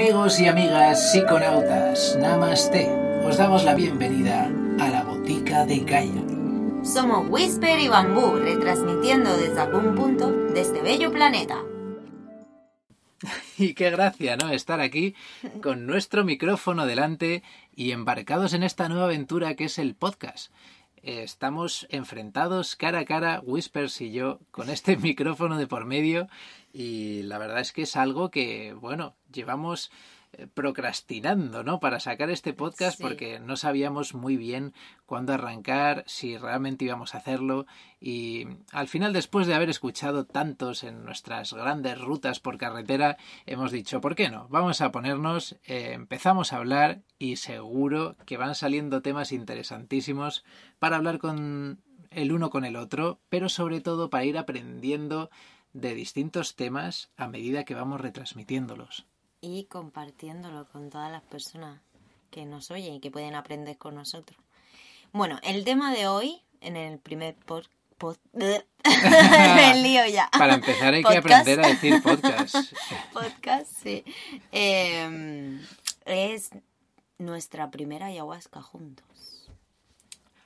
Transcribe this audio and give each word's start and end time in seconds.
Amigos 0.00 0.40
y 0.40 0.46
amigas 0.46 1.12
psiconautas, 1.12 2.16
Namaste. 2.18 2.88
Os 3.22 3.36
damos 3.36 3.64
la 3.64 3.74
bienvenida 3.74 4.50
a 4.80 4.88
la 4.88 5.04
Botica 5.04 5.66
de 5.66 5.80
Gaia. 5.80 6.24
Somos 6.82 7.28
Whisper 7.28 7.78
y 7.78 7.88
Bambú, 7.88 8.36
retransmitiendo 8.36 9.36
desde 9.36 9.60
algún 9.60 9.94
punto 9.94 10.32
de 10.32 10.60
este 10.62 10.80
bello 10.80 11.12
planeta. 11.12 11.58
Y 13.58 13.74
qué 13.74 13.90
gracia, 13.90 14.38
¿no? 14.38 14.48
Estar 14.48 14.80
aquí 14.80 15.14
con 15.62 15.86
nuestro 15.86 16.24
micrófono 16.24 16.86
delante 16.86 17.42
y 17.76 17.90
embarcados 17.90 18.54
en 18.54 18.62
esta 18.62 18.88
nueva 18.88 19.04
aventura 19.04 19.54
que 19.54 19.64
es 19.64 19.78
el 19.78 19.94
podcast. 19.94 20.50
Estamos 21.02 21.86
enfrentados 21.90 22.76
cara 22.76 23.00
a 23.00 23.04
cara, 23.04 23.40
Whispers 23.42 24.00
y 24.00 24.12
yo, 24.12 24.38
con 24.50 24.68
este 24.68 24.96
micrófono 24.98 25.56
de 25.56 25.66
por 25.66 25.86
medio. 25.86 26.28
Y 26.72 27.22
la 27.22 27.38
verdad 27.38 27.60
es 27.60 27.72
que 27.72 27.82
es 27.82 27.96
algo 27.96 28.30
que, 28.30 28.74
bueno, 28.74 29.14
llevamos 29.32 29.90
procrastinando, 30.54 31.64
¿no? 31.64 31.80
Para 31.80 32.00
sacar 32.00 32.30
este 32.30 32.52
podcast 32.52 33.00
porque 33.00 33.40
no 33.40 33.56
sabíamos 33.56 34.14
muy 34.14 34.36
bien 34.36 34.72
cuándo 35.06 35.32
arrancar, 35.32 36.04
si 36.06 36.36
realmente 36.36 36.84
íbamos 36.84 37.14
a 37.14 37.18
hacerlo 37.18 37.66
y 38.00 38.46
al 38.72 38.88
final 38.88 39.12
después 39.12 39.46
de 39.46 39.54
haber 39.54 39.70
escuchado 39.70 40.24
tantos 40.26 40.84
en 40.84 41.04
nuestras 41.04 41.52
grandes 41.52 42.00
rutas 42.00 42.40
por 42.40 42.58
carretera, 42.58 43.16
hemos 43.46 43.72
dicho, 43.72 44.00
¿por 44.00 44.14
qué 44.14 44.30
no? 44.30 44.46
Vamos 44.48 44.80
a 44.80 44.92
ponernos, 44.92 45.56
eh, 45.64 45.92
empezamos 45.94 46.52
a 46.52 46.58
hablar 46.58 47.02
y 47.18 47.36
seguro 47.36 48.16
que 48.24 48.36
van 48.36 48.54
saliendo 48.54 49.02
temas 49.02 49.32
interesantísimos 49.32 50.44
para 50.78 50.96
hablar 50.96 51.18
con 51.18 51.82
el 52.10 52.32
uno 52.32 52.50
con 52.50 52.64
el 52.64 52.76
otro, 52.76 53.20
pero 53.28 53.48
sobre 53.48 53.80
todo 53.80 54.10
para 54.10 54.24
ir 54.24 54.38
aprendiendo 54.38 55.30
de 55.72 55.94
distintos 55.94 56.56
temas 56.56 57.10
a 57.16 57.28
medida 57.28 57.64
que 57.64 57.74
vamos 57.74 58.00
retransmitiéndolos 58.00 59.06
y 59.40 59.64
compartiéndolo 59.64 60.66
con 60.68 60.90
todas 60.90 61.10
las 61.10 61.22
personas 61.22 61.80
que 62.30 62.44
nos 62.44 62.70
oyen 62.70 62.94
y 62.94 63.00
que 63.00 63.10
pueden 63.10 63.34
aprender 63.34 63.76
con 63.76 63.94
nosotros. 63.94 64.38
Bueno, 65.12 65.38
el 65.42 65.64
tema 65.64 65.92
de 65.92 66.06
hoy, 66.06 66.42
en 66.60 66.76
el 66.76 66.98
primer 66.98 67.34
podcast... 67.36 67.70
Me 68.34 69.82
lío 69.82 70.06
ya. 70.06 70.30
Para 70.38 70.54
empezar 70.54 70.94
hay 70.94 71.02
que 71.02 71.18
aprender 71.18 71.60
a 71.60 71.68
decir 71.68 72.02
podcast. 72.02 72.54
podcast, 73.12 73.70
sí. 73.82 74.04
Em, 74.52 75.60
es 76.06 76.50
nuestra 77.18 77.70
primera 77.70 78.06
ayahuasca 78.06 78.62
juntos. 78.62 79.50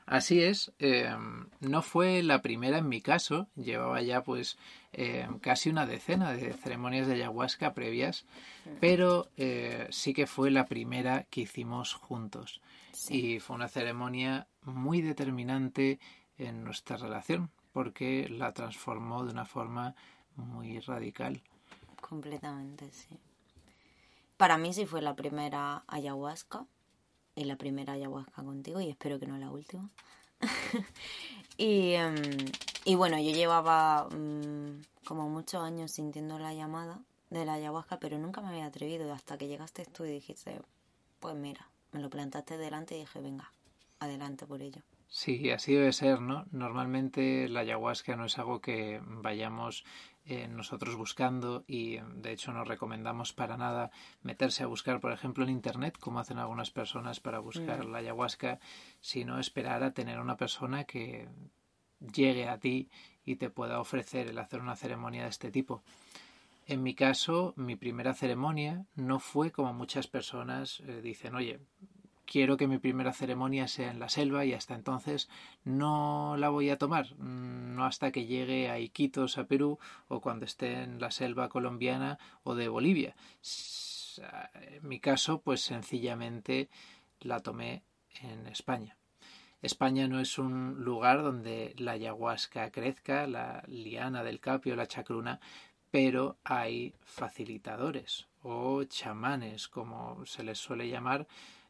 Así 0.07 0.43
es, 0.43 0.73
em, 0.81 1.47
no 1.61 1.81
fue 1.81 2.23
la 2.23 2.43
primera 2.43 2.79
en 2.79 2.89
mi 2.89 3.01
caso, 3.01 3.47
llevaba 3.57 4.03
ya 4.03 4.23
pues 4.23 4.59
em, 4.97 5.39
casi 5.39 5.71
una 5.71 5.87
decena 5.87 6.33
de 6.33 6.53
ceremonias 6.53 7.07
de 7.07 7.15
ayahuasca 7.15 7.75
previas, 7.75 8.25
pero 8.81 9.29
eh, 9.37 9.87
sí 9.91 10.15
que 10.15 10.27
fue 10.27 10.51
la 10.51 10.67
primera 10.67 11.25
que 11.31 11.43
hicimos 11.43 11.95
juntos 11.95 12.61
y 13.09 13.41
fue 13.41 13.57
una 13.57 13.69
ceremonia 13.69 14.47
muy 14.63 15.03
determinante 15.03 15.99
en 16.39 16.65
nuestra 16.65 16.97
relación 16.97 17.51
porque 17.73 18.29
la 18.29 18.53
transformó 18.53 19.25
de 19.25 19.33
una 19.33 19.45
forma 19.45 19.95
muy 20.37 20.79
radical. 20.81 21.43
Completamente, 22.01 22.91
sí. 22.91 23.19
Para 24.37 24.59
mí 24.59 24.73
sí 24.73 24.87
fue 24.87 25.03
la 25.03 25.15
primera 25.15 25.85
ayahuasca 25.87 26.67
y 27.35 27.45
la 27.45 27.57
primera 27.57 27.95
ayahuasca 27.95 28.43
contigo 28.43 28.81
y 28.81 28.91
espero 28.91 29.19
que 29.19 29.27
no 29.27 29.39
la 29.39 29.51
última. 29.51 29.91
y, 31.57 31.93
em, 31.93 32.15
y, 32.85 32.95
bueno, 32.95 33.19
yo 33.19 33.31
llevaba 33.31 34.09
mm, 34.09 34.83
como 35.05 35.29
muchos 35.29 35.63
años 35.63 35.93
sintiendo 35.93 36.39
la 36.39 36.55
llamada 36.55 37.01
de 37.31 37.45
la 37.45 37.55
ayahuasca, 37.55 37.99
pero 37.99 38.19
nunca 38.19 38.41
me 38.41 38.49
había 38.49 38.67
atrevido 38.67 39.13
hasta 39.13 39.39
que 39.39 39.49
llegaste 39.49 39.85
tú 39.87 40.05
y 40.05 40.11
dijiste, 40.11 40.61
pues 41.21 41.35
mira, 41.35 41.69
me 41.93 42.01
lo 42.01 42.11
plantaste 42.11 42.57
delante 42.59 42.97
y 42.97 43.01
dije, 43.01 43.21
venga, 43.21 43.51
adelante 44.01 44.47
por 44.47 44.63
ello. 44.63 44.83
Sí, 45.09 45.51
así 45.51 45.75
debe 45.75 45.93
ser, 45.93 46.21
¿no? 46.21 46.45
Normalmente 46.51 47.49
la 47.49 47.61
ayahuasca 47.61 48.17
no 48.17 48.25
es 48.25 48.37
algo 48.39 48.61
que 48.61 49.01
vayamos 49.05 49.85
eh, 50.25 50.49
nosotros 50.49 50.97
buscando 50.97 51.65
y 51.69 51.99
de 51.99 52.33
hecho 52.33 52.53
no 52.53 52.65
recomendamos 52.65 53.33
para 53.33 53.57
nada 53.57 53.93
meterse 54.23 54.65
a 54.65 54.67
buscar, 54.67 54.99
por 54.99 55.13
ejemplo, 55.13 55.45
en 55.45 55.51
Internet, 55.51 55.99
como 56.01 56.19
hacen 56.19 56.39
algunas 56.39 56.71
personas 56.71 57.21
para 57.21 57.39
buscar 57.39 57.87
mm. 57.87 57.93
la 57.93 57.99
ayahuasca, 57.99 58.59
sino 59.01 59.39
esperar 59.39 59.85
a 59.85 59.93
tener 59.93 60.19
una 60.19 60.37
persona 60.37 60.83
que 60.83 61.29
llegue 62.01 62.49
a 62.49 62.59
ti 62.59 62.89
y 63.25 63.37
te 63.37 63.51
pueda 63.51 63.81
ofrecer 63.81 64.29
el 64.29 64.39
hacer 64.39 64.61
una 64.61 64.77
ceremonia 64.77 65.25
de 65.25 65.31
este 65.31 65.51
tipo. 65.51 65.83
En 66.67 66.83
mi 66.83 66.95
caso, 66.95 67.53
mi 67.57 67.77
primera 67.77 68.15
ceremonia 68.15 68.87
no 68.97 69.21
fue 69.21 69.51
como 69.51 69.75
muchas 69.75 70.07
personas 70.07 70.81
eh, 70.87 71.01
dicen, 71.03 71.35
oye, 71.35 71.61
quiero 72.25 72.57
que 72.57 72.67
mi 72.67 72.79
primera 72.79 73.13
ceremonia 73.13 73.69
sea 73.69 73.91
en 73.91 73.99
la 73.99 74.09
selva 74.09 74.45
y 74.45 74.55
hasta 74.55 74.75
entonces 74.75 75.29
no 75.65 76.37
la 76.39 76.49
voy 76.49 76.71
a 76.71 76.79
tomar, 76.79 77.15
mm, 77.17 77.75
no 77.75 77.85
hasta 77.85 78.11
que 78.13 78.27
llegue 78.27 78.71
a 78.71 78.79
Iquitos, 78.79 79.37
a 79.37 79.45
Perú, 79.45 79.79
o 80.09 80.21
cuando 80.21 80.47
esté 80.47 80.83
en 80.83 81.01
la 81.01 81.11
selva 81.11 81.49
colombiana 81.49 82.19
o 82.43 82.55
de 82.55 82.69
Bolivia. 82.69 83.15
En 84.17 84.89
mi 84.89 85.01
caso, 85.01 85.41
pues 85.41 85.61
sencillamente 85.61 86.69
la 87.21 87.41
tomé 87.41 87.83
en 88.23 88.47
España. 88.47 88.97
España 89.65 90.09
no 90.09 90.21
es 90.21 90.39
un 90.39 90.85
lugar 90.85 91.23
donde 91.23 91.75
la 91.79 91.93
ayahuasca 91.93 92.71
crezca, 92.71 93.27
la 93.27 93.65
liana 93.67 94.23
del 94.23 94.39
capio, 94.39 94.77
la 94.77 94.87
chacruna, 94.87 95.41
pero 95.91 96.37
hay 96.45 96.95
facilitadores 97.01 98.27
o 98.43 98.85
chamanes, 98.85 99.69
como 99.69 100.27
se 100.27 100.43
les 100.43 100.59
suele 100.59 100.89
llamar, 100.89 101.27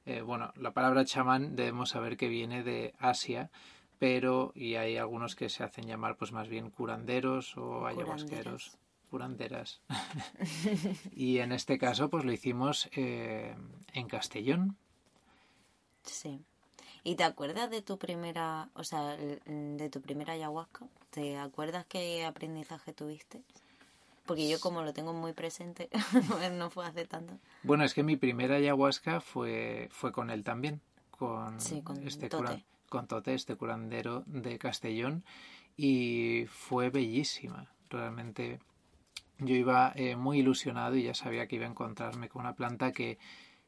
eh, 0.07 0.23
bueno, 0.23 0.53
la 0.57 0.73
palabra 0.73 1.05
chamán 1.05 1.55
debemos 1.55 1.91
saber 1.91 2.17
que 2.17 2.29
viene 2.29 2.63
de 2.63 2.95
Asia, 2.99 3.51
pero 3.99 4.53
y 4.57 4.75
hay 4.75 4.97
algunos 4.97 5.37
que 5.37 5.49
se 5.49 5.63
hacen 5.63 5.87
llamar 5.87 6.17
pues 6.17 6.33
más 6.33 6.49
bien 6.49 6.71
curanderos 6.71 7.57
o 7.57 7.87
ayahuasqueros, 7.87 8.77
curanderas. 9.09 9.81
y 11.15 11.39
en 11.39 11.53
este 11.53 11.79
caso 11.79 12.11
pues 12.11 12.25
lo 12.25 12.33
hicimos 12.33 12.91
eh, 12.93 13.55
en 13.93 14.09
Castellón. 14.09 14.77
Sí. 16.03 16.45
¿Y 17.07 17.17
te 17.17 17.25
acuerdas 17.25 17.71
de 17.71 17.83
tu 17.83 17.99
primera, 17.99 18.71
o 18.75 18.83
sea, 18.83 19.15
de 19.17 19.91
tu 19.91 20.01
primera 20.01 20.33
ayahuasca? 20.33 20.87
¿Te 21.11 21.37
acuerdas 21.37 21.85
qué 21.87 22.25
aprendizaje 22.25 22.95
tuviste? 22.95 23.43
Porque 24.25 24.49
yo 24.49 24.59
como 24.59 24.83
lo 24.83 24.95
tengo 24.95 25.13
muy 25.13 25.35
presente, 25.35 25.91
no 26.53 26.71
fue 26.71 26.87
hace 26.87 27.05
tanto. 27.05 27.35
Bueno, 27.63 27.85
es 27.85 27.93
que 27.93 28.03
mi 28.03 28.17
primera 28.17 28.57
ayahuasca 28.57 29.21
fue, 29.21 29.89
fue 29.93 30.13
con 30.13 30.31
él 30.31 30.43
también, 30.45 30.81
con, 31.11 31.59
este 32.07 32.31
Tote. 32.31 32.65
con 32.89 33.07
Tote, 33.07 33.35
este 33.35 33.55
curandero 33.55 34.23
de 34.25 34.59
Castellón, 34.59 35.25
y 35.77 36.47
fue 36.49 36.89
bellísima. 36.89 37.71
Realmente 37.91 38.61
yo 39.39 39.55
iba 39.55 39.93
eh, 39.95 40.17
muy 40.17 40.39
ilusionado 40.39 40.97
y 40.97 41.03
ya 41.03 41.15
sabía 41.15 41.47
que 41.47 41.57
iba 41.57 41.67
a 41.67 41.71
encontrarme 41.71 42.31
con 42.31 42.41
una 42.41 42.55
planta 42.55 42.93
que, 42.93 43.19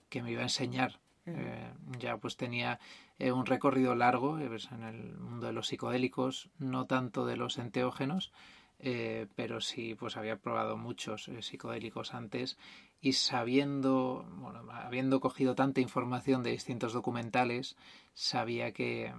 que 0.09 0.23
me 0.23 0.31
iba 0.31 0.41
a 0.41 0.45
enseñar. 0.45 1.01
Eh, 1.27 1.73
ya 1.99 2.19
pues 2.19 2.37
tenía 2.37 2.79
eh, 3.19 3.33
un 3.33 3.47
recorrido 3.47 3.95
largo 3.95 4.39
pues, 4.49 4.71
en 4.73 4.83
el 4.83 5.17
mundo 5.17 5.47
de 5.47 5.53
los 5.53 5.69
psicodélicos, 5.69 6.51
no 6.59 6.87
tanto 6.87 7.25
de 7.27 7.37
los 7.37 7.59
enteógenos, 7.59 8.33
eh, 8.79 9.27
pero 9.35 9.61
sí 9.61 9.95
pues 9.95 10.17
había 10.19 10.37
probado 10.37 10.77
muchos 10.77 11.29
eh, 11.29 11.41
psicodélicos 11.41 12.13
antes 12.13 12.59
y 13.01 13.15
sabiendo, 13.15 14.27
bueno, 14.33 14.71
habiendo 14.71 15.21
cogido 15.21 15.55
tanta 15.55 15.81
información 15.81 16.43
de 16.43 16.51
distintos 16.51 16.93
documentales, 16.93 17.77
sabía 18.13 18.73
que 18.73 19.15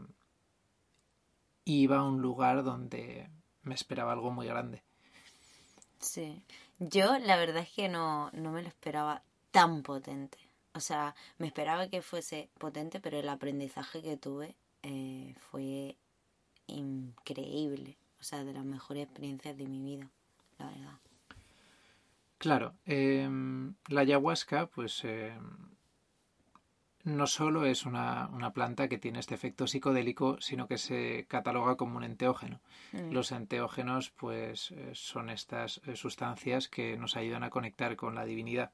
iba 1.66 1.98
a 1.98 2.04
un 2.04 2.22
lugar 2.22 2.64
donde 2.64 3.30
me 3.64 3.74
esperaba 3.74 4.14
algo 4.14 4.32
muy 4.32 4.48
grande. 4.48 4.84
Sí, 6.00 6.44
yo 6.80 7.18
la 7.18 7.38
verdad 7.38 7.64
es 7.64 7.70
que 7.70 7.90
no, 7.90 8.30
no 8.32 8.52
me 8.52 8.62
lo 8.62 8.68
esperaba 8.68 9.24
tan 9.52 9.82
potente. 9.82 10.38
O 10.78 10.80
sea, 10.80 11.16
me 11.40 11.48
esperaba 11.48 11.90
que 11.90 12.02
fuese 12.02 12.50
potente, 12.60 13.00
pero 13.00 13.18
el 13.18 13.28
aprendizaje 13.30 14.02
que 14.02 14.16
tuve 14.16 14.56
eh, 14.84 15.34
fue 15.40 15.98
increíble 16.68 17.98
o 18.20 18.24
sea, 18.24 18.44
de 18.44 18.54
las 18.54 18.66
mejores 18.66 19.04
experiencias 19.04 19.58
de 19.58 19.68
mi 19.68 19.82
vida, 19.82 20.10
la 20.58 20.68
verdad. 20.68 21.00
Claro, 22.38 22.76
em, 22.86 23.74
la 23.88 24.02
ayahuasca, 24.02 24.68
pues 24.68 25.04
em, 25.04 25.40
no 27.04 27.26
solo 27.28 27.66
es 27.66 27.86
una, 27.86 28.30
planta 28.54 28.88
que 28.88 28.98
tiene 28.98 29.20
este 29.20 29.36
efecto 29.36 29.66
psicodélico, 29.66 30.40
sino 30.42 30.68
que 30.68 30.78
se 30.78 31.26
cataloga 31.28 31.76
como 31.76 31.98
un 31.98 32.04
enteógeno. 32.04 32.60
Mm. 32.92 33.12
Los 33.12 33.32
enteógenos, 33.32 34.12
pues, 34.12 34.72
eh, 34.72 34.92
son 34.94 35.30
estas 35.30 35.82
eh, 35.86 35.96
sustancias 35.96 36.68
que 36.68 36.98
nos 36.98 37.16
ayudan 37.16 37.44
a 37.44 37.50
conectar 37.50 37.96
con 37.96 38.16
la 38.16 38.26
divinidad. 38.26 38.72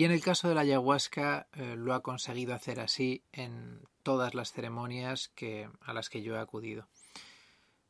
Y 0.00 0.04
en 0.06 0.12
el 0.12 0.22
caso 0.22 0.48
de 0.48 0.54
la 0.54 0.62
ayahuasca 0.62 1.46
eh, 1.52 1.76
lo 1.76 1.92
ha 1.92 2.00
conseguido 2.00 2.54
hacer 2.54 2.80
así 2.80 3.22
en 3.32 3.82
todas 4.02 4.32
las 4.32 4.50
ceremonias 4.50 5.28
que, 5.34 5.68
a 5.82 5.92
las 5.92 6.08
que 6.08 6.22
yo 6.22 6.36
he 6.36 6.38
acudido 6.38 6.88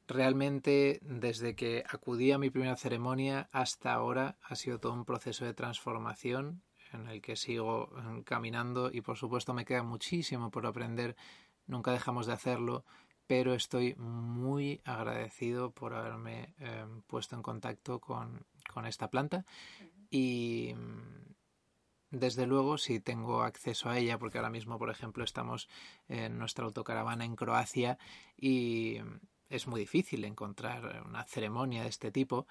realmente 0.08 0.98
desde 1.02 1.54
que 1.54 1.84
acudí 1.88 2.32
a 2.32 2.38
mi 2.38 2.50
primera 2.50 2.74
ceremonia 2.74 3.48
hasta 3.52 3.92
ahora 3.92 4.38
ha 4.42 4.56
sido 4.56 4.80
todo 4.80 4.92
un 4.92 5.04
proceso 5.04 5.44
de 5.44 5.54
transformación. 5.54 6.62
en 6.92 7.06
el 7.06 7.22
que 7.22 7.36
sigo 7.36 7.92
eh, 7.96 8.24
caminando 8.24 8.90
y 8.92 9.02
por 9.02 9.16
supuesto 9.16 9.54
me 9.54 9.64
queda 9.64 9.84
muchísimo 9.84 10.50
por 10.50 10.66
aprender, 10.66 11.14
nunca 11.68 11.92
dejamos 11.92 12.26
de 12.26 12.32
hacerlo, 12.32 12.84
pero 13.28 13.54
estoy 13.54 13.94
muy 13.94 14.80
agradecido 14.84 15.70
por 15.70 15.94
haberme 15.94 16.56
eh, 16.58 16.84
puesto 17.06 17.36
en 17.36 17.42
contacto 17.42 18.00
con, 18.00 18.44
con 18.74 18.84
esta 18.84 19.10
planta 19.10 19.46
y 20.10 20.74
desde 22.10 22.46
luego, 22.46 22.76
si 22.76 23.00
tengo 23.00 23.42
acceso 23.42 23.88
a 23.88 23.98
ella, 23.98 24.18
porque 24.18 24.38
ahora 24.38 24.50
mismo, 24.50 24.78
por 24.78 24.90
ejemplo, 24.90 25.24
estamos 25.24 25.68
en 26.08 26.38
nuestra 26.38 26.64
autocaravana 26.64 27.24
en 27.24 27.36
Croacia 27.36 27.98
y 28.36 28.98
es 29.48 29.66
muy 29.66 29.80
difícil 29.80 30.24
encontrar 30.24 31.02
una 31.06 31.24
ceremonia 31.24 31.82
de 31.82 31.88
este 31.88 32.10
tipo, 32.10 32.46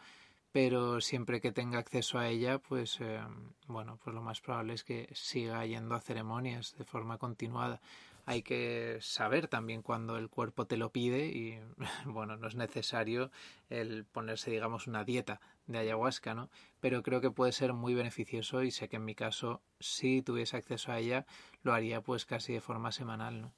pero 0.52 1.02
siempre 1.02 1.42
que 1.42 1.52
tenga 1.52 1.80
acceso 1.80 2.18
a 2.20 2.28
ella, 2.28 2.60
pues 2.60 3.00
eh, 3.02 3.22
bueno, 3.68 4.00
pues 4.04 4.14
lo 4.14 4.22
más 4.22 4.42
probable 4.42 4.74
es 4.74 4.84
que 4.84 5.10
siga 5.14 5.66
yendo 5.66 5.96
a 5.96 6.02
ceremonias 6.02 6.76
de 6.78 6.86
forma 6.86 7.18
continuada 7.18 7.82
hay 8.30 8.44
que 8.44 9.00
saber 9.02 9.48
también 9.48 9.82
cuando 9.82 10.16
el 10.16 10.30
cuerpo 10.30 10.68
te 10.68 10.78
lo 10.78 10.92
pide 10.92 11.26
y 11.26 11.60
bueno, 12.06 12.38
no 12.38 12.48
es 12.48 12.54
necesario 12.54 13.32
el 13.72 14.06
ponerse, 14.06 14.52
digamos, 14.52 14.86
una 14.86 15.04
dieta 15.04 15.42
de 15.66 15.80
ayahuasca, 15.80 16.36
¿no? 16.36 16.52
Pero 16.80 17.02
creo 17.02 17.22
que 17.22 17.32
puede 17.32 17.54
ser 17.54 17.74
muy 17.74 17.96
beneficioso 17.96 18.62
y 18.62 18.70
sé 18.70 18.88
que 18.88 18.98
en 18.98 19.06
mi 19.06 19.16
caso, 19.16 19.64
si 19.80 20.22
tuviese 20.22 20.58
acceso 20.58 20.92
a 20.92 21.00
ella, 21.00 21.26
lo 21.64 21.74
haría 21.74 22.02
pues 22.02 22.28
casi 22.28 22.54
de 22.54 22.62
forma 22.62 22.92
semanal, 22.92 23.42
¿no? 23.42 23.54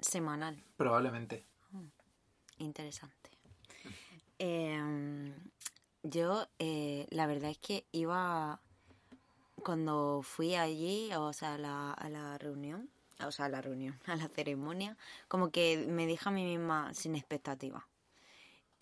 Semanal. 0.00 0.64
Probablemente. 0.78 1.44
Mm, 1.70 1.88
interesante. 2.60 3.30
Em, 4.38 5.32
yo, 6.02 6.48
eh, 6.58 7.06
la 7.10 7.26
verdad 7.26 7.50
es 7.50 7.58
que 7.58 7.86
iba, 7.92 8.60
cuando 9.62 10.22
fui 10.22 10.54
allí, 10.54 11.10
o 11.14 11.34
sea, 11.34 11.54
a 11.54 12.08
la 12.08 12.38
reunión, 12.38 12.63
o 13.26 13.32
sea, 13.32 13.46
a 13.46 13.48
la 13.48 13.60
reunión, 13.60 13.98
a 14.06 14.16
la 14.16 14.28
ceremonia, 14.28 14.96
como 15.28 15.50
que 15.50 15.86
me 15.88 16.06
dije 16.06 16.28
a 16.28 16.32
mí 16.32 16.44
misma 16.44 16.92
sin 16.94 17.16
expectativa. 17.16 17.88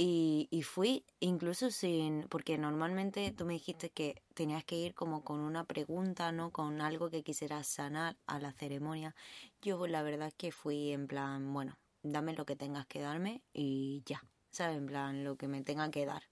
Y, 0.04 0.62
fui 0.64 1.04
incluso 1.20 1.70
sin, 1.70 2.26
porque 2.28 2.58
normalmente 2.58 3.30
tú 3.30 3.44
me 3.44 3.52
dijiste 3.52 3.90
que 3.90 4.22
tenías 4.34 4.64
que 4.64 4.76
ir 4.76 4.94
como 4.94 5.22
con 5.22 5.38
una 5.38 5.64
pregunta, 5.64 6.32
¿no? 6.32 6.50
Con 6.50 6.80
algo 6.80 7.10
que 7.10 7.22
quisieras 7.22 7.68
sanar 7.68 8.16
a 8.26 8.40
la 8.40 8.52
ceremonia. 8.52 9.14
Yo 9.60 9.86
la 9.86 10.02
verdad 10.02 10.32
que 10.36 10.50
fui 10.50 10.90
en 10.92 11.06
plan, 11.06 11.52
bueno, 11.52 11.78
dame 12.02 12.34
lo 12.34 12.44
que 12.46 12.56
tengas 12.56 12.86
que 12.86 13.00
darme 13.00 13.42
y 13.52 14.02
ya, 14.04 14.24
¿sabes? 14.50 14.76
En 14.78 14.86
plan, 14.86 15.22
lo 15.24 15.36
que 15.36 15.46
me 15.46 15.62
tenga 15.62 15.90
que 15.90 16.04
dar, 16.04 16.22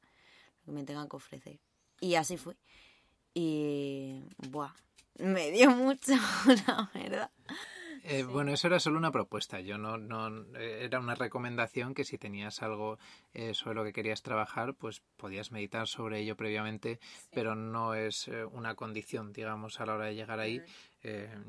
lo 0.61 0.67
que 0.67 0.73
me 0.73 0.85
tenga 0.85 1.09
que 1.09 1.17
ofrecer. 1.17 1.61
Y 2.01 2.15
así 2.17 2.37
fui. 2.39 2.56
Y, 3.35 4.25
buah, 4.39 4.75
me 5.19 5.51
dio 5.53 5.71
mucho, 5.77 6.15
la 6.67 6.91
verdad. 6.95 7.31
Eh, 8.05 8.25
bueno, 8.25 8.52
eso 8.52 8.67
era 8.67 8.81
solo 8.81 8.99
una 8.99 9.11
propuesta. 9.11 9.61
Yo 9.61 9.79
no, 9.79 9.99
no 9.99 10.29
eh, 10.56 10.85
era 10.85 11.00
una 11.00 11.14
recomendación 11.14 11.94
que 11.94 12.05
si 12.05 12.19
tenías 12.19 12.62
algo 12.62 12.99
eh, 13.35 13.55
sobre 13.55 13.75
lo 13.76 13.85
que 13.85 13.93
querías 13.93 14.23
trabajar, 14.23 14.75
pues 14.75 15.02
podías 15.17 15.52
meditar 15.52 15.87
sobre 15.87 16.20
ello 16.20 16.37
previamente, 16.37 16.99
pero 17.31 17.55
no 17.55 17.94
es 17.94 18.31
una 18.52 18.75
condición, 18.75 19.32
digamos, 19.32 19.81
a 19.81 19.87
la 19.87 19.94
hora 19.94 20.06
de 20.06 20.14
llegar 20.14 20.41
ahí. 20.41 20.61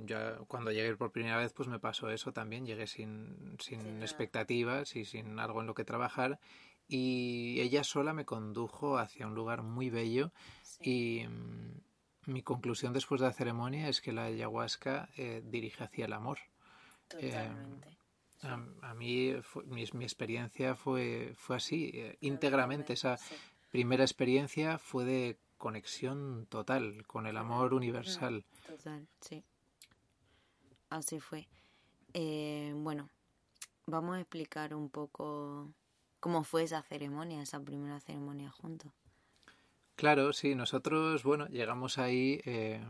yo 0.06 0.46
cuando 0.48 0.72
llegué 0.72 0.96
por 0.96 1.12
primera 1.12 1.38
vez, 1.38 1.54
pues 1.54 1.68
me 1.68 1.80
pasó 1.80 2.10
eso 2.10 2.32
también. 2.34 2.66
Llegué 2.66 2.88
sin, 2.88 3.58
sin 3.60 4.02
expectativas 4.02 4.96
y 4.96 5.06
sin 5.06 5.40
algo 5.40 5.62
en 5.62 5.68
lo 5.68 5.74
que 5.74 5.86
trabajar. 5.86 6.40
Y 6.88 7.62
ella 7.62 7.86
sola 7.86 8.14
me 8.14 8.26
condujo 8.26 8.98
hacia 8.98 9.26
un 9.26 9.34
lugar 9.34 9.64
muy 9.64 9.90
bello 9.90 10.34
y 10.82 11.26
mm, 11.26 11.91
mi 12.26 12.44
conclusión 12.44 12.94
después 12.94 13.22
de 13.22 13.28
la 13.28 13.34
ceremonia 13.34 13.90
es 13.90 14.02
que 14.02 14.12
la 14.12 14.26
ayahuasca 14.26 15.10
eh, 15.18 15.42
dirige 15.44 15.84
hacia 15.84 16.06
el 16.06 16.14
amor. 16.14 16.38
Totalmente. 17.08 17.90
Eh, 17.90 17.98
a, 18.44 18.94
mí 18.94 19.34
mi, 19.68 19.84
experiencia 20.04 20.76
fue, 20.76 21.34
fue 21.36 21.58
así, 21.58 21.92
eh, 21.94 22.18
íntegramente. 22.22 22.94
Esa 22.94 23.18
primera 23.72 24.04
experiencia 24.04 24.78
fue 24.78 25.06
de 25.06 25.40
conexión 25.58 26.48
total 26.48 27.06
con 27.06 27.28
el 27.28 27.38
amor 27.38 27.74
universal. 27.74 28.46
Total, 28.66 29.08
sí. 29.20 29.44
Así 30.90 31.20
fue. 31.20 31.48
bueno, 32.76 33.10
vamos 33.86 34.16
a 34.16 34.20
explicar 34.22 34.74
un 34.74 34.90
poco 34.90 35.72
cómo 36.20 36.44
fue 36.44 36.64
esa 36.64 36.82
ceremonia, 36.82 37.42
esa 37.42 37.60
primera 37.60 38.00
ceremonia 38.00 38.50
juntos. 38.50 38.92
Claro, 40.02 40.34
sí, 40.34 40.56
nosotros, 40.56 41.22
bueno, 41.22 41.46
llegamos 41.50 42.00
ahí 42.00 42.42
eh, 42.46 42.84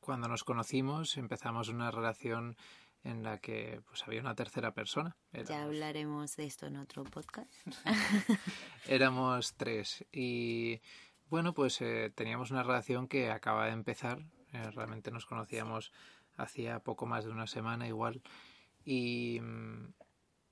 cuando 0.00 0.28
nos 0.28 0.44
conocimos, 0.44 1.16
empezamos 1.16 1.70
una 1.70 1.90
relación 1.90 2.58
en 3.04 3.22
la 3.22 3.38
que 3.38 3.80
pues 3.88 4.02
había 4.06 4.20
una 4.20 4.34
tercera 4.34 4.74
persona. 4.74 5.16
Ya 5.32 5.62
hablaremos 5.62 6.36
de 6.36 6.44
esto 6.44 6.66
en 6.66 6.76
otro 6.76 7.04
podcast. 7.04 7.50
Éramos 8.86 9.54
tres 9.54 10.04
y 10.12 10.82
bueno, 11.30 11.54
pues 11.54 11.80
eh, 11.80 12.12
teníamos 12.14 12.50
una 12.50 12.62
relación 12.62 13.08
que 13.08 13.30
acaba 13.30 13.64
de 13.64 13.72
empezar. 13.72 14.26
Eh, 14.52 14.70
realmente 14.72 15.10
nos 15.10 15.24
conocíamos 15.24 15.90
hacía 16.36 16.80
poco 16.80 17.06
más 17.06 17.24
de 17.24 17.30
una 17.30 17.46
semana 17.46 17.88
igual 17.88 18.20
y 18.84 19.40
mm, 19.40 19.94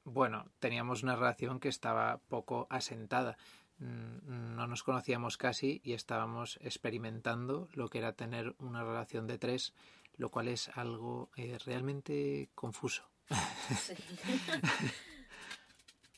bueno, 0.04 0.50
teníamos 0.60 1.02
una 1.02 1.14
relación 1.14 1.60
que 1.60 1.68
estaba 1.68 2.22
poco 2.28 2.66
asentada. 2.70 3.36
Mm, 3.78 4.56
no 4.56 4.66
nos 4.66 4.82
conocíamos 4.82 5.36
casi 5.36 5.80
y 5.84 5.94
estábamos 5.94 6.58
experimentando 6.62 7.68
lo 7.74 7.88
que 7.88 7.98
era 7.98 8.12
tener 8.12 8.54
una 8.58 8.84
relación 8.84 9.26
de 9.26 9.38
tres, 9.38 9.74
lo 10.16 10.30
cual 10.30 10.48
es 10.48 10.68
algo 10.76 11.30
eh, 11.36 11.58
realmente 11.64 12.50
confuso. 12.54 13.08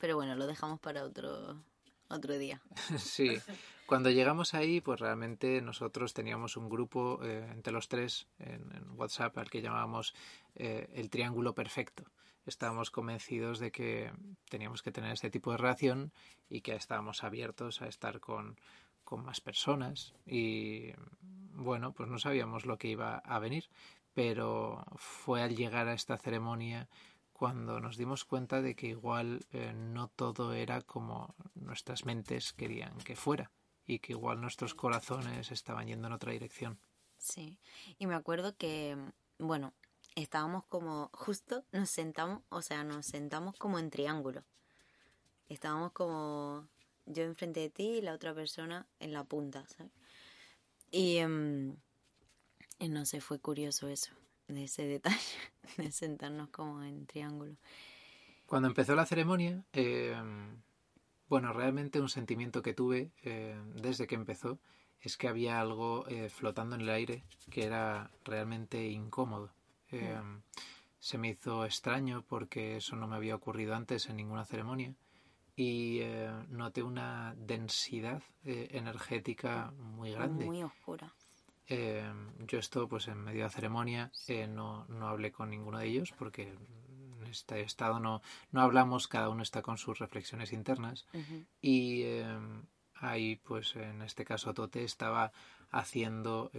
Pero 0.01 0.17
bueno, 0.17 0.37
lo 0.37 0.47
dejamos 0.47 0.81
para 0.81 1.05
otro, 1.05 1.63
otro 2.09 2.37
día. 2.37 2.61
sí, 2.99 3.39
cuando 3.87 4.11
llegamos 4.11 4.55
ahí, 4.55 4.81
pues 4.81 5.01
realmente 5.01 5.63
nosotros 5.63 6.13
teníamos 6.13 6.57
un 6.57 6.69
grupo 6.69 7.21
eh, 7.23 7.49
entre 7.53 7.73
los 7.73 7.89
tres 7.89 8.27
en, 8.39 8.65
WhatsApp 8.97 9.39
al 9.39 9.51
que 9.51 9.63
llamábamos 9.63 10.15
eh, 10.55 10.89
el 10.95 11.11
Triángulo 11.11 11.55
Perfecto 11.55 12.05
estábamos 12.47 12.91
convencidos 12.91 13.59
de 13.59 13.71
que 13.71 14.13
teníamos 14.49 14.83
que 14.83 14.93
tener 14.93 15.13
este 15.13 15.31
tipo 15.31 15.51
de 15.53 15.59
relación 15.59 16.13
y 16.49 16.61
que 16.61 16.75
estábamos 16.75 17.25
abiertos 17.25 17.83
a 17.83 17.87
estar 17.87 18.21
con, 18.21 18.57
con 19.05 19.25
más 19.25 19.41
personas 19.41 20.15
y 20.27 20.93
bueno, 21.53 21.93
pues 21.93 22.09
no 22.09 22.19
sabíamos 22.19 22.67
lo 22.67 22.79
que 22.79 22.89
iba 22.89 23.19
a 23.19 23.39
venir, 23.39 23.69
pero 24.13 24.85
fue 24.97 25.43
al 25.43 25.57
llegar 25.57 25.89
a 25.89 25.95
esta 25.95 26.17
ceremonia 26.19 26.89
cuando 27.33 27.81
nos 27.81 27.97
dimos 27.97 28.25
cuenta 28.25 28.63
de 28.63 28.75
que 28.75 28.89
igual 28.89 29.45
eh, 29.53 29.73
no 29.75 30.09
todo 30.09 30.55
era 30.55 30.81
como 30.83 31.35
nuestras 31.55 32.05
mentes 32.05 32.53
querían 32.53 32.97
que 32.99 33.17
fuera 33.17 33.51
y 33.87 33.99
que 33.99 34.13
igual 34.13 34.41
nuestros 34.41 34.75
corazones 34.75 35.51
estaban 35.51 35.87
yendo 35.87 36.07
en 36.07 36.15
otra 36.15 36.33
dirección. 36.33 36.79
Sí, 37.19 37.59
y 37.99 38.07
me 38.07 38.15
acuerdo 38.15 38.57
que, 38.57 38.97
bueno, 39.39 39.75
estábamos 40.15 40.65
como, 40.65 41.11
justo 41.13 41.65
nos 41.73 41.91
sentamos, 41.91 42.43
o 42.49 42.63
sea, 42.63 42.85
nos 42.85 43.07
sentamos 43.07 43.57
como 43.57 43.79
en 43.79 43.91
triángulo. 43.91 44.45
Estábamos 45.49 45.93
como 45.93 46.69
yo 47.07 47.23
enfrente 47.25 47.61
de 47.61 47.71
ti 47.71 47.85
y 47.85 48.03
la 48.03 48.15
otra 48.15 48.35
persona 48.35 48.87
en 48.99 49.13
la 49.13 49.25
punta, 49.25 49.67
¿sabes? 49.69 49.93
Y, 50.91 51.19
em, 51.19 51.77
no 52.81 53.05
sé, 53.05 53.21
fue 53.21 53.39
curioso 53.41 53.89
eso, 53.89 54.13
de 54.49 54.65
ese 54.65 54.87
detalle, 54.87 55.19
de 55.77 55.91
sentarnos 55.91 56.49
como 56.51 56.83
en 56.83 57.07
triángulo. 57.07 57.57
Cuando 58.47 58.69
empezó 58.69 58.95
la 58.95 59.07
ceremonia, 59.07 59.65
em, 59.73 60.63
bueno, 61.29 61.53
realmente 61.53 62.01
un 62.01 62.09
sentimiento 62.09 62.63
que 62.63 62.75
tuve 62.75 63.11
eh, 63.23 63.59
desde 63.75 64.07
que 64.07 64.15
empezó 64.15 64.59
es 65.01 65.17
que 65.17 65.29
había 65.29 65.61
algo 65.61 66.07
eh, 66.09 66.29
flotando 66.29 66.77
en 66.77 66.83
el 66.83 66.91
aire 66.91 67.25
que 67.51 67.65
era 67.65 68.11
realmente 68.25 68.87
incómodo. 68.87 69.51
Em, 70.01 70.43
se 70.99 71.19
me 71.19 71.29
hizo 71.29 71.65
extraño 71.65 72.25
porque 72.27 72.77
eso 72.77 72.97
no 72.97 73.07
me 73.07 73.17
había 73.17 73.35
ocurrido 73.35 73.75
antes 73.75 74.09
en 74.09 74.17
ninguna 74.17 74.45
ceremonia 74.45 74.95
y 75.57 76.01
eh, 76.01 76.31
noté 76.49 76.83
una 76.83 77.35
densidad 77.37 78.23
eh, 78.45 78.69
energética 78.73 79.73
muy 79.77 80.13
grande. 80.13 80.47
Muy 80.47 80.63
oscura. 80.63 81.13
Yo 81.67 82.59
esto, 82.59 82.89
pues 82.89 83.09
en 83.09 83.19
medio 83.19 83.39
de 83.39 83.45
la 83.45 83.51
ceremonia, 83.51 84.13
eh, 84.29 84.47
no, 84.47 84.87
no 84.89 85.09
hablé 85.09 85.33
con 85.33 85.51
ninguno 85.51 85.79
de 85.79 85.87
ellos 85.87 86.13
porque 86.19 86.53
en 86.53 87.27
este 87.27 87.63
estado 87.63 88.01
no, 88.01 88.21
no 88.51 88.61
hablamos, 88.61 89.09
cada 89.09 89.29
uno 89.29 89.43
está 89.43 89.63
con 89.63 89.79
sus 89.79 89.99
reflexiones 89.99 90.53
internas. 90.53 91.07
Y 91.63 92.05
ahí, 92.95 93.37
pues 93.37 93.77
en 93.77 94.03
este 94.03 94.25
caso, 94.25 94.53
Tote 94.53 94.85
estaba 94.85 95.33
haciendo 95.71 96.51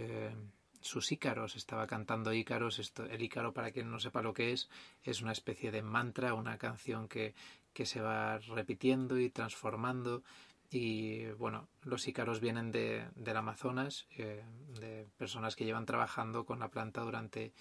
sus 0.86 1.12
ícaros, 1.12 1.56
estaba 1.56 1.86
cantando 1.86 2.32
ícaros. 2.32 2.78
Esto, 2.78 3.04
el 3.04 3.22
ícaro, 3.22 3.52
para 3.52 3.70
quien 3.70 3.90
no 3.90 4.00
sepa 4.00 4.22
lo 4.22 4.32
que 4.32 4.52
es, 4.52 4.68
es 5.02 5.20
una 5.20 5.32
especie 5.32 5.70
de 5.70 5.82
mantra, 5.82 6.34
una 6.34 6.58
canción 6.58 7.08
que, 7.08 7.34
que 7.72 7.86
se 7.86 8.00
va 8.00 8.38
repitiendo 8.38 9.18
y 9.18 9.30
transformando 9.30 10.22
y 10.70 11.26
bueno, 11.32 11.68
los 11.84 12.06
ícaros 12.08 12.40
vienen 12.40 12.72
de, 12.72 13.06
del 13.14 13.36
Amazonas, 13.36 14.06
eh, 14.16 14.42
de 14.80 15.06
personas 15.16 15.54
que 15.54 15.64
llevan 15.64 15.86
trabajando 15.86 16.44
con 16.44 16.58
la 16.58 16.68
planta 16.68 17.02
durante 17.02 17.52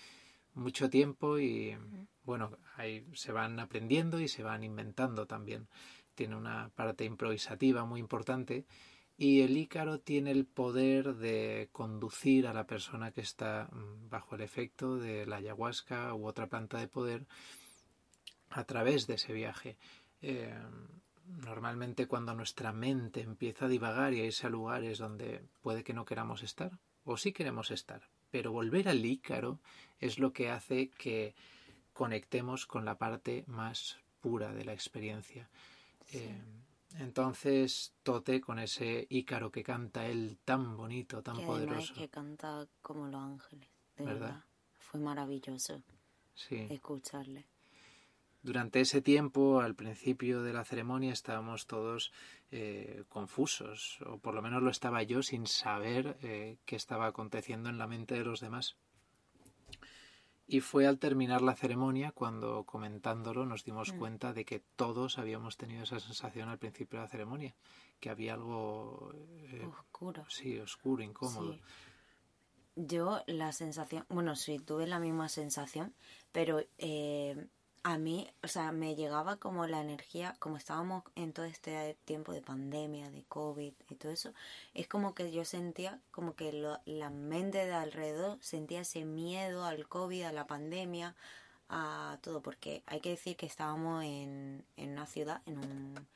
mucho 0.53 0.89
tiempo 0.89 1.37
y 1.37 1.77
bueno, 2.23 2.57
ahí 2.77 3.05
se 3.13 3.31
van 3.31 3.59
aprendiendo 3.59 4.19
y 4.19 4.27
se 4.27 4.43
van 4.43 4.63
inventando 4.63 5.27
también. 5.27 5.67
Tiene 6.15 6.35
una 6.35 6.69
parte 6.75 7.03
improvisativa 7.03 7.85
muy 7.85 7.99
importante 7.99 8.65
y 9.17 9.41
el 9.41 9.57
ícaro 9.57 9.99
tiene 9.99 10.31
el 10.31 10.45
poder 10.45 11.15
de 11.15 11.69
conducir 11.71 12.47
a 12.47 12.53
la 12.53 12.67
persona 12.67 13.11
que 13.11 13.21
está 13.21 13.69
mm, 13.71 14.09
bajo 14.09 14.35
el 14.35 14.41
efecto 14.41 14.97
de 14.97 15.25
la 15.25 15.37
ayahuasca 15.37 16.13
u 16.13 16.27
otra 16.27 16.47
planta 16.47 16.79
de 16.79 16.87
poder 16.87 17.25
a 18.49 18.63
través 18.65 19.07
de 19.07 19.15
ese 19.15 19.33
viaje. 19.33 19.77
Eh, 20.21 20.53
normalmente 21.27 22.07
cuando 22.07 22.33
nuestra 22.33 22.73
mente 22.73 23.21
empieza 23.21 23.65
a 23.65 23.69
divagar 23.69 24.13
y 24.13 24.21
a 24.21 24.25
irse 24.25 24.47
a 24.47 24.49
lugares 24.49 24.97
donde 24.97 25.41
puede 25.61 25.83
que 25.83 25.93
no 25.93 26.05
queramos 26.05 26.43
estar, 26.43 26.71
o 27.03 27.17
sí 27.17 27.31
queremos 27.31 27.71
estar, 27.71 28.09
pero 28.31 28.51
volver 28.51 28.89
al 28.89 29.05
ícaro 29.05 29.59
es 29.99 30.19
lo 30.19 30.33
que 30.33 30.49
hace 30.49 30.89
que 30.89 31.35
conectemos 31.93 32.65
con 32.65 32.83
la 32.83 32.97
parte 32.97 33.45
más 33.47 33.97
pura 34.21 34.53
de 34.53 34.65
la 34.65 34.73
experiencia. 34.73 35.49
Eh, 36.11 36.41
entonces, 36.99 37.93
Tote, 38.03 38.41
con 38.41 38.59
ese 38.59 39.07
ícaro 39.09 39.51
que 39.51 39.63
canta 39.63 40.07
él 40.07 40.37
tan 40.45 40.77
bonito, 40.77 41.21
tan 41.21 41.45
poderoso. 41.45 41.93
que 41.93 42.09
canta 42.09 42.67
como 42.81 43.07
los 43.07 43.21
ángeles, 43.21 43.69
de 43.97 44.05
¿verdad? 44.05 44.43
Fue 44.77 44.99
maravilloso 44.99 45.81
escucharle. 46.49 47.45
Durante 48.41 48.79
ese 48.79 49.01
tiempo, 49.01 49.59
al 49.59 49.73
principio 49.73 50.43
de 50.43 50.53
la 50.53 50.63
ceremonia, 50.63 51.11
estábamos 51.11 51.65
todos 51.65 52.11
eh, 52.51 53.03
confusos, 53.09 53.99
o 54.05 54.19
por 54.19 54.35
lo 54.35 54.43
menos 54.43 54.61
lo 54.61 54.69
estaba 54.69 55.01
yo 55.01 55.23
sin 55.23 55.47
saber 55.47 56.17
eh, 56.21 56.57
qué 56.65 56.75
estaba 56.75 57.07
aconteciendo 57.07 57.69
en 57.69 57.79
la 57.79 57.87
mente 57.87 58.13
de 58.13 58.23
los 58.23 58.41
demás. 58.41 58.77
Y 60.47 60.59
fue 60.59 60.85
al 60.85 60.99
terminar 60.99 61.41
la 61.41 61.55
ceremonia 61.55 62.11
cuando 62.11 62.65
comentándolo 62.65 63.45
nos 63.45 63.63
dimos 63.63 63.93
mm. 63.93 63.97
cuenta 63.97 64.33
de 64.33 64.45
que 64.45 64.59
todos 64.75 65.17
habíamos 65.17 65.57
tenido 65.57 65.83
esa 65.83 65.99
sensación 65.99 66.49
al 66.49 66.59
principio 66.59 66.99
de 66.99 67.05
la 67.05 67.09
ceremonia, 67.09 67.55
que 67.99 68.09
había 68.09 68.35
algo 68.35 69.11
eh, 69.51 69.65
oscuro. 69.65 70.25
Sí, 70.29 70.59
oscuro, 70.59 71.01
incómodo. 71.01 71.57
Yo 72.75 73.23
la 73.25 73.53
sensación, 73.53 74.05
bueno, 74.09 74.35
sí, 74.35 74.59
tuve 74.59 74.85
la 74.85 74.99
misma 74.99 75.29
sensación, 75.29 75.95
pero 76.31 76.61
eh, 76.77 77.47
a 77.85 77.99
mí, 77.99 78.27
o 78.41 78.47
sea, 78.47 78.71
me 78.71 78.95
llegaba 78.95 79.35
como 79.37 79.67
la 79.67 79.79
energía, 79.79 80.35
como 80.39 80.57
estábamos 80.57 81.03
en 81.13 81.33
todo 81.33 81.45
este 81.45 81.95
tiempo 82.03 82.33
de 82.33 82.41
pandemia, 82.41 83.11
de 83.11 83.21
COVID 83.25 83.73
y 83.87 83.95
todo 83.95 84.11
eso, 84.11 84.33
es 84.73 84.87
como 84.87 85.13
que 85.13 85.31
yo 85.31 85.45
sentía 85.45 85.99
como 86.09 86.33
que 86.33 86.51
la 86.85 87.09
mente 87.11 87.59
de 87.59 87.73
alrededor 87.73 88.39
sentía 88.41 88.81
ese 88.81 89.05
miedo 89.05 89.65
al 89.65 89.87
COVID, 89.87 90.23
a 90.23 90.31
la 90.31 90.47
pandemia, 90.47 91.15
a 91.69 92.17
todo, 92.23 92.41
porque 92.41 92.81
hay 92.87 93.01
que 93.01 93.11
decir 93.11 93.37
que 93.37 93.45
estábamos 93.45 94.03
en, 94.03 94.65
en 94.77 94.93
una 94.93 95.05
ciudad, 95.05 95.43
en 95.45 95.59
un, 95.59 96.07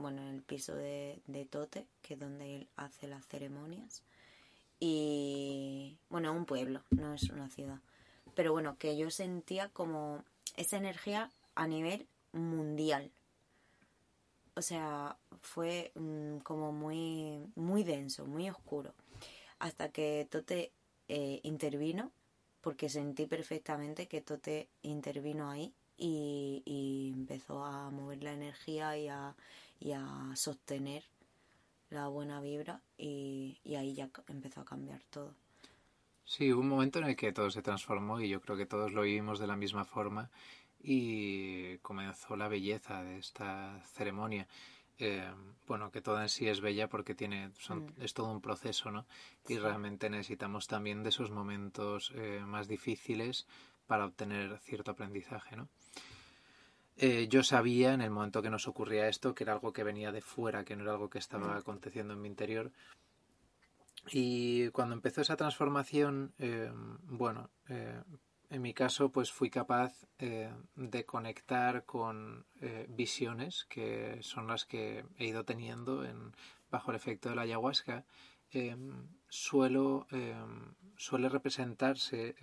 bueno, 0.00 0.22
en 0.22 0.28
el 0.28 0.42
piso 0.42 0.76
de, 0.76 1.20
de 1.26 1.44
Tote, 1.44 1.88
que 2.02 2.14
es 2.14 2.20
donde 2.20 2.54
él 2.54 2.68
hace 2.76 3.08
las 3.08 3.26
ceremonias, 3.26 4.04
y, 4.78 5.98
bueno, 6.08 6.32
un 6.32 6.46
pueblo, 6.46 6.84
no 6.90 7.14
es 7.14 7.24
una 7.30 7.50
ciudad, 7.50 7.80
pero 8.36 8.52
bueno, 8.52 8.78
que 8.78 8.96
yo 8.96 9.10
sentía 9.10 9.70
como 9.70 10.22
esa 10.56 10.76
energía 10.76 11.30
a 11.54 11.66
nivel 11.66 12.06
mundial. 12.32 13.10
O 14.54 14.62
sea, 14.62 15.16
fue 15.40 15.92
mm, 15.94 16.38
como 16.38 16.72
muy, 16.72 17.40
muy 17.54 17.84
denso, 17.84 18.26
muy 18.26 18.50
oscuro. 18.50 18.94
Hasta 19.58 19.90
que 19.90 20.26
Tote 20.30 20.72
eh, 21.08 21.40
intervino, 21.44 22.12
porque 22.60 22.88
sentí 22.88 23.26
perfectamente 23.26 24.08
que 24.08 24.20
Tote 24.20 24.68
intervino 24.82 25.50
ahí 25.50 25.72
y, 25.96 27.12
empezó 27.14 27.64
a 27.64 27.90
mover 27.90 28.22
la 28.22 28.32
energía 28.32 28.96
y 28.96 29.08
a, 29.08 29.34
y 29.78 29.92
a 29.92 30.32
sostener 30.34 31.04
la 31.90 32.08
buena 32.08 32.40
vibra 32.40 32.80
y, 32.96 33.58
y 33.64 33.74
ahí 33.74 33.94
ya 33.94 34.10
empezó 34.28 34.60
a 34.60 34.64
cambiar 34.64 35.02
todo. 35.10 35.34
Sí, 36.30 36.52
hubo 36.52 36.60
un 36.60 36.68
momento 36.68 37.00
en 37.00 37.06
el 37.06 37.16
que 37.16 37.32
todo 37.32 37.50
se 37.50 37.60
transformó 37.60 38.20
y 38.20 38.28
yo 38.28 38.40
creo 38.40 38.56
que 38.56 38.64
todos 38.64 38.92
lo 38.92 39.02
vivimos 39.02 39.40
de 39.40 39.48
la 39.48 39.56
misma 39.56 39.84
forma 39.84 40.30
y 40.80 41.76
comenzó 41.78 42.36
la 42.36 42.46
belleza 42.46 43.02
de 43.02 43.18
esta 43.18 43.80
ceremonia. 43.94 44.46
Eh, 45.00 45.28
bueno, 45.66 45.90
que 45.90 46.00
toda 46.00 46.22
en 46.22 46.28
sí 46.28 46.46
es 46.46 46.60
bella 46.60 46.88
porque 46.88 47.16
tiene, 47.16 47.48
mm. 47.48 48.00
es 48.00 48.14
todo 48.14 48.30
un 48.30 48.40
proceso, 48.40 48.92
¿no? 48.92 49.06
Y 49.48 49.58
realmente 49.58 50.08
necesitamos 50.08 50.68
también 50.68 51.02
de 51.02 51.08
esos 51.08 51.32
momentos 51.32 52.12
eh, 52.14 52.40
más 52.46 52.68
difíciles 52.68 53.48
para 53.88 54.04
obtener 54.04 54.56
cierto 54.60 54.92
aprendizaje, 54.92 55.56
¿no? 55.56 55.68
Eh, 56.96 57.26
yo 57.28 57.42
sabía 57.42 57.92
en 57.92 58.02
el 58.02 58.10
momento 58.10 58.40
que 58.40 58.50
nos 58.50 58.68
ocurría 58.68 59.08
esto 59.08 59.34
que 59.34 59.42
era 59.42 59.54
algo 59.54 59.72
que 59.72 59.82
venía 59.82 60.12
de 60.12 60.20
fuera, 60.20 60.64
que 60.64 60.76
no 60.76 60.84
era 60.84 60.92
algo 60.92 61.10
que 61.10 61.18
estaba 61.18 61.54
mm. 61.54 61.58
aconteciendo 61.58 62.14
en 62.14 62.20
mi 62.22 62.28
interior, 62.28 62.70
y 64.08 64.68
cuando 64.70 64.94
empezó 64.94 65.20
esa 65.20 65.36
transformación, 65.36 66.32
eh, 66.38 66.70
bueno, 67.02 67.50
eh, 67.68 68.02
en 68.48 68.62
mi 68.62 68.74
caso, 68.74 69.10
pues 69.10 69.30
fui 69.30 69.50
capaz 69.50 70.06
eh, 70.18 70.52
de 70.74 71.04
conectar 71.04 71.84
con 71.84 72.46
visiones 72.88 73.64
que 73.68 74.18
son 74.22 74.48
las 74.48 74.64
que 74.64 75.04
he 75.18 75.26
ido 75.26 75.44
teniendo 75.44 76.04
en, 76.04 76.32
bajo 76.70 76.90
el 76.90 76.96
efecto 76.96 77.28
de 77.28 77.36
la 77.36 77.42
ayahuasca. 77.42 78.04
suelo, 79.28 80.08
suele 80.96 81.28
representarse 81.28 82.34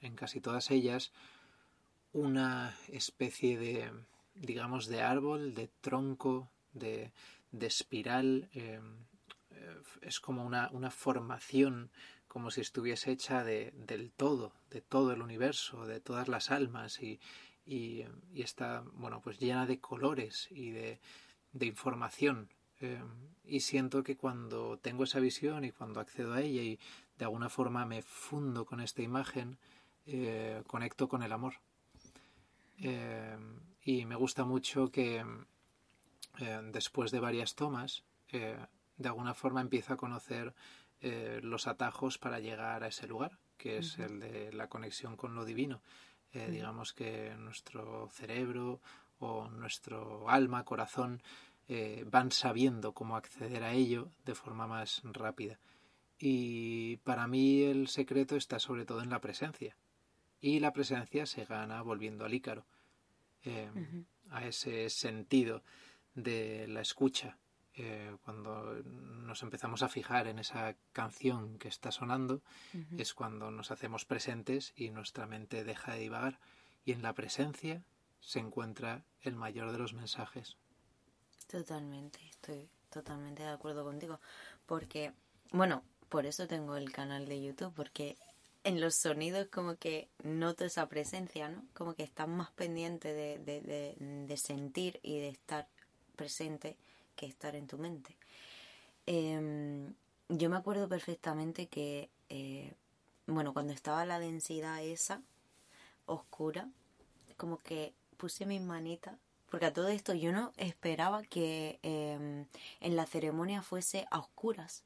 en 0.00 0.14
casi 0.16 0.40
todas 0.40 0.70
ellas 0.70 1.12
una 2.12 2.74
especie 2.88 3.58
de, 3.58 3.92
digamos, 4.34 4.86
de 4.86 5.02
árbol, 5.02 5.52
de 5.54 5.68
tronco, 5.82 6.48
de, 6.72 7.12
de 7.52 7.66
espiral 7.66 8.48
es 10.02 10.20
como 10.20 10.44
una, 10.44 10.68
una, 10.72 10.90
formación, 10.90 11.90
como 12.28 12.50
si 12.50 12.60
estuviese 12.60 13.10
hecha 13.10 13.44
de, 13.44 13.72
del 13.76 14.10
todo, 14.12 14.52
de 14.70 14.80
todo 14.80 15.12
el 15.12 15.22
universo, 15.22 15.86
de 15.86 16.00
todas 16.00 16.28
las 16.28 16.50
almas 16.50 17.00
y, 17.02 17.20
y, 17.66 18.04
está, 18.34 18.84
bueno, 18.94 19.20
pues 19.20 19.38
llena 19.38 19.66
de 19.66 19.80
colores 19.80 20.48
y 20.50 20.70
de, 20.70 21.00
de 21.52 21.66
información. 21.66 22.48
Eh, 22.80 23.02
y 23.44 23.60
siento 23.60 24.02
que 24.02 24.16
cuando 24.16 24.78
tengo 24.78 25.04
esa 25.04 25.20
visión 25.20 25.64
y 25.64 25.70
cuando 25.70 26.00
accedo 26.00 26.34
a 26.34 26.42
ella 26.42 26.62
y 26.62 26.78
de 27.18 27.24
alguna 27.24 27.48
forma 27.48 27.86
me 27.86 28.02
fundo 28.02 28.64
con 28.64 28.80
esta 28.80 29.02
imagen, 29.02 29.58
eh, 30.06 30.62
conecto 30.66 31.08
con 31.08 31.22
el 31.22 31.32
amor. 31.32 31.54
y 33.84 34.04
me 34.06 34.16
gusta 34.16 34.44
mucho 34.44 34.90
que 34.90 35.24
después 36.72 37.10
de 37.12 37.20
varias 37.20 37.54
tomas, 37.54 38.02
de 38.96 39.08
alguna 39.08 39.34
forma 39.34 39.60
empieza 39.60 39.94
a 39.94 39.96
conocer 39.96 40.54
eh, 41.00 41.40
los 41.42 41.66
atajos 41.66 42.18
para 42.18 42.40
llegar 42.40 42.82
a 42.82 42.88
ese 42.88 43.06
lugar, 43.06 43.38
que 43.56 43.78
es 43.78 43.98
el 43.98 44.20
de 44.20 44.52
la 44.52 44.68
conexión 44.68 45.16
con 45.16 45.34
lo 45.34 45.44
divino. 45.44 45.82
Eh, 46.32 46.48
digamos 46.50 46.92
que 46.92 47.34
nuestro 47.36 48.08
cerebro 48.08 48.80
o 49.18 49.48
nuestro 49.48 50.28
alma, 50.28 50.64
corazón, 50.64 51.22
eh, 51.68 52.04
van 52.10 52.30
sabiendo 52.30 52.92
cómo 52.92 53.16
acceder 53.16 53.64
a 53.64 53.72
ello 53.72 54.10
de 54.24 54.34
forma 54.34 54.66
más 54.66 55.02
rápida. 55.04 55.58
Y 56.18 56.96
para 56.98 57.26
mí 57.26 57.62
el 57.62 57.88
secreto 57.88 58.36
está 58.36 58.58
sobre 58.58 58.86
todo 58.86 59.02
en 59.02 59.10
la 59.10 59.20
presencia. 59.20 59.76
Y 60.40 60.60
la 60.60 60.72
presencia 60.72 61.26
se 61.26 61.44
gana 61.44 61.82
volviendo 61.82 62.24
al 62.24 62.34
ícaro, 62.34 62.66
a 64.30 64.46
ese 64.46 64.88
sentido 64.88 65.62
de 66.14 66.66
la 66.68 66.80
escucha, 66.80 67.36
eh, 67.76 68.16
cuando 68.24 68.82
nos 68.84 69.42
empezamos 69.42 69.82
a 69.82 69.88
fijar 69.88 70.28
en 70.28 70.38
esa 70.38 70.76
canción 70.92 71.58
que 71.58 71.68
está 71.68 71.90
sonando, 71.90 72.40
es 72.96 73.14
cuando 73.14 73.50
nos 73.50 73.70
hacemos 73.70 74.04
presentes 74.04 74.72
y 74.76 74.90
nuestra 74.90 75.26
mente 75.26 75.64
deja 75.64 75.94
de 75.94 76.00
divagar. 76.00 76.38
Y 76.84 76.92
en 76.92 77.02
la 77.02 77.14
presencia 77.14 77.82
se 78.20 78.38
encuentra 78.38 79.04
el 79.22 79.34
mayor 79.34 79.72
de 79.72 79.78
los 79.78 79.92
mensajes. 79.92 80.56
Totalmente, 81.48 82.20
estoy 82.28 82.68
totalmente 82.90 83.42
de 83.42 83.48
acuerdo 83.48 83.84
contigo. 83.84 84.20
Porque, 84.66 85.12
bueno, 85.50 85.82
por 86.08 86.26
eso 86.26 86.46
tengo 86.46 86.76
el 86.76 86.92
canal 86.92 87.26
de 87.26 87.42
YouTube, 87.42 87.72
porque 87.74 88.16
en 88.62 88.80
los 88.80 88.94
sonidos 88.94 89.48
como 89.48 89.76
que 89.76 90.08
noto 90.22 90.64
esa 90.64 90.88
presencia, 90.88 91.48
¿no? 91.48 91.64
Como 91.74 91.94
que 91.94 92.04
estás 92.04 92.28
más 92.28 92.50
pendiente 92.52 93.12
de, 93.12 93.38
de, 93.38 93.96
de 93.98 94.36
sentir 94.36 95.00
y 95.02 95.18
de 95.18 95.28
estar 95.28 95.66
presente 96.14 96.76
que 97.14 97.26
estar 97.26 97.56
en 97.56 97.66
tu 97.66 97.78
mente. 97.78 98.16
Em, 99.06 99.94
yo 100.28 100.50
me 100.50 100.56
acuerdo 100.56 100.88
perfectamente 100.88 101.66
que, 101.66 102.10
eh, 102.28 102.72
bueno, 103.26 103.52
cuando 103.52 103.72
estaba 103.72 104.04
la 104.06 104.18
densidad 104.18 104.82
esa, 104.82 105.22
oscura, 106.06 106.68
como 107.36 107.58
que 107.58 107.94
puse 108.16 108.46
mis 108.46 108.60
manitas, 108.60 109.16
Porque 109.50 109.66
a 109.66 109.72
todo 109.72 109.86
esto 109.86 110.14
yo 110.14 110.32
no 110.32 110.52
esperaba 110.56 111.22
que 111.22 111.78
em, 111.82 112.46
en 112.80 112.96
la 112.96 113.06
ceremonia 113.06 113.62
fuese 113.62 114.04
a 114.10 114.18
oscuras. 114.18 114.82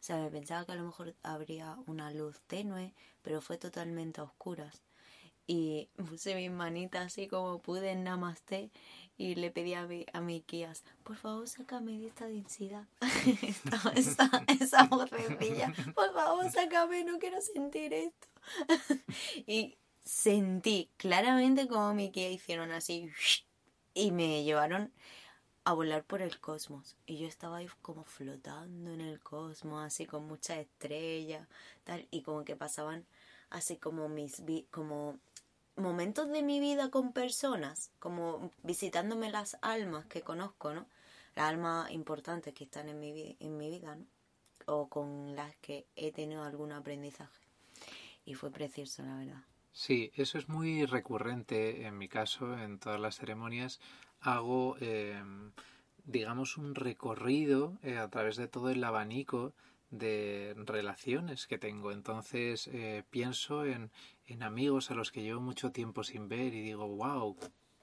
O 0.00 0.02
sea, 0.06 0.16
me 0.16 0.30
pensaba 0.30 0.64
que 0.64 0.72
a 0.72 0.74
lo 0.74 0.82
mejor 0.84 1.14
habría 1.22 1.76
una 1.86 2.10
luz 2.10 2.40
tenue, 2.48 2.92
pero 3.22 3.40
fue 3.40 3.56
totalmente 3.56 4.20
a 4.20 4.24
oscuras. 4.24 4.82
Y 5.46 5.88
puse 6.08 6.34
mis 6.34 6.50
manitas 6.50 7.06
así 7.06 7.28
como 7.28 7.60
pude 7.60 7.90
en 7.92 8.02
Namaste 8.04 8.70
y 9.16 9.36
le 9.36 9.50
pedí 9.50 9.74
a 9.74 9.86
mi, 9.86 10.06
a 10.12 10.20
mi 10.20 10.40
Kias, 10.40 10.84
por 11.02 11.16
favor, 11.16 11.46
sácame 11.48 11.98
de 11.98 12.08
esta 12.08 12.26
densidad. 12.26 12.86
esa, 13.94 14.44
esa 14.46 14.84
vocecilla, 14.84 15.72
por 15.94 16.12
favor, 16.12 16.50
sácame, 16.50 17.04
no 17.04 17.18
quiero 17.18 17.40
sentir 17.40 17.92
esto. 17.92 18.28
y 19.46 19.76
sentí 20.04 20.90
claramente 20.96 21.68
como 21.68 21.94
mi 21.94 22.10
Kia 22.10 22.30
hicieron 22.30 22.72
así 22.72 23.10
y 23.94 24.10
me 24.10 24.42
llevaron 24.44 24.92
a 25.64 25.72
volar 25.72 26.04
por 26.04 26.20
el 26.20 26.40
cosmos. 26.40 26.96
Y 27.06 27.18
yo 27.18 27.26
estaba 27.26 27.58
ahí 27.58 27.68
como 27.82 28.04
flotando 28.04 28.92
en 28.92 29.00
el 29.00 29.20
cosmos, 29.20 29.84
así 29.84 30.06
con 30.06 30.26
muchas 30.26 30.58
estrellas, 30.58 31.48
tal, 31.84 32.06
y 32.10 32.22
como 32.22 32.44
que 32.44 32.56
pasaban 32.56 33.06
así 33.50 33.76
como 33.76 34.08
mis 34.08 34.42
como 34.70 35.18
momentos 35.76 36.30
de 36.30 36.42
mi 36.42 36.60
vida 36.60 36.90
con 36.90 37.12
personas, 37.12 37.90
como 37.98 38.50
visitándome 38.62 39.30
las 39.30 39.56
almas 39.62 40.06
que 40.06 40.22
conozco, 40.22 40.72
¿no? 40.72 40.86
Las 41.34 41.50
almas 41.50 41.90
importantes 41.90 42.54
que 42.54 42.64
están 42.64 42.88
en 42.88 43.00
mi, 43.00 43.36
en 43.40 43.56
mi 43.56 43.70
vida, 43.70 43.96
¿no? 43.96 44.04
O 44.66 44.88
con 44.88 45.34
las 45.34 45.54
que 45.56 45.86
he 45.96 46.12
tenido 46.12 46.42
algún 46.42 46.72
aprendizaje. 46.72 47.40
Y 48.24 48.34
fue 48.34 48.50
precioso, 48.50 49.02
la 49.02 49.16
verdad. 49.16 49.42
Sí, 49.72 50.12
eso 50.14 50.38
es 50.38 50.48
muy 50.48 50.86
recurrente 50.86 51.84
en 51.84 51.98
mi 51.98 52.08
caso, 52.08 52.56
en 52.56 52.78
todas 52.78 53.00
las 53.00 53.16
ceremonias. 53.16 53.80
Hago, 54.20 54.76
em, 54.78 55.50
digamos, 56.04 56.56
un 56.56 56.76
recorrido 56.76 57.76
eh, 57.82 57.98
a 57.98 58.08
través 58.08 58.36
de 58.36 58.46
todo 58.46 58.70
el 58.70 58.82
abanico 58.84 59.52
de 59.98 60.54
relaciones 60.56 61.46
que 61.46 61.58
tengo. 61.58 61.92
Entonces 61.92 62.68
eh, 62.72 63.04
pienso 63.10 63.64
en, 63.64 63.90
en 64.26 64.42
amigos 64.42 64.90
a 64.90 64.94
los 64.94 65.10
que 65.10 65.22
llevo 65.22 65.40
mucho 65.40 65.72
tiempo 65.72 66.04
sin 66.04 66.28
ver 66.28 66.54
y 66.54 66.62
digo, 66.62 66.86
wow, 66.88 67.36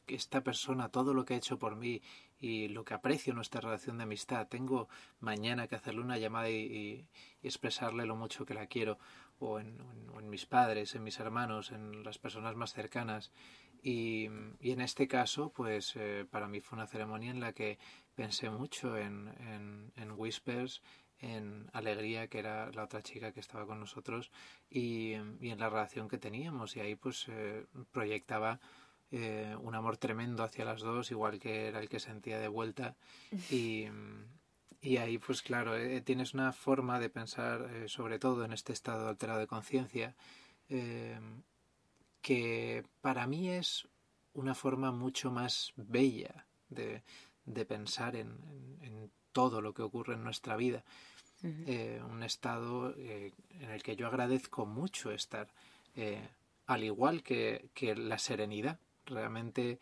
esta 0.08 0.42
persona, 0.42 0.90
todo 0.90 1.14
lo 1.14 1.26
que 1.26 1.34
ha 1.34 1.38
hecho 1.38 1.60
por 1.60 1.76
mí 1.76 2.02
y 2.40 2.68
lo 2.70 2.84
que 2.84 2.94
aprecio 2.94 3.34
nuestra 3.34 3.62
relación 3.62 3.98
de 3.98 4.04
amistad, 4.04 4.48
tengo 4.48 4.90
mañana 5.20 5.68
que 5.68 5.76
hacerle 5.76 6.02
una 6.02 6.18
llamada 6.18 6.50
y, 6.50 7.08
expresarle 7.44 8.06
lo 8.06 8.16
mucho 8.16 8.46
que 8.46 8.54
la 8.54 8.68
quiero, 8.68 8.98
o 9.40 9.60
en, 9.60 9.78
mis 10.30 10.46
padres, 10.46 10.96
en 10.96 11.04
mis 11.04 11.20
hermanos, 11.20 11.72
en 11.72 12.04
las 12.04 12.18
personas 12.20 12.56
más 12.56 12.74
cercanas. 12.74 13.32
Y, 13.84 14.26
en 14.26 14.82
este 14.82 15.08
caso, 15.08 15.52
pues 15.52 15.94
eh, 15.96 16.26
para 16.30 16.48
mí 16.48 16.62
fue 16.62 16.78
una 16.78 16.88
ceremonia 16.88 17.32
en 17.32 17.40
la 17.40 17.54
que 17.54 17.80
pensé 18.16 18.50
mucho 18.50 18.98
en, 18.98 19.28
en, 19.40 19.92
en 19.96 20.12
Whispers, 20.12 20.82
en 21.22 21.70
Alegría, 21.74 22.28
que 22.28 22.40
era 22.40 22.72
la 22.72 22.84
otra 22.84 23.02
chica 23.02 23.32
que 23.32 23.40
estaba 23.40 23.66
con 23.66 23.80
nosotros, 23.80 24.32
y, 24.70 25.14
en 25.14 25.60
la 25.60 25.70
relación 25.70 26.10
que 26.10 26.18
teníamos. 26.18 26.76
Y 26.76 26.80
ahí 26.80 26.96
pues 26.96 27.28
eh, 27.30 27.66
proyectaba 27.92 28.60
eh, 29.12 29.56
un 29.62 29.76
amor 29.76 29.98
tremendo 29.98 30.44
hacia 30.44 30.66
las 30.66 30.82
dos, 30.82 31.12
igual 31.12 31.40
que 31.40 31.68
era 31.68 31.80
el 31.80 31.90
que 31.90 32.00
sentía 32.00 32.40
de 32.40 32.48
vuelta. 32.48 32.96
Y, 33.52 33.88
y 34.82 34.98
ahí 34.98 35.20
pues 35.20 35.44
claro, 35.44 35.76
eh, 35.78 36.02
tienes 36.02 36.34
una 36.34 36.52
forma 36.54 37.00
de 37.00 37.10
pensar, 37.10 37.70
sobre 37.88 38.18
todo 38.18 38.44
en 38.44 38.52
este 38.52 38.74
estado 38.74 39.08
alterado 39.08 39.40
de 39.40 39.48
conciencia, 39.48 40.16
que 42.22 42.84
para 43.02 43.28
mí 43.28 43.50
es 43.50 43.88
una 44.34 44.56
forma 44.56 44.92
mucho 44.92 45.32
más 45.32 45.74
bella 45.76 46.48
de, 46.70 47.04
de 47.46 47.66
pensar 47.66 48.16
en, 48.16 48.38
en, 48.82 49.12
todo 49.32 49.62
lo 49.62 49.74
que 49.74 49.82
ocurre 49.82 50.16
en 50.16 50.24
nuestra 50.26 50.58
vida. 50.58 50.84
Eh, 51.44 52.00
un 52.08 52.22
estado 52.22 52.94
eh, 52.98 53.34
en 53.60 53.72
el 53.72 53.82
que 53.82 53.96
yo 53.96 54.06
agradezco 54.06 54.68
mucho 54.68 55.12
estar, 55.12 55.48
eh, 55.96 56.22
al 56.68 56.84
igual 56.84 57.24
que, 57.24 57.70
que, 57.74 57.96
la 57.96 58.20
serenidad. 58.20 58.80
Realmente 59.06 59.80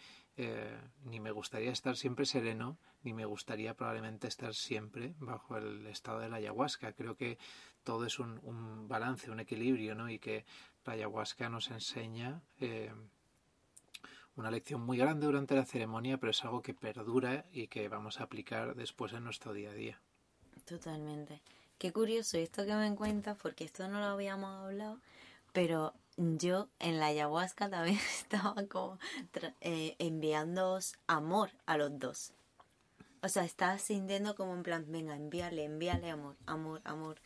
ni 1.03 1.19
me 1.19 1.31
gustaría 1.31 1.73
estar 1.73 1.97
siempre 1.97 2.25
sereno, 2.25 2.77
ni 3.03 3.13
me 3.13 3.25
gustaría 3.25 3.73
probablemente 3.73 4.29
estar 4.29 4.53
siempre 4.53 5.13
bajo 5.19 5.57
el 5.57 5.85
estado 5.87 6.19
de 6.19 6.29
la 6.29 6.37
ayahuasca. 6.37 6.93
Creo 6.93 7.17
que 7.17 7.37
todo 7.83 8.05
es 8.05 8.19
un, 8.19 8.39
un 8.43 8.87
balance, 8.87 9.29
un 9.29 9.41
equilibrio, 9.41 9.95
¿no? 9.95 10.09
Y 10.09 10.17
que 10.17 10.45
la 10.85 10.93
ayahuasca 10.93 11.49
nos 11.49 11.69
enseña 11.71 12.41
una 14.37 14.49
lección 14.49 14.79
muy 14.79 14.97
grande 14.97 15.25
durante 15.25 15.55
la 15.55 15.65
ceremonia, 15.65 16.17
pero 16.17 16.31
es 16.31 16.45
algo 16.45 16.61
que 16.61 16.73
perdura 16.73 17.45
y 17.51 17.67
que 17.67 17.89
vamos 17.89 18.21
a 18.21 18.23
aplicar 18.23 18.75
después 18.75 19.11
en 19.11 19.25
nuestro 19.25 19.51
día 19.51 19.71
a 19.71 19.73
día. 19.73 19.99
Totalmente. 20.69 21.41
Qué 21.79 21.91
curioso 21.91 22.37
esto 22.37 22.63
que 22.65 22.75
me 22.75 22.95
cuentas, 22.95 23.35
porque 23.41 23.63
esto 23.63 23.87
no 23.87 23.99
lo 23.99 24.05
habíamos 24.05 24.65
hablado, 24.65 24.99
pero 25.51 25.95
yo 26.17 26.67
en 26.77 26.99
la 26.99 27.07
ayahuasca 27.07 27.69
también 27.69 27.97
estaba 28.19 28.55
como 28.67 28.99
eh, 29.61 29.95
enviándoos 29.97 30.93
amor 31.07 31.49
a 31.65 31.77
los 31.77 31.97
dos. 31.97 32.33
O 33.21 33.29
sea, 33.29 33.43
estaba 33.43 33.79
sintiendo 33.79 34.35
como 34.35 34.53
en 34.53 34.63
plan, 34.63 34.85
venga, 34.87 35.15
envíale, 35.15 35.65
envíale 35.65 36.11
amor, 36.11 36.35
amor, 36.45 36.81
amor. 36.83 37.17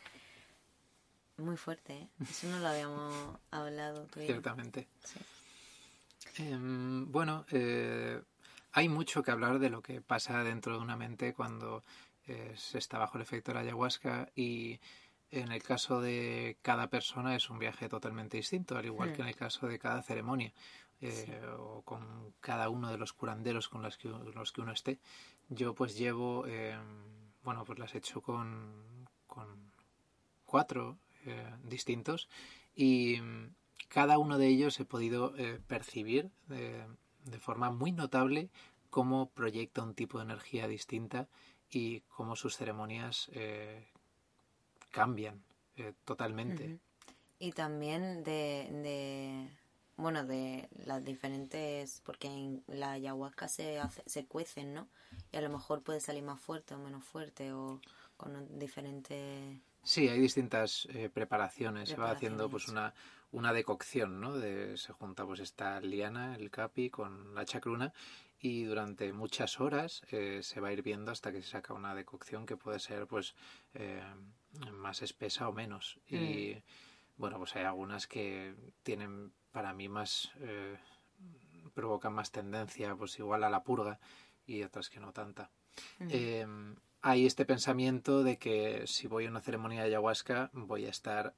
Muy 1.36 1.56
fuerte, 1.56 1.94
¿eh? 1.94 2.08
Eso 2.30 2.48
no 2.48 2.58
lo 2.60 2.68
habíamos 2.68 3.38
hablado. 3.50 4.08
Ciertamente. 4.14 4.88
Em, 6.38 7.10
bueno, 7.12 7.44
eh, 7.50 8.22
hay 8.72 8.88
mucho 8.88 9.22
que 9.22 9.30
hablar 9.30 9.58
de 9.58 9.68
lo 9.68 9.82
que 9.82 10.00
pasa 10.00 10.42
dentro 10.42 10.76
de 10.76 10.82
una 10.82 10.96
mente 10.96 11.34
cuando 11.34 11.84
se 12.56 12.78
está 12.78 12.98
bajo 12.98 13.18
el 13.18 13.22
efecto 13.22 13.50
de 13.50 13.54
la 13.54 13.60
ayahuasca 13.60 14.30
y 14.34 14.80
en 15.30 15.50
el 15.50 15.62
caso 15.62 16.00
de 16.00 16.58
cada 16.62 16.88
persona 16.88 17.34
es 17.34 17.50
un 17.50 17.58
viaje 17.58 17.88
totalmente 17.88 18.36
distinto, 18.36 18.76
al 18.76 18.86
igual 18.86 19.12
que 19.12 19.22
en 19.22 19.28
el 19.28 19.36
caso 19.36 19.66
de 19.66 19.78
cada 19.78 20.02
ceremonia 20.02 20.52
eh, 21.00 21.40
o 21.58 21.82
con 21.82 22.32
cada 22.40 22.68
uno 22.68 22.90
de 22.90 22.98
los 22.98 23.12
curanderos 23.12 23.68
con 23.68 23.82
los 23.82 23.98
que, 23.98 24.08
los 24.08 24.52
que 24.52 24.60
uno 24.60 24.72
esté. 24.72 24.98
Yo 25.48 25.74
pues 25.74 25.98
llevo, 25.98 26.44
eh, 26.46 26.78
bueno, 27.42 27.64
pues 27.64 27.78
las 27.78 27.94
he 27.94 27.98
hecho 27.98 28.22
con, 28.22 29.06
con 29.26 29.72
cuatro 30.46 30.98
eh, 31.26 31.50
distintos 31.64 32.28
y 32.74 33.20
cada 33.88 34.18
uno 34.18 34.38
de 34.38 34.46
ellos 34.48 34.78
he 34.80 34.84
podido 34.84 35.34
percibir 35.66 36.30
de 36.48 37.38
forma 37.38 37.70
muy 37.70 37.92
notable 37.92 38.50
cómo 38.90 39.30
proyecta 39.30 39.82
un 39.82 39.94
tipo 39.94 40.18
de 40.18 40.24
energía 40.24 40.66
distinta 40.68 41.28
y 41.74 42.02
cómo 42.08 42.36
sus 42.36 42.56
ceremonias 42.56 43.28
eh, 43.32 43.86
cambian 44.90 45.42
eh, 45.76 45.92
totalmente. 46.04 46.78
Y 47.38 47.52
también 47.52 48.22
de, 48.22 48.68
de, 48.70 49.48
bueno, 49.96 50.24
de 50.24 50.68
las 50.84 51.04
diferentes, 51.04 52.00
porque 52.04 52.28
en 52.28 52.62
la 52.68 52.92
ayahuasca 52.92 53.48
se, 53.48 53.78
hace, 53.80 54.02
se 54.06 54.24
cuecen, 54.26 54.72
¿no? 54.72 54.88
Y 55.32 55.36
a 55.36 55.40
lo 55.40 55.50
mejor 55.50 55.82
puede 55.82 56.00
salir 56.00 56.22
más 56.22 56.40
fuerte 56.40 56.74
o 56.74 56.78
menos 56.78 57.04
fuerte 57.04 57.52
o 57.52 57.80
con 58.16 58.58
diferentes... 58.58 59.58
Sí, 59.82 60.08
hay 60.08 60.20
distintas 60.20 60.86
eh, 60.90 61.10
preparaciones. 61.12 61.90
Se 61.90 61.96
va 61.96 62.10
haciendo 62.10 62.48
pues 62.48 62.68
una, 62.68 62.94
una 63.32 63.52
decocción, 63.52 64.20
¿no? 64.20 64.32
De, 64.32 64.78
se 64.78 64.92
junta 64.92 65.26
pues 65.26 65.40
esta 65.40 65.80
liana, 65.80 66.36
el 66.36 66.50
capi, 66.50 66.88
con 66.88 67.34
la 67.34 67.44
chacruna 67.44 67.92
y 68.40 68.64
durante 68.64 69.12
muchas 69.12 69.60
horas 69.60 70.02
eh, 70.10 70.40
se 70.42 70.60
va 70.60 70.72
hirviendo 70.72 71.10
hasta 71.10 71.32
que 71.32 71.42
se 71.42 71.48
saca 71.48 71.74
una 71.74 71.94
decocción 71.94 72.46
que 72.46 72.56
puede 72.56 72.78
ser 72.78 73.06
pues 73.06 73.34
eh, 73.74 74.02
más 74.72 75.02
espesa 75.02 75.48
o 75.48 75.52
menos 75.52 75.98
y 76.06 76.54
mm. 76.54 76.62
bueno 77.16 77.38
pues 77.38 77.56
hay 77.56 77.64
algunas 77.64 78.06
que 78.06 78.54
tienen 78.82 79.32
para 79.50 79.72
mí 79.72 79.88
más 79.88 80.32
eh, 80.40 80.76
provocan 81.74 82.12
más 82.12 82.32
tendencia 82.32 82.94
pues 82.96 83.18
igual 83.18 83.44
a 83.44 83.50
la 83.50 83.62
purga 83.62 83.98
y 84.46 84.62
otras 84.62 84.90
que 84.90 85.00
no 85.00 85.12
tanta 85.12 85.50
mm. 85.98 86.74
hay 87.02 87.26
este 87.26 87.44
pensamiento 87.44 88.22
de 88.22 88.38
que 88.38 88.86
si 88.86 89.06
voy 89.06 89.26
a 89.26 89.30
una 89.30 89.40
ceremonia 89.40 89.80
de 89.80 89.86
ayahuasca 89.86 90.50
voy 90.52 90.86
a 90.86 90.90
estar 90.90 91.34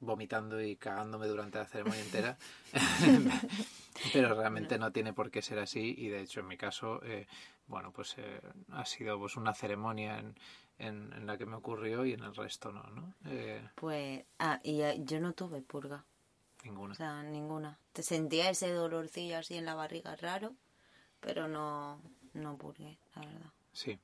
vomitando 0.00 0.60
y 0.60 0.76
cagándome 0.76 1.28
durante 1.28 1.58
la 1.58 1.64
ceremonia 1.64 2.02
entera. 2.02 2.38
Pero 4.12 4.34
realmente 4.34 4.78
no 4.78 4.92
tiene 4.92 5.12
por 5.12 5.30
qué 5.30 5.42
ser 5.42 5.58
así 5.58 5.94
y 5.96 6.08
de 6.08 6.20
hecho 6.20 6.40
en 6.40 6.48
mi 6.48 6.56
caso, 6.56 7.02
eh, 7.04 7.26
bueno, 7.66 7.92
pues 7.92 8.16
eh, 8.18 8.40
ha 8.70 8.84
sido 8.84 9.18
pues 9.18 9.36
una 9.36 9.54
ceremonia 9.54 10.18
en, 10.18 10.34
en, 10.78 11.26
la 11.26 11.38
que 11.38 11.46
me 11.46 11.56
ocurrió 11.56 12.04
y 12.04 12.12
en 12.12 12.22
el 12.22 12.34
resto 12.34 12.72
no, 12.72 12.82
¿no? 12.84 13.14
Eh, 13.26 13.68
pues, 13.74 14.24
ah, 14.38 14.60
y 14.62 14.80
yo 15.04 15.20
no 15.20 15.32
tuve 15.32 15.62
purga. 15.62 16.04
Ninguna. 16.64 16.92
O 16.92 16.96
sea, 16.96 17.22
ninguna. 17.22 17.78
Te 17.92 18.02
sentía 18.02 18.50
ese 18.50 18.70
dolorcillo 18.70 19.38
así 19.38 19.56
en 19.56 19.64
la 19.64 19.74
barriga 19.74 20.14
raro, 20.16 20.54
pero 21.20 21.48
no, 21.48 22.00
no 22.34 22.56
purgué, 22.56 22.98
la 23.16 23.22
verdad. 23.22 23.52
Sí. 23.72 23.98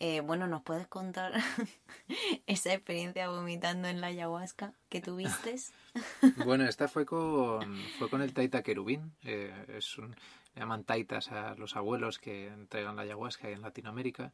Eh, 0.00 0.20
bueno, 0.20 0.46
¿nos 0.46 0.62
puedes 0.62 0.86
contar 0.86 1.32
esa 2.46 2.72
experiencia 2.72 3.28
vomitando 3.28 3.88
en 3.88 4.00
la 4.00 4.08
ayahuasca 4.08 4.72
que 4.88 5.00
tuviste? 5.00 5.56
bueno, 6.46 6.64
esta 6.64 6.86
fue 6.86 7.04
con, 7.04 7.76
fue 7.98 8.08
con 8.08 8.22
el 8.22 8.32
Taita 8.32 8.62
Querubín. 8.62 9.12
Eh, 9.24 9.52
es, 9.76 9.98
un, 9.98 10.14
le 10.58 10.60
llaman 10.60 10.84
taitas 10.84 11.30
a 11.30 11.54
los 11.54 11.76
abuelos 11.76 12.18
que 12.18 12.48
entregan 12.48 12.96
la 12.96 13.02
ayahuasca 13.02 13.48
en 13.48 13.62
Latinoamérica. 13.62 14.32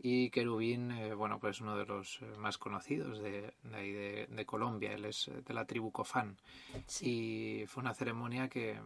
Y 0.00 0.30
Querubín, 0.30 0.92
eh, 0.92 1.14
bueno, 1.14 1.40
pues 1.40 1.60
uno 1.60 1.76
de 1.76 1.86
los 1.86 2.20
eh, 2.22 2.26
más 2.38 2.58
conocidos 2.58 3.18
de, 3.18 3.54
de 3.62 3.76
ahí 3.76 3.92
de, 3.92 4.46
Colombia. 4.46 4.92
Él 4.92 5.04
es 5.04 5.30
de 5.44 5.54
la 5.54 5.64
tribu 5.64 5.90
Cofán. 5.90 6.36
Y 7.00 7.64
fue 7.66 7.82
una 7.82 7.94
ceremonia 7.94 8.48
que, 8.48 8.78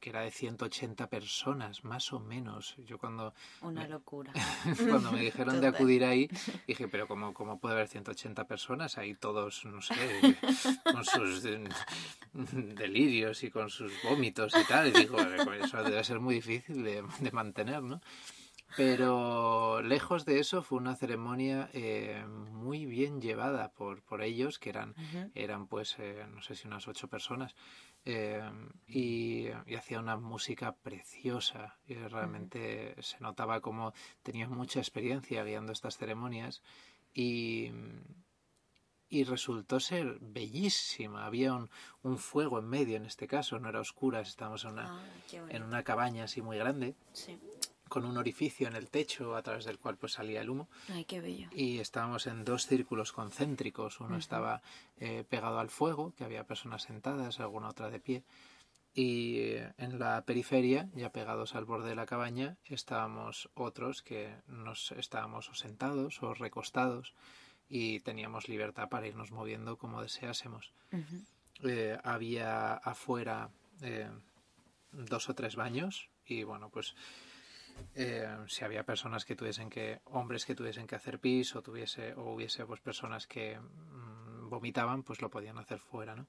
que 0.00 0.10
era 0.10 0.22
de 0.22 0.30
180 0.30 1.08
personas, 1.08 1.84
más 1.84 2.12
o 2.12 2.20
menos. 2.20 2.76
Yo 2.86 2.98
cuando... 2.98 3.34
Una 3.62 3.86
locura. 3.88 4.32
cuando 4.88 5.12
me 5.12 5.20
dijeron 5.20 5.60
de 5.60 5.66
acudir 5.66 6.04
ahí, 6.04 6.28
dije, 6.66 6.88
pero 6.88 7.06
¿cómo, 7.06 7.34
¿cómo 7.34 7.58
puede 7.58 7.74
haber 7.74 7.88
180 7.88 8.46
personas 8.46 8.98
ahí 8.98 9.14
todos, 9.14 9.64
no 9.64 9.80
sé, 9.80 9.94
con 10.84 11.04
sus 11.04 11.42
delirios 12.32 13.42
y 13.44 13.50
con 13.50 13.70
sus 13.70 13.92
vómitos 14.02 14.54
y 14.56 14.64
tal? 14.66 14.88
Y 14.88 14.92
digo, 14.92 15.18
eso 15.18 15.82
debe 15.82 16.04
ser 16.04 16.20
muy 16.20 16.36
difícil 16.36 16.82
de, 16.82 17.02
mantener, 17.32 17.82
¿no? 17.82 18.00
Pero 18.76 19.80
lejos 19.82 20.24
de 20.24 20.40
eso 20.40 20.62
fue 20.62 20.78
una 20.78 20.94
ceremonia 20.94 21.70
eh, 21.72 22.22
muy 22.52 22.84
bien 22.84 23.20
llevada 23.20 23.70
por, 23.72 24.02
por 24.02 24.22
ellos, 24.22 24.58
que 24.58 24.70
eran, 24.70 24.94
eran 25.34 25.66
pues, 25.66 25.96
eh, 25.98 26.26
no 26.30 26.42
sé 26.42 26.54
si 26.54 26.68
unas 26.68 26.86
ocho 26.86 27.08
personas, 27.08 27.54
eh, 28.10 28.40
y, 28.86 29.48
hacía 29.76 30.00
una 30.00 30.16
música 30.16 30.74
preciosa. 30.76 31.78
Y 31.86 31.94
realmente 31.94 32.96
se 33.02 33.20
notaba 33.20 33.60
como 33.60 33.92
tenía 34.22 34.48
mucha 34.48 34.80
experiencia 34.80 35.44
guiando 35.44 35.72
estas 35.72 35.98
ceremonias 35.98 36.62
y, 37.12 37.70
y 39.10 39.24
resultó 39.24 39.78
ser 39.78 40.16
bellísima. 40.22 41.26
Había 41.26 41.52
un, 41.52 41.68
un, 42.02 42.16
fuego 42.16 42.60
en 42.60 42.68
medio 42.68 42.96
en 42.96 43.04
este 43.04 43.28
caso, 43.28 43.58
no 43.58 43.68
era 43.68 43.80
oscura, 43.80 44.20
estábamos 44.20 44.64
en 44.64 44.70
una, 44.70 44.86
ah, 44.86 45.46
en 45.50 45.62
una 45.62 45.82
cabaña 45.82 46.24
así 46.24 46.40
muy 46.40 46.56
grande. 46.56 46.96
Con 47.88 48.04
un 48.04 48.16
orificio 48.16 48.68
en 48.68 48.76
el 48.76 48.88
techo 48.90 49.36
a 49.36 49.42
través 49.42 49.64
del 49.64 49.78
cual 49.78 49.96
pues 49.96 50.12
salía 50.12 50.40
el 50.40 50.50
humo. 50.50 50.68
Ay, 50.88 51.04
qué 51.04 51.20
bello. 51.20 51.48
Y 51.52 51.78
estábamos 51.78 52.26
en 52.26 52.44
dos 52.44 52.66
círculos 52.66 53.12
concéntricos. 53.12 54.00
Uno 54.00 54.16
estaba 54.16 54.62
eh, 54.98 55.24
pegado 55.28 55.58
al 55.58 55.70
fuego, 55.70 56.12
que 56.16 56.24
había 56.24 56.44
personas 56.44 56.82
sentadas, 56.82 57.40
alguna 57.40 57.68
otra 57.68 57.90
de 57.90 58.00
pie. 58.00 58.24
Y 58.94 59.38
eh, 59.40 59.72
en 59.78 59.98
la 59.98 60.24
periferia, 60.24 60.88
ya 60.94 61.10
pegados 61.10 61.54
al 61.54 61.64
borde 61.64 61.90
de 61.90 61.94
la 61.94 62.06
cabaña, 62.06 62.56
estábamos 62.64 63.48
otros 63.54 64.02
que 64.02 64.34
nos 64.48 64.92
estábamos 64.92 65.48
o 65.50 65.54
sentados 65.54 66.22
o 66.22 66.34
recostados 66.34 67.14
y 67.68 68.00
teníamos 68.00 68.48
libertad 68.48 68.88
para 68.88 69.06
irnos 69.06 69.30
moviendo 69.30 69.76
como 69.76 70.02
deseásemos. 70.02 70.72
Eh, 71.62 71.98
había 72.02 72.74
afuera 72.74 73.50
eh, 73.82 74.08
dos 74.92 75.28
o 75.28 75.34
tres 75.34 75.56
baños 75.56 76.08
y 76.24 76.44
bueno, 76.44 76.70
pues 76.70 76.94
eh, 77.94 78.28
si 78.46 78.64
había 78.64 78.84
personas 78.84 79.24
que 79.24 79.36
tuviesen 79.36 79.70
que, 79.70 80.00
hombres 80.04 80.44
que 80.44 80.54
tuviesen 80.54 80.86
que 80.86 80.96
hacer 80.96 81.18
pis 81.18 81.54
o 81.56 81.62
tuviese 81.62 82.14
o 82.14 82.34
hubiese 82.34 82.64
pues 82.66 82.80
personas 82.80 83.26
que 83.26 83.58
mm, 83.58 84.48
vomitaban, 84.48 85.02
pues 85.02 85.20
lo 85.20 85.30
podían 85.30 85.58
hacer 85.58 85.78
fuera, 85.78 86.14
¿no? 86.14 86.26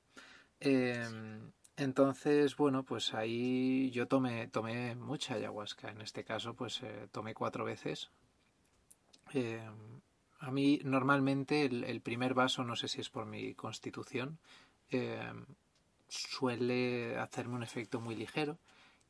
Entonces, 1.77 2.57
bueno, 2.57 2.83
pues 2.83 3.13
ahí 3.13 3.89
yo 3.91 4.07
tomé, 4.07 4.49
tomé 4.49 4.95
mucha 4.95 5.35
ayahuasca. 5.35 5.89
En 5.89 6.01
este 6.01 6.25
caso, 6.25 6.53
pues 6.53 6.81
tomé 7.13 7.33
cuatro 7.33 7.63
veces. 7.63 8.09
A 10.39 10.51
mí 10.51 10.79
normalmente 10.83 11.65
el, 11.65 12.01
primer 12.01 12.33
vaso, 12.33 12.63
no 12.63 12.75
sé 12.77 12.87
si 12.87 13.01
es 13.01 13.09
por 13.09 13.25
mi 13.25 13.53
constitución, 13.55 14.39
eh, 14.89 15.33
suele 16.07 17.17
hacerme 17.17 17.55
un 17.55 17.63
efecto 17.63 17.99
muy 17.99 18.15
ligero 18.15 18.57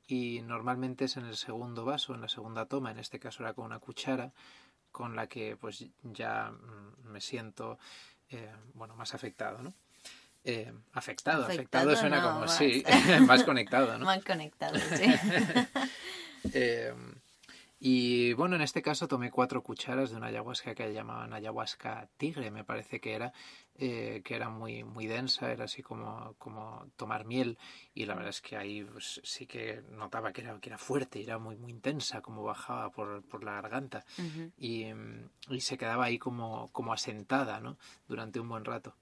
y 0.09 0.41
normalmente 0.41 1.05
es 1.05 1.17
en 1.17 1.25
el 1.25 1.37
segundo 1.37 1.85
vaso, 1.85 2.15
en 2.15 2.21
la 2.21 2.27
segunda 2.27 2.65
toma, 2.65 2.89
en 2.89 2.97
este 2.97 3.19
caso 3.19 3.43
era 3.43 3.53
con 3.53 3.65
una 3.65 3.77
cuchara, 3.77 4.33
con 4.91 5.15
la 5.15 5.27
que 5.27 5.55
pues 5.55 5.85
ya 6.01 6.51
mm, 6.51 7.11
me 7.11 7.21
siento 7.21 7.77
eh, 8.31 8.51
bueno 8.73 8.95
más 8.95 9.13
afectado, 9.13 9.61
¿no? 9.61 9.75
Eh, 10.43 10.73
afectado, 10.93 11.45
afectado, 11.45 11.95
suena 11.95 12.23
como 12.23 12.47
sí, 12.47 12.83
más 13.27 13.43
conectado, 13.43 13.99
¿no? 13.99 14.05
Más 14.13 14.25
conectado, 14.25 14.79
sí. 14.79 15.05
Y 17.81 18.33
bueno, 18.33 18.57
en 18.57 18.61
este 18.61 18.81
caso 18.81 19.07
tomé 19.07 19.31
cuatro 19.31 19.63
cucharas 19.63 20.09
de 20.09 20.17
una 20.17 20.27
ayahuasca 20.27 20.75
que 20.75 20.93
llamaban 20.93 21.31
ayahuasca 21.31 22.09
tigre, 22.17 22.51
me 22.51 22.65
parece 22.65 22.99
que 22.99 23.13
era, 23.13 23.31
eh, 23.75 24.21
que 24.25 24.35
era 24.35 24.49
muy, 24.49 24.83
muy 24.83 25.07
densa, 25.07 25.49
era 25.49 25.63
así 25.63 25.81
como, 25.81 26.35
como 26.37 26.87
tomar 26.97 27.23
miel. 27.23 27.57
Y 27.93 28.05
la 28.05 28.15
verdad 28.15 28.31
es 28.31 28.41
que 28.41 28.57
ahí 28.57 28.83
pues, 28.83 29.21
sí 29.23 29.47
que 29.47 29.81
notaba 29.91 30.33
que 30.33 30.41
era, 30.41 30.59
que 30.59 30.67
era 30.67 30.77
fuerte, 30.77 31.21
era 31.21 31.37
muy, 31.37 31.55
muy 31.55 31.71
intensa, 31.71 32.21
como 32.21 32.43
bajaba 32.43 32.91
por, 32.91 33.23
por 33.23 33.45
la 33.45 33.53
garganta. 33.53 34.03
y, 34.57 34.87
y, 35.49 35.61
se 35.61 35.77
quedaba 35.77 36.03
ahí 36.05 36.19
como, 36.19 36.69
como 36.73 36.91
asentada, 36.91 37.61
¿no? 37.61 37.77
Durante 38.09 38.41
un 38.41 38.49
buen 38.49 38.65
rato. 38.65 38.93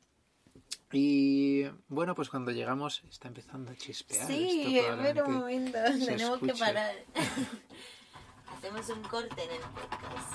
Y 0.92 1.64
bueno, 1.88 2.14
pues 2.14 2.30
cuando 2.30 2.52
llegamos 2.52 3.04
está 3.10 3.28
empezando 3.28 3.72
a 3.72 3.76
chispear. 3.76 4.28
Sí, 4.28 4.78
espera 4.78 5.26
un 5.26 5.34
momento, 5.34 5.80
tenemos 6.06 6.40
que 6.40 6.54
parar. 6.54 6.94
Hacemos 8.58 8.90
un 8.90 9.04
corte 9.04 9.44
en 9.44 9.52
el 9.52 9.62
podcast. 9.62 10.34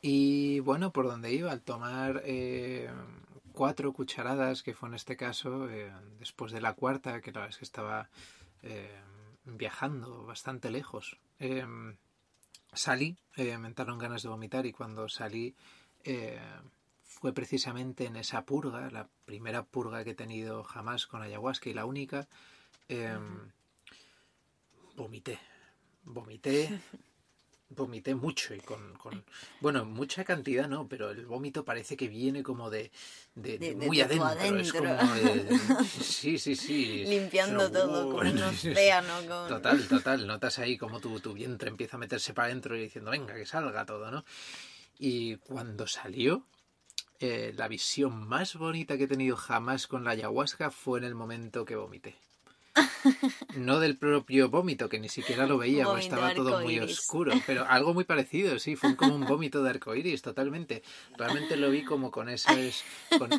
Y 0.00 0.58
bueno, 0.60 0.92
por 0.92 1.06
donde 1.06 1.32
iba, 1.32 1.52
al 1.52 1.62
tomar 1.62 2.22
eh, 2.24 2.90
cuatro 3.52 3.92
cucharadas, 3.92 4.64
que 4.64 4.74
fue 4.74 4.88
en 4.88 4.96
este 4.96 5.16
caso, 5.16 5.70
eh, 5.70 5.92
después 6.18 6.50
de 6.50 6.60
la 6.60 6.74
cuarta, 6.74 7.20
que 7.20 7.30
la 7.30 7.42
verdad 7.42 7.50
es 7.50 7.58
que 7.58 7.64
estaba 7.64 8.10
eh, 8.62 9.00
viajando 9.44 10.24
bastante 10.24 10.70
lejos, 10.70 11.18
salí, 12.72 13.16
me 13.36 13.68
entraron 13.68 13.98
ganas 13.98 14.24
de 14.24 14.28
vomitar 14.28 14.66
y 14.66 14.72
cuando 14.72 15.08
salí 15.08 15.54
fue 17.04 17.32
precisamente 17.32 18.06
en 18.06 18.16
esa 18.16 18.44
purga, 18.44 18.90
la 18.90 19.08
primera 19.24 19.62
purga 19.62 20.02
que 20.02 20.10
he 20.10 20.14
tenido 20.14 20.64
jamás 20.64 21.06
con 21.06 21.22
ayahuasca 21.22 21.70
y 21.70 21.74
la 21.74 21.84
única, 21.84 22.28
vomité 24.96 25.51
vomité, 26.04 26.80
vomité 27.68 28.14
mucho 28.14 28.54
y 28.54 28.60
con, 28.60 28.94
con, 28.94 29.24
bueno, 29.60 29.84
mucha 29.84 30.24
cantidad 30.24 30.68
no, 30.68 30.88
pero 30.88 31.10
el 31.10 31.26
vómito 31.26 31.64
parece 31.64 31.96
que 31.96 32.08
viene 32.08 32.42
como 32.42 32.70
de, 32.70 32.90
de, 33.34 33.74
muy 33.76 34.00
adentro, 34.00 34.58
es 34.58 34.72
como 34.72 34.96
sí, 36.00 36.38
sí, 36.38 36.56
sí. 36.56 37.04
Limpiando 37.04 37.70
todo, 37.70 38.10
como 38.10 38.30
un 38.30 38.42
océano. 38.42 39.20
Total, 39.48 39.88
total, 39.88 40.26
notas 40.26 40.58
ahí 40.58 40.76
como 40.76 41.00
tu, 41.00 41.20
tu 41.20 41.32
vientre 41.32 41.70
empieza 41.70 41.96
a 41.96 42.00
meterse 42.00 42.34
para 42.34 42.46
adentro 42.46 42.76
y 42.76 42.82
diciendo, 42.82 43.10
venga, 43.10 43.34
que 43.34 43.46
salga 43.46 43.86
todo, 43.86 44.10
¿no? 44.10 44.24
Y 44.98 45.36
cuando 45.36 45.86
salió, 45.86 46.46
eh, 47.18 47.52
la 47.56 47.68
visión 47.68 48.26
más 48.26 48.56
bonita 48.56 48.96
que 48.96 49.04
he 49.04 49.08
tenido 49.08 49.36
jamás 49.36 49.86
con 49.86 50.04
la 50.04 50.10
ayahuasca 50.10 50.70
fue 50.70 50.98
en 50.98 51.04
el 51.04 51.14
momento 51.14 51.64
que 51.64 51.76
vomité. 51.76 52.16
No 53.56 53.80
del 53.80 53.96
propio 53.96 54.48
vómito, 54.48 54.88
que 54.88 54.98
ni 54.98 55.08
siquiera 55.08 55.46
lo 55.46 55.58
veía, 55.58 55.84
porque 55.84 56.02
estaba 56.02 56.34
todo 56.34 56.60
muy 56.60 56.78
oscuro, 56.78 57.32
pero 57.46 57.66
algo 57.68 57.92
muy 57.94 58.04
parecido, 58.04 58.58
sí, 58.58 58.76
fue 58.76 58.96
como 58.96 59.14
un 59.14 59.26
vómito 59.26 59.62
de 59.62 59.70
arcoíris, 59.70 60.22
totalmente. 60.22 60.82
Realmente 61.16 61.56
lo 61.56 61.70
vi 61.70 61.84
como 61.84 62.10
con 62.10 62.28
esos, 62.28 62.82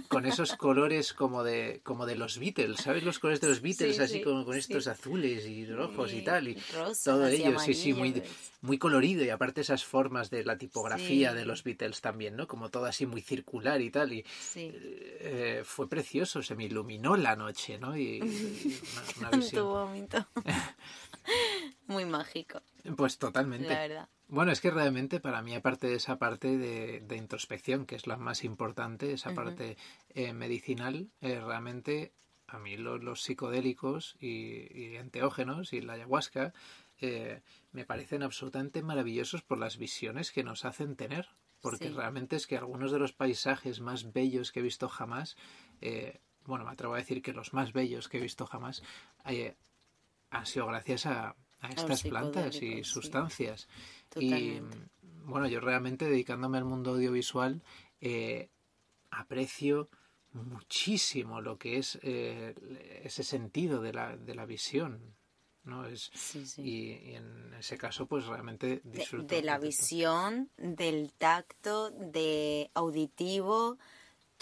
con, 0.08 0.26
esos 0.26 0.54
colores 0.54 1.14
como 1.14 1.44
de, 1.44 1.82
como 1.84 2.06
de 2.06 2.16
los 2.16 2.38
Beatles, 2.38 2.78
¿sabes? 2.78 3.04
Los 3.04 3.20
colores 3.20 3.42
de 3.42 3.50
los 3.50 3.62
Beatles, 3.62 4.00
así 4.00 4.22
como 4.22 4.46
con 4.46 4.56
estos 4.56 4.88
azules 4.88 5.46
y 5.46 5.66
rojos 5.66 6.14
y 6.14 6.22
tal, 6.22 6.50
y 6.50 6.58
todo 7.04 7.28
ello, 7.28 7.58
sí, 7.60 7.74
sí, 7.74 7.94
muy, 7.94 8.22
muy 8.62 8.78
colorido, 8.78 9.24
y 9.24 9.30
aparte 9.30 9.62
esas 9.62 9.84
formas 9.84 10.30
de 10.30 10.44
la 10.44 10.58
tipografía 10.58 11.34
de 11.34 11.46
los 11.46 11.64
Beatles 11.64 12.02
también, 12.02 12.36
¿no? 12.36 12.48
Como 12.48 12.70
todo 12.70 12.86
así 12.86 13.06
muy 13.06 13.22
circular 13.22 13.82
y 13.82 13.90
tal, 13.90 14.14
y 14.14 14.26
eh, 14.56 15.62
fue 15.66 15.90
precioso, 15.90 16.44
se 16.44 16.56
me 16.56 16.66
iluminó 16.66 17.18
la 17.18 17.36
noche, 17.36 17.78
¿no? 17.78 17.98
Y, 17.98 18.22
tu 19.30 19.66
vómito. 19.66 20.26
Muy 21.88 22.06
mágico. 22.06 22.62
Pues 22.96 23.18
totalmente. 23.18 24.08
Bueno, 24.28 24.52
es 24.52 24.62
que 24.62 24.72
realmente 24.72 25.20
para 25.20 25.42
mí, 25.42 25.54
aparte 25.54 25.88
de 25.88 25.96
esa 25.96 26.18
parte 26.18 26.58
de, 26.58 27.16
introspección, 27.16 27.86
que 27.86 27.96
es 27.96 28.08
la 28.08 28.18
más 28.18 28.44
importante, 28.44 29.14
esa 29.14 29.34
parte 29.34 29.78
eh, 30.10 30.34
medicinal, 30.34 31.10
eh, 31.22 31.40
realmente 31.40 32.14
a 32.48 32.58
mí 32.60 32.78
los, 32.78 33.22
psicodélicos 33.22 34.16
y, 34.20 34.96
enteógenos 34.96 35.74
y 35.74 35.82
la 35.82 35.94
ayahuasca 35.94 36.54
eh, 37.00 37.42
me 37.72 37.86
parecen 37.86 38.24
absolutamente 38.24 38.82
maravillosos 38.82 39.44
por 39.44 39.58
las 39.58 39.78
visiones 39.78 40.32
que 40.32 40.44
nos 40.44 40.66
hacen 40.66 40.96
tener. 40.96 41.30
Porque 41.62 41.90
realmente 41.92 42.36
es 42.36 42.46
que 42.46 42.58
algunos 42.58 42.92
de 42.92 43.00
los 43.00 43.14
paisajes 43.14 43.80
más 43.80 44.12
bellos 44.12 44.52
que 44.52 44.60
he 44.60 44.64
visto 44.64 44.90
jamás 44.90 45.38
bueno, 46.46 46.66
me 46.66 46.72
atrevo 46.72 46.94
a 46.94 46.98
decir 46.98 47.22
que 47.22 47.34
los 47.34 47.54
más 47.54 47.74
bellos 47.74 48.10
que 48.10 48.18
he 48.18 48.22
visto 48.22 48.46
jamás 48.46 48.84
eh, 49.26 49.56
han 50.30 50.46
sido 50.46 50.68
gracias 50.68 51.06
a, 51.06 51.36
estas 51.70 52.04
plantas 52.04 52.62
y 52.62 52.84
sustancias. 52.84 53.70
Y 54.20 54.60
bueno, 55.26 55.48
yo 55.48 55.62
realmente 55.62 56.06
dedicándome 56.06 56.58
al 56.58 56.66
mundo 56.66 56.92
audiovisual 56.92 57.62
eh, 58.02 58.50
aprecio 59.12 59.90
muchísimo 60.34 61.40
lo 61.40 61.58
que 61.58 61.78
es 61.78 62.00
eh, 62.02 62.54
ese 63.04 63.24
sentido 63.24 63.82
de 63.82 63.94
la, 63.94 64.18
de 64.18 64.36
la 64.36 64.46
visión. 64.46 65.16
¿no? 65.64 65.86
Es, 65.86 66.12
Sí, 66.14 66.46
sí. 66.46 66.62
Y, 66.62 67.12
y 67.12 67.16
en 67.16 67.54
ese 67.58 67.78
caso, 67.78 68.06
pues 68.06 68.26
realmente 68.26 68.82
disfruto. 68.84 69.34
de 69.34 69.42
la 69.44 69.58
visión, 69.58 70.50
del 70.58 71.14
tacto, 71.14 71.92
de 71.92 72.70
auditivo, 72.74 73.78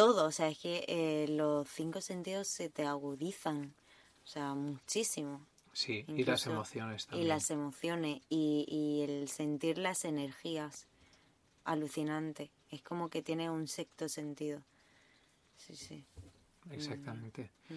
todo. 0.01 0.25
O 0.25 0.31
sea, 0.31 0.47
es 0.49 0.57
que 0.57 0.85
eh, 0.87 1.27
los 1.29 1.67
cinco 1.69 2.01
sentidos 2.01 2.47
se 2.47 2.69
te 2.69 2.85
agudizan. 2.85 3.73
O 4.25 4.27
sea, 4.27 4.53
muchísimo. 4.55 5.45
Sí, 5.73 6.03
y 6.07 6.23
las 6.23 6.45
emociones 6.47 7.03
Y 7.03 7.07
también. 7.07 7.27
las 7.29 7.49
emociones 7.51 8.21
y, 8.29 8.65
y 8.67 9.03
el 9.03 9.27
sentir 9.29 9.77
las 9.77 10.03
energías. 10.05 10.87
Alucinante. 11.63 12.49
Es 12.71 12.81
como 12.81 13.09
que 13.09 13.21
tiene 13.21 13.49
un 13.49 13.67
sexto 13.67 14.09
sentido. 14.09 14.61
Sí, 15.55 15.75
sí. 15.75 16.03
Exactamente. 16.71 17.51
Mm. 17.69 17.73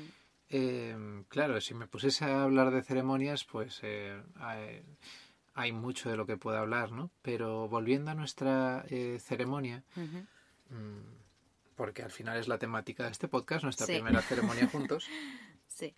Eh, 0.51 1.25
claro, 1.29 1.61
si 1.61 1.75
me 1.75 1.87
pusiese 1.87 2.25
a 2.25 2.45
hablar 2.45 2.71
de 2.71 2.83
ceremonias, 2.83 3.45
pues 3.45 3.81
eh, 3.83 4.23
hay, 4.37 4.83
hay 5.55 5.73
mucho 5.73 6.11
de 6.11 6.17
lo 6.17 6.27
que 6.27 6.37
puedo 6.37 6.57
hablar, 6.59 6.93
¿no? 6.93 7.11
Pero 7.23 7.69
volviendo 7.69 8.11
a 8.11 8.15
nuestra 8.15 8.85
eh, 8.89 9.19
ceremonia, 9.21 9.83
mm, 10.71 11.24
porque 11.77 12.03
al 12.03 12.11
final 12.11 12.39
es 12.39 12.49
la 12.49 12.59
temática 12.59 13.05
de 13.05 13.11
este 13.11 13.29
podcast, 13.29 13.65
nuestra 13.65 13.87
Sí. 13.87 13.93
primera 13.95 14.21
ceremonia 14.23 14.67
juntos, 14.69 15.07
Sí. 15.69 15.95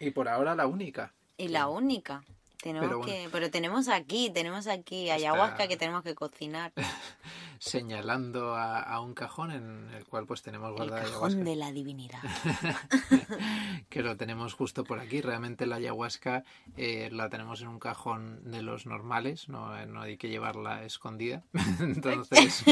y 0.00 0.10
por 0.10 0.28
ahora 0.28 0.54
la 0.54 0.66
única. 0.66 1.12
Y 1.36 1.48
la 1.48 1.68
única. 1.68 2.22
Tenemos 2.60 2.88
Pero 2.88 2.98
bueno. 2.98 3.12
que, 3.12 3.28
pero 3.30 3.50
tenemos 3.52 3.86
aquí, 3.88 4.30
tenemos 4.34 4.66
aquí 4.66 5.10
ayahuasca 5.10 5.68
que 5.68 5.76
tenemos 5.76 6.02
que 6.02 6.16
cocinar. 6.16 6.72
señalando 7.60 8.54
a, 8.56 8.80
a 8.80 9.00
un 9.00 9.14
cajón 9.14 9.50
en 9.52 9.90
el 9.94 10.04
cual 10.04 10.26
pues 10.26 10.42
tenemos 10.42 10.72
guardada 10.72 11.02
cajón 11.02 11.14
ayahuasca. 11.14 11.42
de 11.44 11.56
la 11.56 11.70
divinidad. 11.72 12.18
que 13.88 14.02
lo 14.02 14.16
tenemos 14.16 14.54
justo 14.54 14.84
por 14.84 14.98
aquí. 15.00 15.20
Realmente 15.20 15.66
la 15.66 15.76
ayahuasca 15.76 16.44
eh, 16.76 17.08
la 17.12 17.28
tenemos 17.28 17.60
en 17.62 17.68
un 17.68 17.78
cajón 17.78 18.50
de 18.50 18.62
los 18.62 18.86
normales, 18.86 19.48
no, 19.48 19.76
eh, 19.78 19.86
no 19.86 20.00
hay 20.02 20.16
que 20.16 20.28
llevarla 20.28 20.84
escondida. 20.84 21.42
Entonces, 21.80 22.64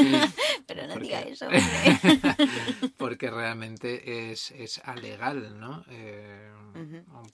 Pero 0.67 0.85
no 0.85 0.93
Porque- 0.95 1.03
diga 1.05 1.21
eso, 1.21 1.47
porque 2.97 3.31
realmente 3.31 4.31
es, 4.31 4.51
es 4.51 4.79
alegal, 4.83 5.59
¿no? 5.59 5.83
Eh. 5.89 6.51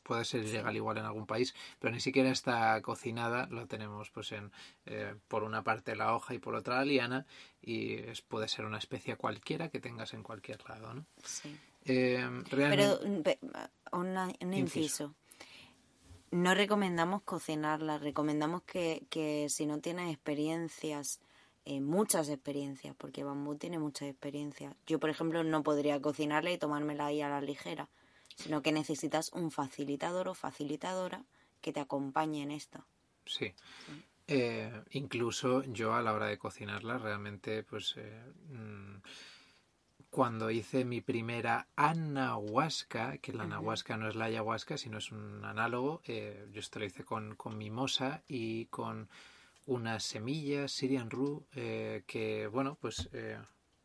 Puede 0.03 0.23
ser 0.23 0.43
ilegal 0.45 0.75
igual 0.75 0.97
en 0.99 1.05
algún 1.05 1.25
país, 1.25 1.53
pero 1.79 1.93
ni 1.93 1.99
siquiera 1.99 2.29
está 2.29 2.81
cocinada, 2.81 3.47
lo 3.47 3.67
tenemos 3.67 4.09
pues 4.11 4.31
en 4.31 4.51
eh, 4.85 5.15
por 5.27 5.43
una 5.43 5.63
parte 5.63 5.95
la 5.97 6.15
hoja 6.15 6.33
y 6.33 6.39
por 6.39 6.55
otra 6.55 6.75
la 6.77 6.85
liana 6.85 7.25
y 7.61 7.95
es, 7.95 8.21
puede 8.21 8.47
ser 8.47 8.63
una 8.65 8.77
especia 8.77 9.17
cualquiera 9.17 9.67
que 9.69 9.81
tengas 9.81 10.13
en 10.13 10.23
cualquier 10.23 10.63
lado, 10.69 10.93
¿no? 10.93 11.05
Sí. 11.25 11.57
Eh, 11.85 12.25
Pero 12.49 12.57
realmente, 12.57 13.07
mm, 13.09 13.21
pe- 13.23 13.39
una- 13.91 14.31
un 14.39 14.53
Inciso. 14.53 14.55
inciso. 14.77 15.15
No 16.31 16.53
recomendamos 16.55 17.23
cocinarla, 17.23 17.97
recomendamos 17.97 18.63
que, 18.63 19.03
que 19.09 19.47
si 19.49 19.65
no 19.65 19.79
tienes 19.81 20.11
experiencias, 20.13 21.19
eh, 21.65 21.79
muchas 21.81 22.29
experiencias, 22.29 22.95
porque 22.95 23.23
bambú 23.23 23.55
tiene 23.55 23.79
muchas 23.79 24.09
experiencias. 24.09 24.75
Yo, 24.85 24.99
por 24.99 25.09
ejemplo, 25.09 25.43
no 25.43 25.63
podría 25.63 26.01
cocinarla 26.01 26.51
y 26.51 26.57
tomármela 26.57 27.07
ahí 27.07 27.21
a 27.21 27.29
la 27.29 27.41
ligera, 27.41 27.89
sino 28.35 28.61
que 28.61 28.71
necesitas 28.71 29.31
un 29.33 29.51
facilitador 29.51 30.27
o 30.27 30.33
facilitadora 30.33 31.23
que 31.61 31.71
te 31.71 31.79
acompañe 31.79 32.43
en 32.43 32.51
esto. 32.51 32.85
Sí. 33.25 33.53
Eh, 34.27 34.71
incluso 34.91 35.63
yo 35.63 35.93
a 35.93 36.01
la 36.01 36.13
hora 36.13 36.27
de 36.27 36.37
cocinarla 36.37 36.97
realmente 36.97 37.61
pues 37.63 37.95
eh, 37.97 38.23
mm, 38.49 39.01
cuando 40.09 40.49
hice 40.49 40.85
mi 40.85 41.01
primera 41.01 41.67
anahuasca, 41.75 43.17
que 43.17 43.33
la 43.33 43.43
anahuasca 43.43 43.97
no 43.97 44.07
es 44.07 44.15
la 44.15 44.25
ayahuasca, 44.25 44.77
sino 44.77 44.99
es 44.99 45.11
un 45.11 45.43
análogo, 45.43 46.01
eh, 46.05 46.47
yo 46.51 46.59
esto 46.59 46.79
lo 46.79 46.85
hice 46.85 47.03
con, 47.03 47.35
con 47.35 47.57
mimosa 47.57 48.21
y 48.27 48.65
con 48.67 49.09
unas 49.65 50.03
semillas, 50.03 50.71
Syrian 50.71 51.09
Rue, 51.09 51.41
eh, 51.55 52.03
que 52.07 52.47
bueno, 52.47 52.77
pues 52.81 53.09
eh, 53.13 53.37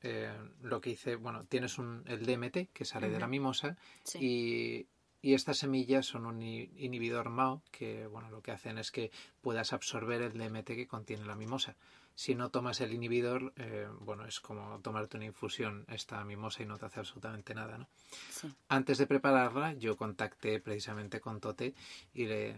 eh, 0.02 0.32
lo 0.62 0.80
que 0.80 0.90
hice, 0.90 1.16
bueno, 1.16 1.44
tienes 1.44 1.78
un, 1.78 2.02
el 2.06 2.24
DMT 2.26 2.72
que 2.72 2.84
sale 2.84 3.08
de 3.08 3.18
la 3.18 3.26
mimosa 3.26 3.76
Sí. 4.04 4.18
y, 4.20 4.86
y 5.20 5.34
estas 5.34 5.58
semillas 5.58 6.06
son 6.06 6.26
un 6.26 6.42
inhibidor 6.42 7.28
MAO 7.30 7.62
que 7.72 8.06
bueno 8.06 8.30
lo 8.30 8.40
que 8.40 8.52
hacen 8.52 8.78
es 8.78 8.90
que 8.92 9.10
puedas 9.40 9.72
absorber 9.72 10.22
el 10.22 10.32
DMT 10.38 10.66
que 10.66 10.86
contiene 10.86 11.24
la 11.24 11.34
mimosa. 11.34 11.76
Si 12.14 12.34
no 12.34 12.50
tomas 12.50 12.80
el 12.80 12.92
inhibidor, 12.92 13.52
eh, 13.56 13.86
bueno, 14.00 14.26
es 14.26 14.40
como 14.40 14.80
tomarte 14.80 15.16
una 15.16 15.26
infusión 15.26 15.84
esta 15.88 16.24
mimosa 16.24 16.64
y 16.64 16.66
no 16.66 16.76
te 16.76 16.86
hace 16.86 16.98
absolutamente 16.98 17.54
nada, 17.54 17.78
¿no? 17.78 17.88
Sí. 18.30 18.52
Antes 18.68 18.98
de 18.98 19.06
prepararla, 19.06 19.74
yo 19.74 19.96
contacté 19.96 20.58
precisamente 20.58 21.20
con 21.20 21.38
Tote 21.40 21.74
y 22.14 22.26
le 22.26 22.56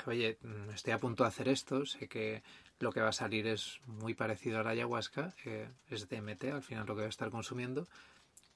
dije, 0.00 0.10
oye, 0.10 0.38
mm, 0.42 0.70
estoy 0.70 0.92
a 0.92 0.98
punto 0.98 1.24
de 1.24 1.28
hacer 1.28 1.48
esto, 1.48 1.84
sé 1.86 2.08
que 2.08 2.42
lo 2.78 2.92
que 2.92 3.00
va 3.00 3.08
a 3.10 3.12
salir 3.12 3.46
es 3.46 3.80
muy 3.86 4.14
parecido 4.14 4.60
a 4.60 4.62
la 4.64 4.70
ayahuasca, 4.70 5.34
eh, 5.44 5.68
es 5.88 6.08
DMT, 6.08 6.50
al 6.52 6.62
final 6.62 6.86
lo 6.86 6.94
que 6.94 7.00
voy 7.02 7.06
a 7.06 7.08
estar 7.16 7.30
consumiendo, 7.30 7.86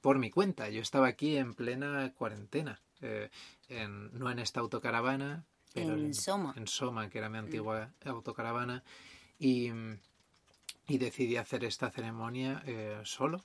por 0.01 0.17
mi 0.19 0.29
cuenta. 0.29 0.69
Yo 0.69 0.81
estaba 0.81 1.07
aquí 1.07 1.37
en 1.37 1.53
plena 1.53 2.11
cuarentena, 2.17 2.81
eh, 3.01 3.29
en- 3.69 4.17
no 4.17 4.29
en 4.31 4.39
esta 4.39 4.59
autocaravana, 4.59 5.45
pero 5.73 5.95
En 5.95 6.13
Soma. 6.13 6.53
en 6.55 6.67
Soma, 6.67 7.09
que 7.09 7.17
era 7.19 7.29
mi 7.29 7.37
antigua 7.37 7.89
autocaravana, 8.05 8.83
y, 9.39 9.71
y 10.87 10.97
decidí 10.97 11.37
hacer 11.37 11.63
esta 11.63 11.89
ceremonia 11.91 12.63
eh, 12.65 13.01
solo. 13.03 13.43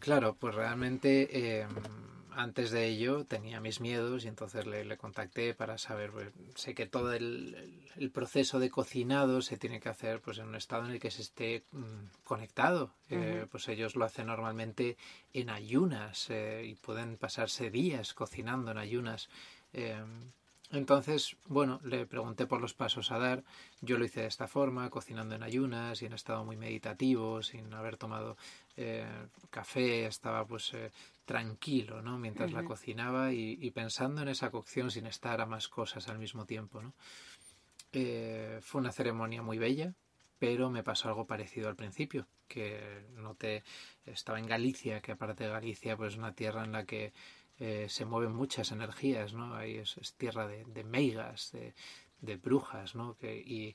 Claro, 0.00 0.34
pues 0.38 0.54
realmente 0.54 1.28
eh, 1.32 1.66
antes 2.32 2.70
de 2.70 2.86
ello 2.86 3.24
tenía 3.24 3.60
mis 3.60 3.80
miedos 3.80 4.24
y 4.24 4.28
entonces 4.28 4.66
le, 4.66 4.84
le 4.84 4.96
contacté 4.96 5.54
para 5.54 5.78
saber, 5.78 6.10
pues, 6.10 6.28
sé 6.54 6.74
que 6.74 6.86
todo 6.86 7.12
el, 7.12 8.10
proceso 8.12 8.58
de 8.58 8.70
cocinado 8.70 9.42
se 9.42 9.56
tiene 9.56 9.80
que 9.80 9.88
hacer 9.88 10.20
pues 10.20 10.38
en 10.38 10.48
un 10.48 10.54
estado 10.54 10.86
en 10.86 10.92
el 10.92 11.00
que 11.00 11.10
se 11.10 11.22
esté 11.22 11.64
mm, 11.72 12.24
conectado. 12.24 12.94
Eh, 13.10 13.46
pues 13.50 13.68
ellos 13.68 13.96
lo 13.96 14.04
hacen 14.04 14.26
normalmente 14.26 14.96
en 15.32 15.50
ayunas 15.50 16.30
eh, 16.30 16.64
y 16.66 16.74
pueden 16.74 17.16
pasarse 17.16 17.70
días 17.70 18.14
cocinando 18.14 18.70
en 18.70 18.78
ayunas. 18.78 19.28
Eh, 19.72 20.02
entonces, 20.70 21.36
bueno, 21.46 21.80
le 21.82 22.06
pregunté 22.06 22.46
por 22.46 22.60
los 22.60 22.74
pasos 22.74 23.10
a 23.10 23.18
dar. 23.18 23.44
Yo 23.80 23.98
lo 23.98 24.04
hice 24.04 24.20
de 24.20 24.26
esta 24.26 24.48
forma, 24.48 24.90
cocinando 24.90 25.34
en 25.34 25.42
ayunas 25.42 26.02
y 26.02 26.06
en 26.06 26.12
estado 26.12 26.44
muy 26.44 26.56
meditativo, 26.56 27.42
sin 27.42 27.72
haber 27.72 27.96
tomado 27.96 28.36
eh, 28.76 29.06
café, 29.50 30.06
estaba 30.06 30.46
pues 30.46 30.74
eh, 30.74 30.90
tranquilo, 31.24 32.02
¿no? 32.02 32.18
Mientras 32.18 32.52
la 32.52 32.64
cocinaba 32.64 33.32
y, 33.32 33.58
y 33.60 33.70
pensando 33.70 34.22
en 34.22 34.28
esa 34.28 34.50
cocción 34.50 34.90
sin 34.90 35.06
estar 35.06 35.40
a 35.40 35.46
más 35.46 35.68
cosas 35.68 36.08
al 36.08 36.18
mismo 36.18 36.44
tiempo, 36.44 36.82
¿no? 36.82 36.92
Eh, 37.92 38.58
fue 38.62 38.80
una 38.80 38.92
ceremonia 38.92 39.42
muy 39.42 39.58
bella, 39.58 39.94
pero 40.38 40.70
me 40.70 40.82
pasó 40.82 41.08
algo 41.08 41.26
parecido 41.26 41.68
al 41.68 41.76
principio, 41.76 42.26
que 42.46 43.06
noté, 43.14 43.64
estaba 44.04 44.38
en 44.38 44.46
Galicia, 44.46 45.00
que 45.00 45.12
aparte 45.12 45.44
de 45.44 45.50
Galicia, 45.50 45.96
pues 45.96 46.12
es 46.12 46.18
una 46.18 46.34
tierra 46.34 46.64
en 46.64 46.72
la 46.72 46.84
que 46.84 47.12
eh, 47.58 47.86
se 47.88 48.04
mueven 48.04 48.32
muchas 48.34 48.70
energías, 48.72 49.32
¿no? 49.32 49.54
Ahí 49.54 49.76
es, 49.76 49.96
es 49.98 50.14
tierra 50.14 50.46
de, 50.46 50.64
de 50.64 50.84
meigas, 50.84 51.50
de, 51.52 51.74
de 52.20 52.36
brujas, 52.36 52.94
¿no? 52.94 53.16
Que, 53.16 53.36
y 53.36 53.74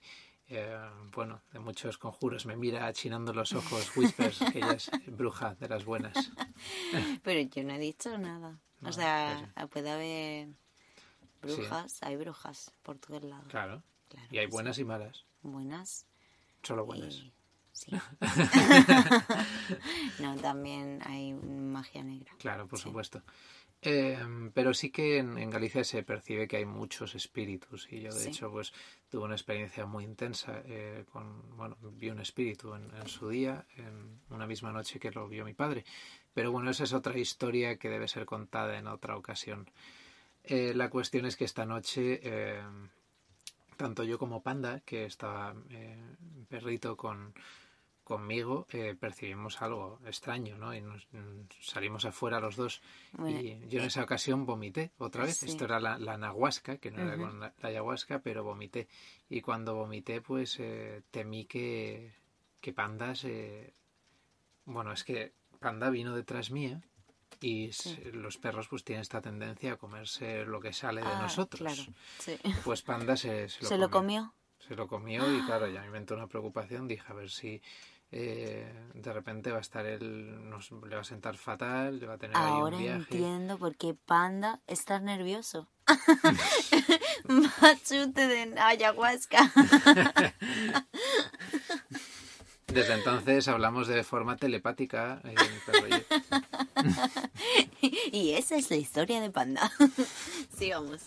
eh, 0.50 0.78
bueno, 1.14 1.42
de 1.52 1.60
muchos 1.60 1.98
conjuros. 1.98 2.46
Me 2.46 2.56
mira 2.56 2.86
achinando 2.88 3.34
los 3.34 3.54
ojos 3.54 3.92
Whispers, 3.98 4.40
que 4.52 4.60
ella 4.60 4.74
es 4.74 4.90
bruja 5.08 5.56
de 5.56 5.68
las 5.70 5.86
buenas. 5.86 6.14
Pero 7.24 7.42
yo 7.50 7.64
no 7.64 7.74
he 7.74 7.80
dicho 7.80 8.18
nada. 8.18 8.60
No, 8.82 8.90
o 8.90 8.92
sea, 8.94 9.54
puede 9.72 9.90
haber 9.92 10.48
Sí. 11.46 11.56
brujas, 11.56 12.02
hay 12.04 12.16
brujas 12.16 12.72
por 12.84 12.98
todos 13.00 13.22
lados. 13.24 13.48
Claro. 13.50 13.84
Claro 14.10 14.28
Y 14.32 14.38
hay 14.38 14.46
sí. 14.46 14.52
buenas 14.52 14.78
y 14.80 14.86
malas. 14.86 15.26
Buenas. 15.42 16.06
Solo 16.62 16.86
buenas. 16.86 17.16
y- 17.16 17.34
Sí. 17.74 17.92
no, 20.20 20.36
también 20.38 21.02
hay 21.06 21.34
magia 21.34 22.04
negra. 22.04 22.32
Claro, 22.38 22.68
por 22.68 22.80
Sí. 22.80 22.84
supuesto. 22.84 23.22
Eh, 23.86 24.18
pero 24.54 24.74
sí 24.74 24.90
que 24.92 25.18
en, 25.18 25.38
en 25.38 25.50
Galicia 25.50 25.84
se 25.84 26.04
percibe 26.04 26.48
que 26.48 26.58
hay 26.58 26.66
muchos 26.66 27.16
espíritus 27.16 27.88
y 27.92 28.00
yo 28.02 28.14
de 28.14 28.20
Sí. 28.20 28.30
hecho 28.30 28.50
pues 28.50 28.72
tuve 29.10 29.26
una 29.26 29.36
experiencia 29.36 29.86
muy 29.86 30.06
intensa 30.06 30.62
eh, 30.66 31.04
con, 31.12 31.56
bueno, 31.58 31.76
vi 31.82 32.10
un 32.10 32.20
espíritu 32.22 32.74
en, 32.76 32.90
en 32.96 33.08
su 33.08 33.30
día, 33.30 33.66
en 33.78 34.22
una 34.30 34.48
misma 34.48 34.72
noche 34.72 35.00
que 35.00 35.12
lo 35.12 35.28
vio 35.28 35.44
mi 35.44 35.54
padre. 35.54 35.84
Pero 36.34 36.52
bueno, 36.52 36.72
esa 36.72 36.86
es 36.86 36.94
otra 36.94 37.18
historia 37.18 37.78
que 37.78 37.90
debe 37.90 38.08
ser 38.08 38.26
contada 38.26 38.78
en 38.78 38.88
otra 38.88 39.18
ocasión. 39.18 39.70
Eh, 40.46 40.74
la 40.76 40.90
cuestión 40.90 41.26
es 41.26 41.36
que 41.38 41.46
esta 41.46 41.66
noche, 41.66 42.20
eh, 42.24 42.62
tanto 43.78 44.04
yo 44.04 44.18
como 44.18 44.42
Panda, 44.44 44.80
que 44.82 45.06
estaba 45.06 45.56
eh, 45.70 45.98
perrito 46.50 46.96
con, 46.98 47.34
conmigo, 48.04 48.68
eh, 48.72 48.96
percibimos 49.00 49.62
algo 49.62 50.00
extraño, 50.06 50.58
¿no? 50.58 50.74
Y 50.74 50.82
nos, 50.82 51.08
salimos 51.62 52.06
afuera 52.06 52.40
los 52.40 52.56
dos. 52.56 52.82
Bueno, 53.14 53.40
y 53.40 53.68
yo 53.70 53.80
en 53.80 53.86
esa 53.86 54.04
ocasión 54.04 54.46
vomité 54.46 54.92
otra 54.98 55.24
vez. 55.26 55.38
sí. 55.38 55.46
Esto 55.48 55.66
era 55.66 55.80
la, 55.80 55.98
la 55.98 56.14
anahuasca, 56.14 56.78
que 56.78 56.92
no 56.92 57.02
era 57.02 57.18
con 57.18 57.40
la, 57.40 57.54
la 57.62 57.70
ayahuasca, 57.70 58.20
pero 58.20 58.44
vomité. 58.44 58.88
Y 59.30 59.42
cuando 59.42 59.76
vomité, 59.76 60.22
pues 60.22 60.58
eh, 60.60 61.02
temí 61.12 61.46
que, 61.46 62.14
que 62.60 62.74
Panda 62.74 63.16
se... 63.16 63.74
Bueno, 64.66 64.92
es 64.94 65.04
que 65.04 65.34
Panda 65.60 65.90
vino 65.90 66.16
detrás 66.16 66.52
mía 66.52 66.82
y 67.42 67.72
los 68.14 68.38
perros 68.38 68.68
pues 68.70 68.84
tienen 68.84 69.02
esta 69.02 69.22
tendencia 69.22 69.74
a 69.74 69.78
comerse 69.78 70.46
lo 70.46 70.60
que 70.62 70.72
sale 70.72 71.02
de 71.02 71.08
Ah, 71.08 71.22
nosotros. 71.22 71.60
claro, 71.60 71.84
sí. 72.20 72.38
Pues 72.64 72.82
Panda 72.82 73.18
se, 73.18 73.50
se 73.50 73.64
lo 73.64 73.68
¿Se 73.70 73.78
lo 73.78 73.90
comió. 73.90 74.22
comió? 74.22 74.34
Se 74.60 74.76
lo 74.76 74.88
comió 74.88 75.30
y 75.38 75.42
claro, 75.46 75.68
ya 75.68 75.82
me 75.90 75.98
entró 75.98 76.16
una 76.16 76.28
preocupación. 76.28 76.88
Dije, 76.88 77.04
a 77.08 77.14
ver 77.14 77.30
si 77.30 77.62
eh, 78.16 78.72
de 78.94 79.12
repente 79.12 79.52
va 79.52 79.58
a 79.58 79.62
estar 79.62 79.86
él, 79.88 80.48
nos, 80.48 80.72
le 80.72 80.96
va 80.96 81.02
a 81.02 81.04
sentar 81.04 81.36
fatal, 81.36 82.00
le 82.00 82.06
va 82.06 82.14
a 82.14 82.18
tener 82.20 82.38
Ahora 82.38 82.78
ahí 82.78 82.84
un 82.84 82.90
viaje. 83.00 83.18
entiendo 83.18 83.58
por 83.58 83.76
qué 83.76 83.96
Panda 83.96 84.62
está 84.68 85.00
nervioso. 85.00 85.68
Machute 87.28 88.28
de 88.28 88.54
ayahuasca. 88.60 89.52
Desde 92.68 92.94
entonces 92.94 93.48
hablamos 93.48 93.88
de 93.88 94.04
forma 94.04 94.38
telepática. 94.38 95.20
eh, 95.24 95.36
y 98.12 98.32
esa 98.34 98.56
es 98.56 98.70
la 98.70 98.78
historia 98.78 99.22
de 99.22 99.32
Panda. 99.32 99.72
Sigamos. 100.56 101.02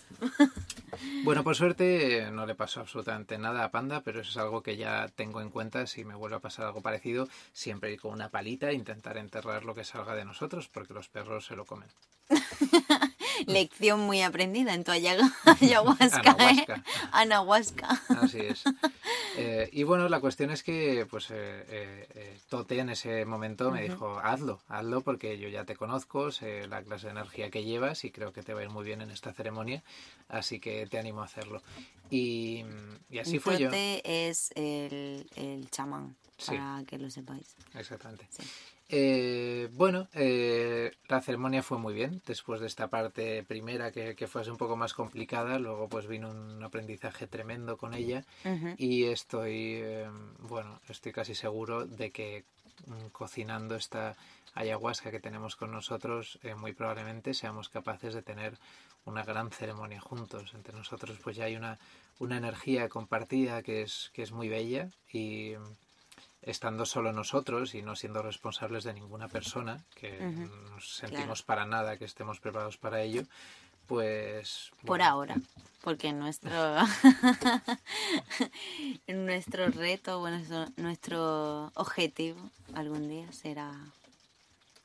Bueno, 1.23 1.43
por 1.43 1.55
suerte 1.55 2.19
eh, 2.19 2.31
no 2.31 2.45
le 2.45 2.55
pasó 2.55 2.79
absolutamente 2.79 3.37
nada 3.37 3.63
a 3.63 3.71
Panda, 3.71 4.01
pero 4.01 4.21
eso 4.21 4.31
es 4.31 4.37
algo 4.37 4.61
que 4.63 4.77
ya 4.77 5.07
tengo 5.15 5.41
en 5.41 5.49
cuenta. 5.49 5.87
Si 5.87 6.05
me 6.05 6.15
vuelve 6.15 6.37
a 6.37 6.41
pasar 6.41 6.65
algo 6.65 6.81
parecido, 6.81 7.27
siempre 7.53 7.91
ir 7.91 7.99
con 7.99 8.13
una 8.13 8.29
palita 8.29 8.69
e 8.69 8.73
intentar 8.73 9.17
enterrar 9.17 9.65
lo 9.65 9.75
que 9.75 9.83
salga 9.83 10.15
de 10.15 10.25
nosotros, 10.25 10.67
porque 10.67 10.93
los 10.93 11.09
perros 11.09 11.45
se 11.45 11.55
lo 11.55 11.65
comen. 11.65 11.89
Lección 13.47 13.99
muy 14.01 14.21
aprendida 14.21 14.73
en 14.73 14.83
tu 14.83 14.91
ayahuasca. 14.91 16.35
¿eh? 16.39 16.65
Anahuasca. 17.11 18.01
Así 18.21 18.39
es. 18.39 18.63
Eh, 19.39 19.69
y 19.71 19.83
bueno, 19.83 20.09
la 20.09 20.19
cuestión 20.19 20.49
es 20.49 20.63
que, 20.63 21.05
pues, 21.07 21.29
eh, 21.29 21.35
eh, 21.69 22.39
Tote 22.49 22.79
en 22.79 22.89
ese 22.89 23.23
momento 23.23 23.69
me 23.69 23.83
dijo, 23.83 24.17
hazlo, 24.17 24.59
hazlo 24.67 25.01
porque 25.01 25.37
yo 25.37 25.47
ya 25.47 25.63
te 25.63 25.75
conozco, 25.75 26.31
sé 26.31 26.65
la 26.67 26.81
clase 26.81 27.05
de 27.05 27.11
energía 27.11 27.51
que 27.51 27.63
llevas 27.63 28.03
y 28.03 28.09
creo 28.09 28.33
que 28.33 28.41
te 28.41 28.55
va 28.55 28.61
a 28.61 28.63
ir 28.63 28.71
muy 28.71 28.83
bien 28.83 29.01
en 29.01 29.11
esta 29.11 29.31
ceremonia, 29.33 29.83
así 30.27 30.59
que 30.59 30.87
te 30.87 30.97
animo 30.97 31.21
a 31.21 31.25
hacerlo. 31.25 31.61
Y, 32.09 32.65
y 33.11 33.19
así 33.19 33.37
fue 33.37 33.59
yo. 33.59 33.67
Tote 33.69 34.01
es 34.29 34.49
el, 34.55 35.29
el 35.35 35.69
chamán, 35.69 36.15
Sí. 36.39 36.55
para 36.57 36.83
que 36.85 36.97
lo 36.97 37.11
sepáis. 37.11 37.55
Exactamente. 37.75 38.25
Sí. 38.31 38.41
Eh, 38.89 39.69
bueno, 39.73 40.07
eh, 40.13 40.93
la 41.09 41.21
ceremonia 41.21 41.61
fue 41.61 41.77
muy 41.77 41.93
bien. 41.93 42.21
Después 42.25 42.61
de 42.61 42.67
esta 42.67 42.87
parte 42.87 43.43
primera 43.43 43.91
que, 43.91 44.15
que 44.15 44.27
fue 44.27 44.49
un 44.49 44.57
poco 44.57 44.77
más 44.77 44.93
complicada, 44.93 45.59
luego 45.59 45.89
pues 45.89 46.07
vino 46.07 46.29
un 46.29 46.63
aprendizaje 46.63 47.27
tremendo 47.27 47.77
con 47.77 47.93
ella 47.93 48.23
y 48.77 49.05
estoy, 49.05 49.79
eh, 49.81 50.09
bueno, 50.39 50.79
estoy 50.87 51.11
casi 51.11 51.35
seguro 51.35 51.85
de 51.85 52.11
que 52.11 52.45
mm, 52.85 53.07
cocinando 53.11 53.75
esta 53.75 54.15
ayahuasca 54.53 55.11
que 55.11 55.19
tenemos 55.19 55.55
con 55.55 55.71
nosotros, 55.71 56.39
eh, 56.43 56.55
muy 56.55 56.73
probablemente 56.73 57.33
seamos 57.33 57.69
capaces 57.69 58.13
de 58.13 58.21
tener 58.21 58.57
una 59.05 59.23
gran 59.23 59.51
ceremonia 59.51 59.99
juntos. 59.99 60.53
Entre 60.53 60.73
nosotros 60.73 61.17
pues 61.21 61.35
ya 61.35 61.45
hay 61.45 61.55
una, 61.57 61.77
una 62.19 62.37
energía 62.37 62.87
compartida 62.87 63.61
que 63.63 63.81
es, 63.81 64.11
que 64.13 64.23
es 64.23 64.31
muy 64.31 64.47
bella 64.47 64.89
y 65.11 65.53
estando 66.41 66.85
solo 66.85 67.11
nosotros 67.11 67.75
y 67.75 67.81
no 67.81 67.95
siendo 67.95 68.21
responsables 68.21 68.83
de 68.83 68.93
ninguna 68.93 69.27
persona, 69.27 69.83
que 69.95 70.19
nos 70.19 70.95
sentimos 70.95 71.43
para 71.43 71.65
nada 71.65 71.97
que 71.97 72.05
estemos 72.05 72.39
preparados 72.39 72.77
para 72.77 73.01
ello, 73.01 73.23
pues... 73.87 74.71
Por 74.85 75.01
ahora, 75.01 75.35
porque 75.81 76.13
nuestro 76.13 76.51
nuestro 79.07 79.69
reto, 79.69 80.19
bueno, 80.19 80.37
nuestro, 80.37 80.65
nuestro 80.77 81.71
objetivo 81.75 82.39
algún 82.73 83.09
día 83.09 83.31
será, 83.31 83.73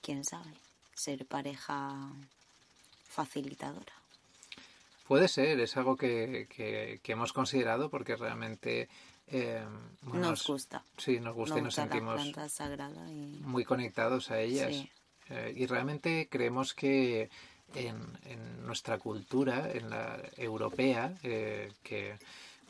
quién 0.03 0.25
sabe, 0.25 0.51
ser 0.95 1.27
pareja 1.27 1.95
facilitadora. 3.09 3.93
Puede 5.07 5.29
ser, 5.29 5.61
es 5.61 5.77
algo 5.77 5.97
que, 5.97 6.47
que- 6.49 7.01
que 7.03 7.13
hemos 7.13 7.33
considerado 7.33 7.91
porque 7.91 8.17
realmente... 8.17 8.89
eh, 9.33 9.65
bueno, 10.03 10.31
Nos 10.31 10.47
gusta. 10.47 10.83
Sí, 10.97 11.19
nos 11.19 11.35
gusta 11.35 11.59
y 11.59 11.63
nos 11.63 11.75
gusta 11.75 11.83
sentimos 11.83 12.15
planta 12.15 12.49
sagrada 12.49 13.11
y 13.11 13.41
muy 13.41 13.65
conectados 13.65 14.31
a 14.31 14.41
ellas. 14.41 14.69
Sí. 14.69 14.91
Eh, 15.31 15.55
y 15.57 15.67
realmente 15.67 16.29
creemos 16.31 16.75
que 16.75 17.31
en, 17.75 17.97
en 18.25 18.67
nuestra 18.67 18.99
cultura, 18.99 19.71
en 19.73 19.91
la 19.91 20.21
europea, 20.37 21.15
eh, 21.23 21.73
que 21.83 22.19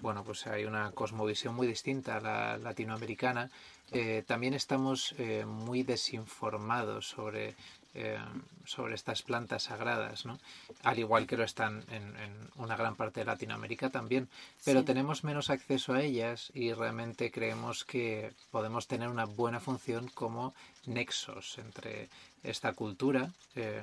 bueno, 0.01 0.25
pues 0.25 0.47
hay 0.47 0.65
una 0.65 0.91
cosmovisión 0.91 1.55
muy 1.55 1.67
distinta 1.67 2.17
a 2.17 2.21
la 2.21 2.59
latinoamericana, 2.59 3.51
eh, 3.93 4.25
también 4.27 4.55
estamos 4.55 5.15
eh, 5.19 5.45
muy 5.47 5.83
desinformados 5.83 7.07
sobre, 7.09 7.55
eh, 7.95 8.19
sobre 8.65 8.95
estas 8.95 9.23
plantas 9.23 9.65
sagradas, 9.65 10.25
¿no? 10.25 10.39
Al 10.83 10.99
igual 10.99 11.27
que 11.27 11.37
lo 11.37 11.45
están 11.45 11.85
en, 11.91 12.17
en 12.17 12.33
una 12.57 12.77
gran 12.77 12.97
parte 12.97 13.21
de 13.21 13.27
Latinoamérica 13.27 13.91
también. 13.91 14.29
Pero 14.65 14.81
Sí. 14.81 14.87
tenemos 14.87 15.25
menos 15.25 15.51
acceso 15.51 15.93
a 15.93 16.03
ellas 16.03 16.51
y 16.55 16.73
realmente 16.73 17.31
creemos 17.31 17.85
que 17.85 18.33
podemos 18.51 18.87
tener 18.87 19.09
una 19.09 19.27
buena 19.27 19.61
función 19.61 20.09
como 20.15 20.55
nexos 20.87 21.59
entre 21.59 22.09
esta 22.43 22.73
cultura 22.73 23.31
eh, 23.57 23.83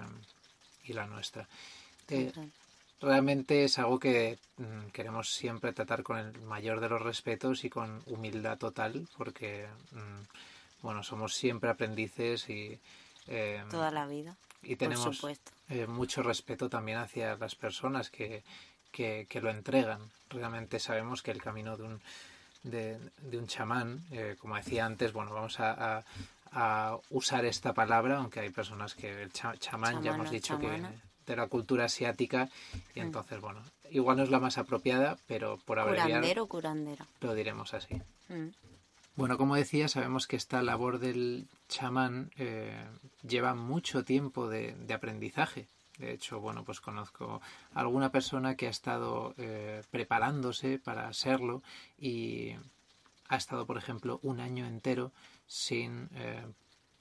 y 0.85 0.93
la 0.93 1.05
nuestra. 1.05 1.47
Eh, 2.09 2.31
realmente 3.01 3.63
es 3.65 3.77
algo 3.79 3.99
que 3.99 4.37
mm, 4.57 4.87
queremos 4.91 5.29
siempre 5.33 5.71
tratar 5.73 6.01
con 6.03 6.17
el 6.17 6.41
mayor 6.41 6.79
de 6.79 6.89
los 6.89 7.01
respetos 7.01 7.63
y 7.63 7.69
con 7.69 8.01
humildad 8.07 8.57
total, 8.57 9.07
porque 9.17 9.67
mm, 9.91 10.81
bueno, 10.81 11.03
somos 11.03 11.35
siempre 11.35 11.69
aprendices 11.69 12.49
y, 12.49 12.79
eh, 13.29 13.63
toda 13.69 13.91
la 13.91 14.05
vida, 14.07 14.35
y 14.61 14.75
por 14.75 14.77
tenemos 14.79 15.15
supuesto. 15.15 15.51
eh, 15.69 15.87
mucho 15.87 16.21
respeto 16.23 16.69
también 16.69 16.97
hacia 16.97 17.35
las 17.37 17.55
personas 17.55 18.09
que, 18.09 18.43
que, 18.91 19.25
que 19.29 19.39
lo 19.41 19.49
entregan. 19.49 20.01
Realmente 20.29 20.79
sabemos 20.79 21.21
que 21.21 21.31
el 21.31 21.41
camino 21.41 21.77
de 21.77 21.83
un, 21.83 22.01
de, 22.63 22.99
de 23.21 23.37
un 23.37 23.47
chamán, 23.47 24.03
eh, 24.11 24.35
como 24.39 24.55
decía 24.57 24.85
antes, 24.85 25.13
bueno, 25.13 25.33
vamos 25.33 25.59
a, 25.59 25.97
a- 25.99 26.03
a 26.51 26.97
usar 27.11 27.45
esta 27.45 27.73
palabra, 27.73 28.17
aunque 28.17 28.39
hay 28.39 28.49
personas 28.49 28.95
que 28.95 29.21
el 29.21 29.31
cha- 29.31 29.55
chamán, 29.57 30.01
ya 30.01 30.15
hemos 30.15 30.31
dicho 30.31 30.57
chamana. 30.59 30.89
que 30.89 31.09
de 31.31 31.35
la 31.35 31.45
cultura 31.47 31.85
asiática, 31.85 32.49
y 32.95 32.99
Mm. 33.01 33.03
entonces, 33.03 33.39
bueno, 33.39 33.61
igual 33.91 34.17
no 34.17 34.23
es 34.23 34.31
la 34.31 34.39
más 34.39 34.57
apropiada, 34.57 35.15
pero 35.27 35.57
por 35.63 35.77
abreviar 35.79 36.07
Curandero, 36.07 36.47
curandera. 36.47 37.05
lo 37.21 37.35
diremos 37.35 37.75
así. 37.75 38.01
Mm. 38.29 38.47
Bueno, 39.15 39.37
como 39.37 39.55
decía, 39.55 39.87
sabemos 39.87 40.27
que 40.27 40.37
esta 40.37 40.61
labor 40.61 40.99
del 40.99 41.47
chamán 41.67 42.31
eh, 42.37 42.85
lleva 43.27 43.53
mucho 43.53 44.05
tiempo 44.05 44.47
de, 44.47 44.75
aprendizaje. 44.93 45.67
De 45.97 46.13
hecho, 46.13 46.39
bueno, 46.39 46.63
pues 46.63 46.79
conozco 46.79 47.41
a 47.73 47.79
alguna 47.81 48.11
persona 48.11 48.55
que 48.55 48.67
ha 48.67 48.69
estado 48.69 49.33
eh, 49.37 49.83
preparándose 49.91 50.79
para 50.79 51.11
serlo 51.11 51.61
y 51.97 52.55
ha 53.27 53.35
estado, 53.35 53.65
por 53.65 53.77
ejemplo, 53.77 54.19
un 54.23 54.39
año 54.39 54.65
entero 54.65 55.11
sin 55.45 56.09
eh, 56.13 56.45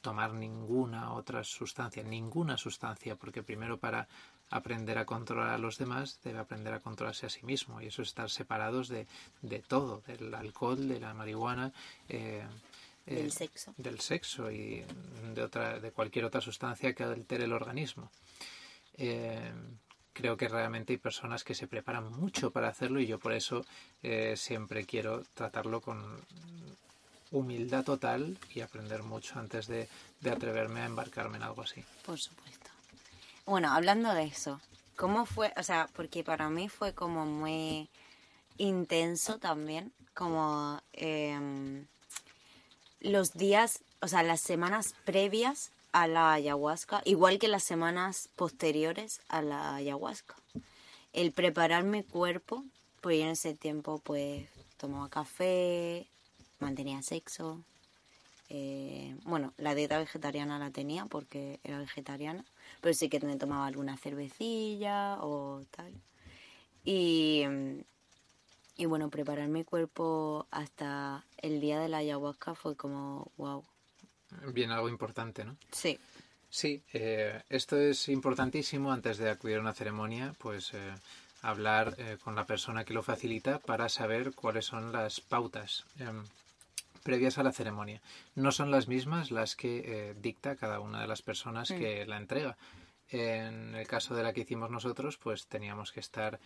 tomar 0.00 0.32
ninguna 0.34 1.12
otra 1.12 1.44
sustancia, 1.44 2.02
ninguna 2.02 2.56
sustancia, 2.56 3.16
porque 3.16 3.42
primero 3.42 3.78
para 3.78 4.08
aprender 4.50 4.98
a 4.98 5.04
controlar 5.04 5.50
a 5.50 5.58
los 5.58 5.78
demás 5.78 6.20
debe 6.24 6.38
aprender 6.38 6.72
a 6.72 6.80
controlarse 6.80 7.26
a 7.26 7.30
sí 7.30 7.44
mismo 7.44 7.80
y 7.80 7.86
eso 7.86 8.02
es 8.02 8.08
estar 8.08 8.30
separados 8.30 8.88
de, 8.88 9.06
de 9.42 9.58
todo, 9.60 10.02
del 10.06 10.34
alcohol, 10.34 10.88
de 10.88 11.00
la 11.00 11.12
marihuana, 11.14 11.72
eh, 12.08 12.42
eh, 13.06 13.14
Del 13.14 13.32
sexo. 13.32 13.74
del 13.76 14.00
sexo 14.00 14.50
y 14.50 14.84
de 15.34 15.42
otra, 15.42 15.78
de 15.80 15.92
cualquier 15.92 16.24
otra 16.24 16.40
sustancia 16.40 16.92
que 16.94 17.04
altere 17.04 17.44
el 17.44 17.52
organismo. 17.52 18.10
Eh, 18.96 19.52
creo 20.12 20.36
que 20.36 20.48
realmente 20.48 20.92
hay 20.94 20.98
personas 20.98 21.44
que 21.44 21.54
se 21.54 21.68
preparan 21.68 22.10
mucho 22.10 22.50
para 22.50 22.68
hacerlo 22.68 23.00
y 23.00 23.06
yo 23.06 23.18
por 23.18 23.32
eso 23.32 23.64
siempre 24.34 24.84
quiero 24.84 25.22
tratarlo 25.34 25.80
con 25.80 26.20
humildad 27.30 27.84
total 27.84 28.38
y 28.54 28.60
aprender 28.60 29.02
mucho 29.02 29.38
antes 29.38 29.66
de, 29.68 29.88
de 30.20 30.30
atreverme 30.30 30.80
a 30.80 30.86
embarcarme 30.86 31.36
en 31.36 31.44
algo 31.44 31.62
así. 31.62 31.84
Por 32.04 32.18
supuesto. 32.18 32.57
Bueno, 33.48 33.72
hablando 33.72 34.12
de 34.12 34.24
eso, 34.24 34.60
¿cómo 34.94 35.24
fue? 35.24 35.54
O 35.56 35.62
sea, 35.62 35.88
porque 35.94 36.22
para 36.22 36.50
mí 36.50 36.68
fue 36.68 36.92
como 36.92 37.24
muy 37.24 37.88
intenso 38.58 39.38
también, 39.38 39.90
como 40.12 40.82
em, 40.92 41.86
los 43.00 43.32
días, 43.32 43.80
o 44.02 44.06
sea, 44.06 44.22
las 44.22 44.42
semanas 44.42 44.94
previas 45.06 45.70
a 45.92 46.06
la 46.06 46.34
ayahuasca, 46.34 47.00
igual 47.06 47.38
que 47.38 47.48
las 47.48 47.64
semanas 47.64 48.28
posteriores 48.36 49.22
a 49.30 49.40
la 49.40 49.76
ayahuasca. 49.76 50.34
El 51.14 51.32
preparar 51.32 51.84
mi 51.84 52.02
cuerpo, 52.02 52.62
pues 53.00 53.16
yo 53.16 53.24
en 53.24 53.30
ese 53.30 53.54
tiempo 53.54 53.98
pues 54.04 54.46
tomaba 54.76 55.08
café, 55.08 56.06
mantenía 56.60 57.00
sexo, 57.00 57.62
eh, 58.50 59.16
bueno, 59.24 59.54
la 59.56 59.74
dieta 59.74 59.96
vegetariana 59.96 60.58
la 60.58 60.70
tenía 60.70 61.06
porque 61.06 61.60
era 61.64 61.78
vegetariana, 61.78 62.44
pero 62.80 62.94
sí 62.94 63.08
que 63.08 63.20
me 63.20 63.36
tomaba 63.36 63.66
alguna 63.66 63.96
cervecilla 63.96 65.18
o 65.20 65.64
tal. 65.70 65.92
Y, 66.84 67.44
y 68.76 68.86
bueno, 68.86 69.10
preparar 69.10 69.48
mi 69.48 69.64
cuerpo 69.64 70.46
hasta 70.50 71.24
el 71.38 71.60
día 71.60 71.80
de 71.80 71.88
la 71.88 71.98
ayahuasca 71.98 72.54
fue 72.54 72.76
como, 72.76 73.30
wow. 73.36 73.64
Bien, 74.52 74.70
algo 74.70 74.88
importante, 74.88 75.44
¿no? 75.44 75.56
Sí, 75.72 75.98
Sí, 76.50 76.82
eh, 76.92 77.42
esto 77.50 77.76
es 77.76 78.08
importantísimo 78.08 78.90
antes 78.90 79.18
de 79.18 79.30
acudir 79.30 79.58
a 79.58 79.60
una 79.60 79.74
ceremonia, 79.74 80.34
pues 80.38 80.72
eh, 80.72 80.94
hablar 81.42 81.94
eh, 81.98 82.16
con 82.22 82.34
la 82.34 82.46
persona 82.46 82.84
que 82.84 82.94
lo 82.94 83.02
facilita 83.02 83.58
para 83.58 83.88
saber 83.88 84.32
cuáles 84.34 84.64
son 84.64 84.90
las 84.92 85.20
pautas 85.20 85.84
em, 85.98 86.24
previas 87.02 87.38
a 87.38 87.42
la 87.42 87.52
ceremonia. 87.52 88.00
No 88.34 88.52
son 88.52 88.70
las 88.70 88.88
mismas 88.88 89.30
las 89.30 89.56
que 89.56 90.14
dicta 90.20 90.56
cada 90.56 90.80
una 90.80 91.00
de 91.00 91.06
las 91.06 91.22
personas 91.22 91.68
que 91.68 92.06
la 92.06 92.16
entrega. 92.16 92.56
En 93.10 93.74
el 93.74 93.86
caso 93.86 94.14
de 94.14 94.22
la 94.22 94.32
que 94.32 94.42
hicimos 94.42 94.70
nosotros, 94.70 95.16
pues 95.16 95.46
teníamos 95.46 95.92
que 95.92 96.00
estar 96.00 96.38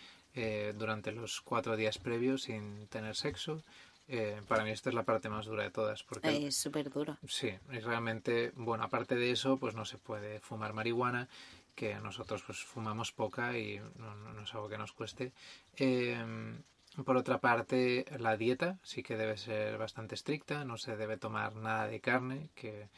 durante 0.74 1.12
los 1.12 1.40
cuatro 1.40 1.76
días 1.76 1.98
previos 1.98 2.42
sin 2.42 2.86
tener 2.86 3.16
sexo, 3.16 3.62
eh, 4.08 4.42
para 4.48 4.64
mí 4.64 4.70
esta 4.70 4.90
es 4.90 4.94
la 4.94 5.04
parte 5.04 5.28
más 5.28 5.46
dura 5.46 5.62
de 5.62 5.70
todas. 5.70 6.02
Porque, 6.02 6.46
es 6.46 6.56
súper 6.56 6.90
dura. 6.90 7.18
Sí, 7.26 7.50
y 7.70 7.78
realmente, 7.78 8.52
bueno, 8.56 8.84
aparte 8.84 9.14
de 9.14 9.30
eso, 9.30 9.56
pues 9.56 9.74
no 9.74 9.84
se 9.84 9.98
puede 9.98 10.40
fumar 10.40 10.72
marihuana, 10.72 11.28
que 11.74 11.94
nosotros 11.94 12.42
pues 12.44 12.58
fumamos 12.58 13.12
poca 13.12 13.56
y 13.56 13.80
no, 13.96 14.42
es 14.42 14.54
algo 14.54 14.68
que 14.68 14.78
nos 14.78 14.92
cueste. 14.92 15.32
Em, 15.76 16.62
por 17.04 17.16
otra 17.16 17.40
parte, 17.40 18.04
la 18.18 18.36
dieta 18.36 18.78
sí 18.82 19.02
que 19.02 19.16
debe 19.16 19.36
ser 19.36 19.78
bastante 19.78 20.14
estricta, 20.14 20.64
no 20.64 20.76
se 20.76 20.96
debe 20.96 21.16
tomar 21.16 21.56
nada 21.56 21.86
de 21.86 22.00
carne, 22.00 22.50
que 22.54 22.88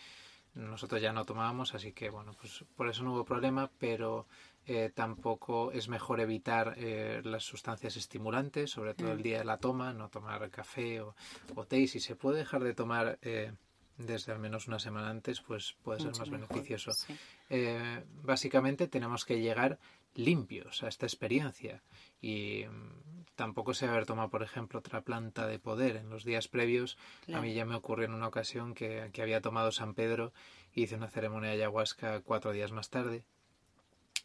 nosotros 0.54 1.00
ya 1.00 1.12
no 1.12 1.24
tomábamos, 1.24 1.74
así 1.74 1.92
que 1.92 2.10
bueno, 2.10 2.32
pues 2.40 2.64
por 2.76 2.88
eso 2.88 3.02
no 3.02 3.12
hubo 3.12 3.24
problema, 3.24 3.70
pero 3.78 4.26
eh, 4.66 4.90
tampoco 4.94 5.72
es 5.72 5.88
mejor 5.88 6.20
evitar 6.20 6.74
eh, 6.76 7.20
las 7.24 7.44
sustancias 7.44 7.96
estimulantes, 7.96 8.70
sobre 8.70 8.94
todo 8.94 9.12
el 9.12 9.18
mm. 9.18 9.22
día 9.22 9.38
de 9.38 9.44
la 9.44 9.58
toma, 9.58 9.92
no 9.92 10.08
tomar 10.08 10.48
café 10.50 11.00
o, 11.00 11.14
té. 11.68 11.78
Y 11.80 11.88
si 11.88 12.00
se 12.00 12.16
puede 12.16 12.38
dejar 12.38 12.62
de 12.62 12.74
tomar 12.74 13.18
eh, 13.22 13.52
desde 13.98 14.32
al 14.32 14.38
menos 14.38 14.66
una 14.66 14.78
semana 14.78 15.10
antes, 15.10 15.40
pues 15.40 15.76
puede 15.82 16.00
ser 16.00 16.16
más 16.16 16.30
beneficioso. 16.30 16.92
básicamente 18.22 18.88
tenemos 18.88 19.24
que 19.24 19.40
llegar 19.40 19.78
limpios 20.14 20.82
a 20.82 20.88
esta 20.88 21.06
experiencia 21.06 21.82
y 22.20 22.64
tampoco 23.34 23.74
se 23.74 23.86
haber 23.86 24.06
tomado, 24.06 24.30
por 24.30 24.42
ejemplo, 24.42 24.78
otra 24.78 25.02
planta 25.02 25.46
de 25.46 25.58
poder 25.58 25.96
en 25.96 26.10
los 26.10 26.24
días 26.24 26.48
previos. 26.48 26.96
A 27.32 27.40
mí 27.40 27.54
ya 27.54 27.64
me 27.64 27.74
ocurrió 27.74 28.06
en 28.06 28.14
una 28.14 28.28
ocasión 28.28 28.74
que, 28.74 29.10
que 29.12 29.22
había 29.22 29.40
tomado 29.40 29.72
San 29.72 29.94
Pedro 29.94 30.32
y 30.72 30.82
hice 30.84 30.96
una 30.96 31.08
ceremonia 31.08 31.50
de 31.50 31.56
ayahuasca 31.56 32.20
cuatro 32.20 32.52
días 32.52 32.72
más 32.72 32.90
tarde 32.90 33.24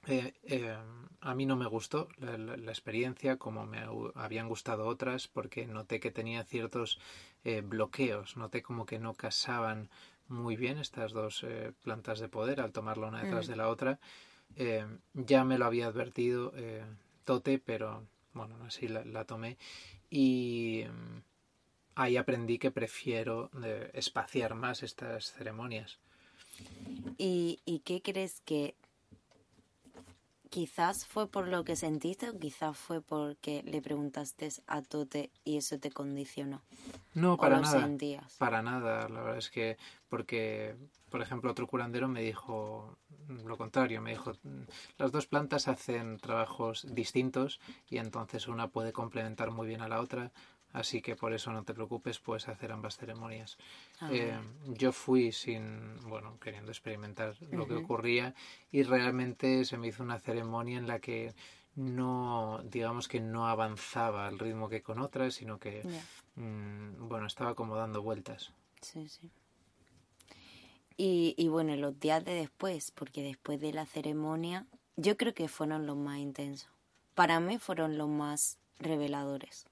eh, 0.07 0.34
eh, 0.43 0.76
a 1.22 1.36
mí 1.36 1.45
no 1.45 1.57
me 1.57 1.68
gustó 1.68 2.07
la, 2.18 2.55
experiencia 2.72 3.38
como 3.38 3.66
me 3.66 3.80
habían 4.16 4.47
gustado 4.47 4.88
otras 4.88 5.28
porque 5.28 5.68
noté 5.68 5.99
que 5.99 6.10
tenía 6.10 6.43
ciertos 6.45 6.99
eh, 7.43 7.62
bloqueos, 7.62 8.38
noté 8.38 8.62
como 8.62 8.86
que 8.86 8.97
no 8.97 9.14
casaban 9.14 9.89
muy 10.28 10.55
bien 10.55 10.78
estas 10.78 11.12
dos 11.12 11.45
plantas 11.84 12.20
de 12.20 12.30
poder 12.30 12.62
al 12.62 12.72
tomarla 12.72 13.07
una 13.07 13.24
detrás 13.24 13.47
mm. 13.47 13.51
de 13.51 13.55
la 13.57 13.68
otra. 13.68 13.99
ya 15.14 15.43
me 15.43 15.57
lo 15.57 15.66
había 15.66 15.88
advertido 15.88 16.53
Tote, 17.26 17.60
pero 17.60 18.05
bueno, 18.34 18.55
así 18.65 18.88
la, 18.88 19.25
tomé 19.25 19.57
y 20.09 20.84
mm, 20.88 21.21
ahí 21.95 22.17
aprendí 22.17 22.57
que 22.57 22.71
prefiero 22.71 23.49
espaciar 23.93 24.55
más 24.55 24.84
estas 24.84 25.34
ceremonias. 25.34 25.99
¿Y, 27.17 27.59
¿Y 27.65 27.80
qué 27.80 28.01
crees 28.01 28.41
que 28.41 28.75
quizás 30.49 31.05
fue 31.05 31.27
por 31.27 31.47
lo 31.47 31.63
que 31.63 31.75
sentiste 31.75 32.30
o 32.30 32.38
quizás 32.38 32.77
fue 32.77 33.01
porque 33.01 33.63
le 33.63 33.82
preguntaste 33.82 34.49
a 34.67 34.82
Tote 34.82 35.32
y 35.43 35.57
eso 35.57 35.80
te 35.80 35.91
condicionó. 35.91 36.61
No, 37.13 37.38
para 37.38 37.59
nada. 37.59 37.89
Para 38.38 38.61
nada, 38.61 39.07
la 39.09 39.21
verdad 39.21 39.38
es 39.38 39.49
que 39.49 39.77
porque, 40.09 40.75
por 41.09 41.21
ejemplo, 41.21 41.51
otro 41.51 41.67
curandero 41.67 42.07
me 42.07 42.21
dijo 42.21 42.97
lo 43.30 43.57
contrario, 43.57 44.01
me 44.01 44.11
dijo, 44.11 44.34
las 44.97 45.11
dos 45.11 45.27
plantas 45.27 45.67
hacen 45.67 46.17
trabajos 46.17 46.86
distintos 46.93 47.59
y 47.89 47.97
entonces 47.97 48.47
una 48.47 48.69
puede 48.69 48.91
complementar 48.91 49.51
muy 49.51 49.67
bien 49.67 49.82
a 49.82 49.88
la 49.88 50.01
otra. 50.01 50.32
Así 50.71 51.01
que 51.01 51.15
por 51.15 51.34
eso 51.34 51.51
no 51.51 51.63
te 51.63 51.73
preocupes, 51.73 52.19
puedes 52.19 52.47
hacer 52.47 52.71
ambas 52.71 52.95
ceremonias. 52.97 53.57
Ah, 54.01 54.09
eh, 54.11 54.39
yo 54.67 54.91
fui 54.91 55.32
sin, 55.32 55.99
bueno, 56.01 56.38
queriendo 56.39 56.71
experimentar 56.71 57.36
lo 57.49 57.67
que 57.67 57.75
ocurría 57.75 58.36
y 58.71 58.84
realmente 58.84 59.65
se 59.65 59.77
me 59.80 59.88
hizo 59.88 60.03
una 60.03 60.19
ceremonia 60.19 60.77
en 60.77 60.86
la 60.86 60.99
que 60.99 61.34
no, 61.75 62.61
digamos 62.65 63.07
que 63.07 63.19
no 63.19 63.47
avanzaba 63.47 64.27
al 64.27 64.38
ritmo 64.38 64.69
que 64.69 64.84
con 64.84 64.99
otras, 64.99 65.36
sino 65.36 65.57
que, 65.59 65.88
mm, 66.36 67.07
bueno, 67.07 67.25
estaba 67.25 67.55
como 67.55 67.75
dando 67.75 68.03
vueltas. 68.03 68.53
Sí, 68.82 69.07
sí. 69.09 69.32
Y, 71.02 71.34
y 71.38 71.47
bueno, 71.47 71.76
los 71.78 71.97
días 71.97 72.26
de 72.26 72.34
después, 72.34 72.91
porque 72.91 73.24
después 73.24 73.62
de 73.62 73.72
la 73.72 73.86
ceremonia, 73.86 74.68
yo 74.97 75.16
creo 75.16 75.34
que 75.34 75.47
fueron 75.47 75.88
los 75.88 75.95
más 75.95 76.18
intensos. 76.18 76.70
Para 77.16 77.39
mí 77.39 77.58
fueron 77.58 77.97
los 77.97 78.10
más 78.10 78.58
reveladores 78.80 79.66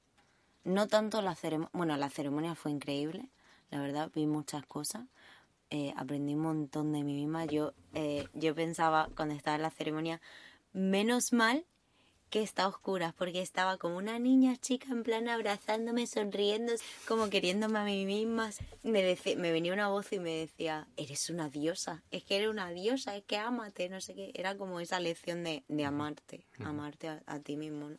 no 0.68 0.88
tanto 0.88 1.22
la 1.22 1.34
ceremonia, 1.34 1.70
bueno, 1.74 1.96
la 1.96 2.10
ceremonia 2.10 2.54
fue 2.54 2.72
increíble, 2.72 3.30
la 3.72 3.80
verdad, 3.80 4.12
vi 4.14 4.28
muchas 4.28 4.66
cosas, 4.66 5.06
eh, 5.70 5.94
aprendí 5.96 6.36
un 6.36 6.42
montón 6.42 6.92
de 6.92 7.04
mí 7.04 7.14
misma. 7.14 7.46
Yo, 7.46 7.74
eh, 7.94 8.28
yo 8.34 8.54
pensaba 8.54 9.10
cuando 9.16 9.34
estaba 9.34 9.56
en 9.56 9.62
la 9.62 9.70
ceremonia, 9.70 10.22
menos 10.74 11.32
mal 11.32 11.66
que 12.30 12.42
está 12.42 12.68
oscura, 12.68 13.14
porque 13.18 13.42
estaba 13.42 13.78
como 13.78 13.98
una 13.98 14.20
niña 14.20 14.58
chica 14.58 14.88
en 14.92 15.04
plan 15.04 15.30
abrazándome, 15.30 16.08
sonriendo, 16.08 16.74
como 17.08 17.30
queriéndome 17.30 17.80
a 17.80 17.84
mí 17.84 18.06
misma. 18.06 18.52
Me, 18.84 19.02
decía, 19.02 19.38
me 19.38 19.52
venía 19.52 19.74
una 19.74 19.88
voz 19.88 20.12
y 20.12 20.20
me 20.20 20.34
decía, 20.36 20.88
eres 20.98 21.30
una 21.30 21.50
diosa, 21.50 22.04
es 22.12 22.24
que 22.24 22.38
eres 22.38 22.50
una 22.50 22.70
diosa, 22.72 23.16
es 23.16 23.24
que 23.24 23.38
ámate, 23.38 23.90
no 23.90 24.02
sé 24.02 24.14
qué. 24.14 24.32
Era 24.34 24.58
como 24.58 24.80
esa 24.80 25.00
lección 25.00 25.44
de, 25.44 25.64
de 25.68 25.86
amarte, 25.86 26.46
amarte 26.60 27.08
a, 27.08 27.40
ti 27.40 27.56
mismo. 27.56 27.90
¿no? 27.90 27.98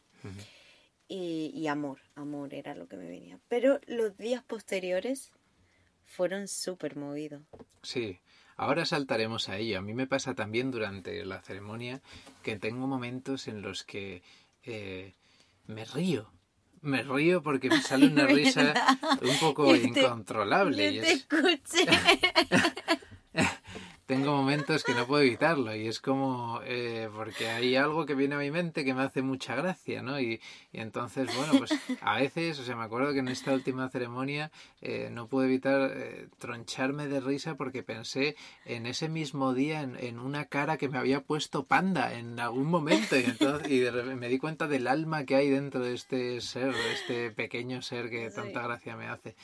y, 1.08 1.66
amor, 1.68 2.00
amor 2.14 2.52
era 2.52 2.74
lo 2.74 2.86
que 2.86 2.96
me 2.96 3.08
venía. 3.08 3.40
Pero 3.48 3.80
los 3.86 4.16
días 4.18 4.42
posteriores 4.42 5.32
fueron 6.04 6.48
súper 6.48 6.96
movidos. 6.96 7.42
Sí, 7.82 8.20
ahora 8.58 8.84
saltaremos 8.84 9.48
a 9.48 9.56
ello. 9.56 9.78
A 9.78 9.82
mí 9.82 9.94
me 9.94 10.06
pasa 10.06 10.34
también 10.34 10.70
durante 10.70 11.24
la 11.24 11.40
ceremonia 11.40 12.02
que 12.42 12.58
tengo 12.58 12.86
momentos 12.86 13.48
en 13.48 13.62
los 13.62 13.84
que 13.84 14.22
eh, 14.64 15.14
me 15.66 15.86
río. 15.86 16.30
Me 16.82 17.02
río 17.02 17.42
porque 17.42 17.70
me 17.70 17.80
sale 17.80 18.08
una 18.08 18.26
risa 18.26 18.74
un 19.22 19.38
poco 19.38 19.74
incontrolable. 19.76 20.94
Yo 20.94 21.02
te 21.02 21.12
escuché. 21.12 21.86
tengo 24.08 24.34
momentos 24.34 24.84
que 24.84 24.94
no 24.94 25.06
puedo 25.06 25.22
evitarlo 25.22 25.76
y 25.76 25.86
es 25.86 26.00
como 26.00 26.62
eh, 26.64 27.10
porque 27.14 27.48
hay 27.48 27.76
algo 27.76 28.06
que 28.06 28.14
viene 28.14 28.36
a 28.36 28.38
mi 28.38 28.50
mente 28.50 28.82
que 28.82 28.94
me 28.94 29.02
hace 29.02 29.20
mucha 29.20 29.54
gracia, 29.54 30.00
¿no? 30.00 30.18
Y, 30.18 30.40
entonces, 30.72 31.28
bueno, 31.36 31.52
pues 31.58 31.74
a 32.00 32.16
veces, 32.16 32.58
o 32.58 32.64
sea, 32.64 32.74
me 32.74 32.84
acuerdo 32.84 33.12
que 33.12 33.18
en 33.18 33.28
esta 33.28 33.52
última 33.52 33.90
ceremonia 33.90 34.50
eh, 34.80 35.10
no 35.12 35.28
pude 35.28 35.44
evitar 35.44 35.92
eh, 35.94 36.28
troncharme 36.38 37.06
de 37.06 37.20
risa 37.20 37.56
porque 37.56 37.82
pensé 37.82 38.34
en 38.64 38.86
ese 38.86 39.10
mismo 39.10 39.52
día 39.52 39.82
en, 39.82 40.18
una 40.18 40.46
cara 40.46 40.78
que 40.78 40.88
me 40.88 40.96
había 40.96 41.20
puesto 41.20 41.66
panda 41.66 42.14
en 42.14 42.40
algún 42.40 42.70
momento 42.70 43.14
y, 43.14 43.24
entonces, 43.24 43.70
y 43.70 43.80
me 44.16 44.28
di 44.30 44.38
cuenta 44.38 44.68
del 44.68 44.86
alma 44.86 45.26
que 45.26 45.34
hay 45.34 45.50
dentro 45.50 45.80
de 45.80 45.92
este 45.92 46.40
ser, 46.40 46.72
de 46.72 46.92
este 46.94 47.30
pequeño 47.30 47.82
ser 47.82 48.08
que 48.08 48.30
tanta 48.30 48.62
gracia 48.62 48.96
me 48.96 49.06
hace. 49.06 49.36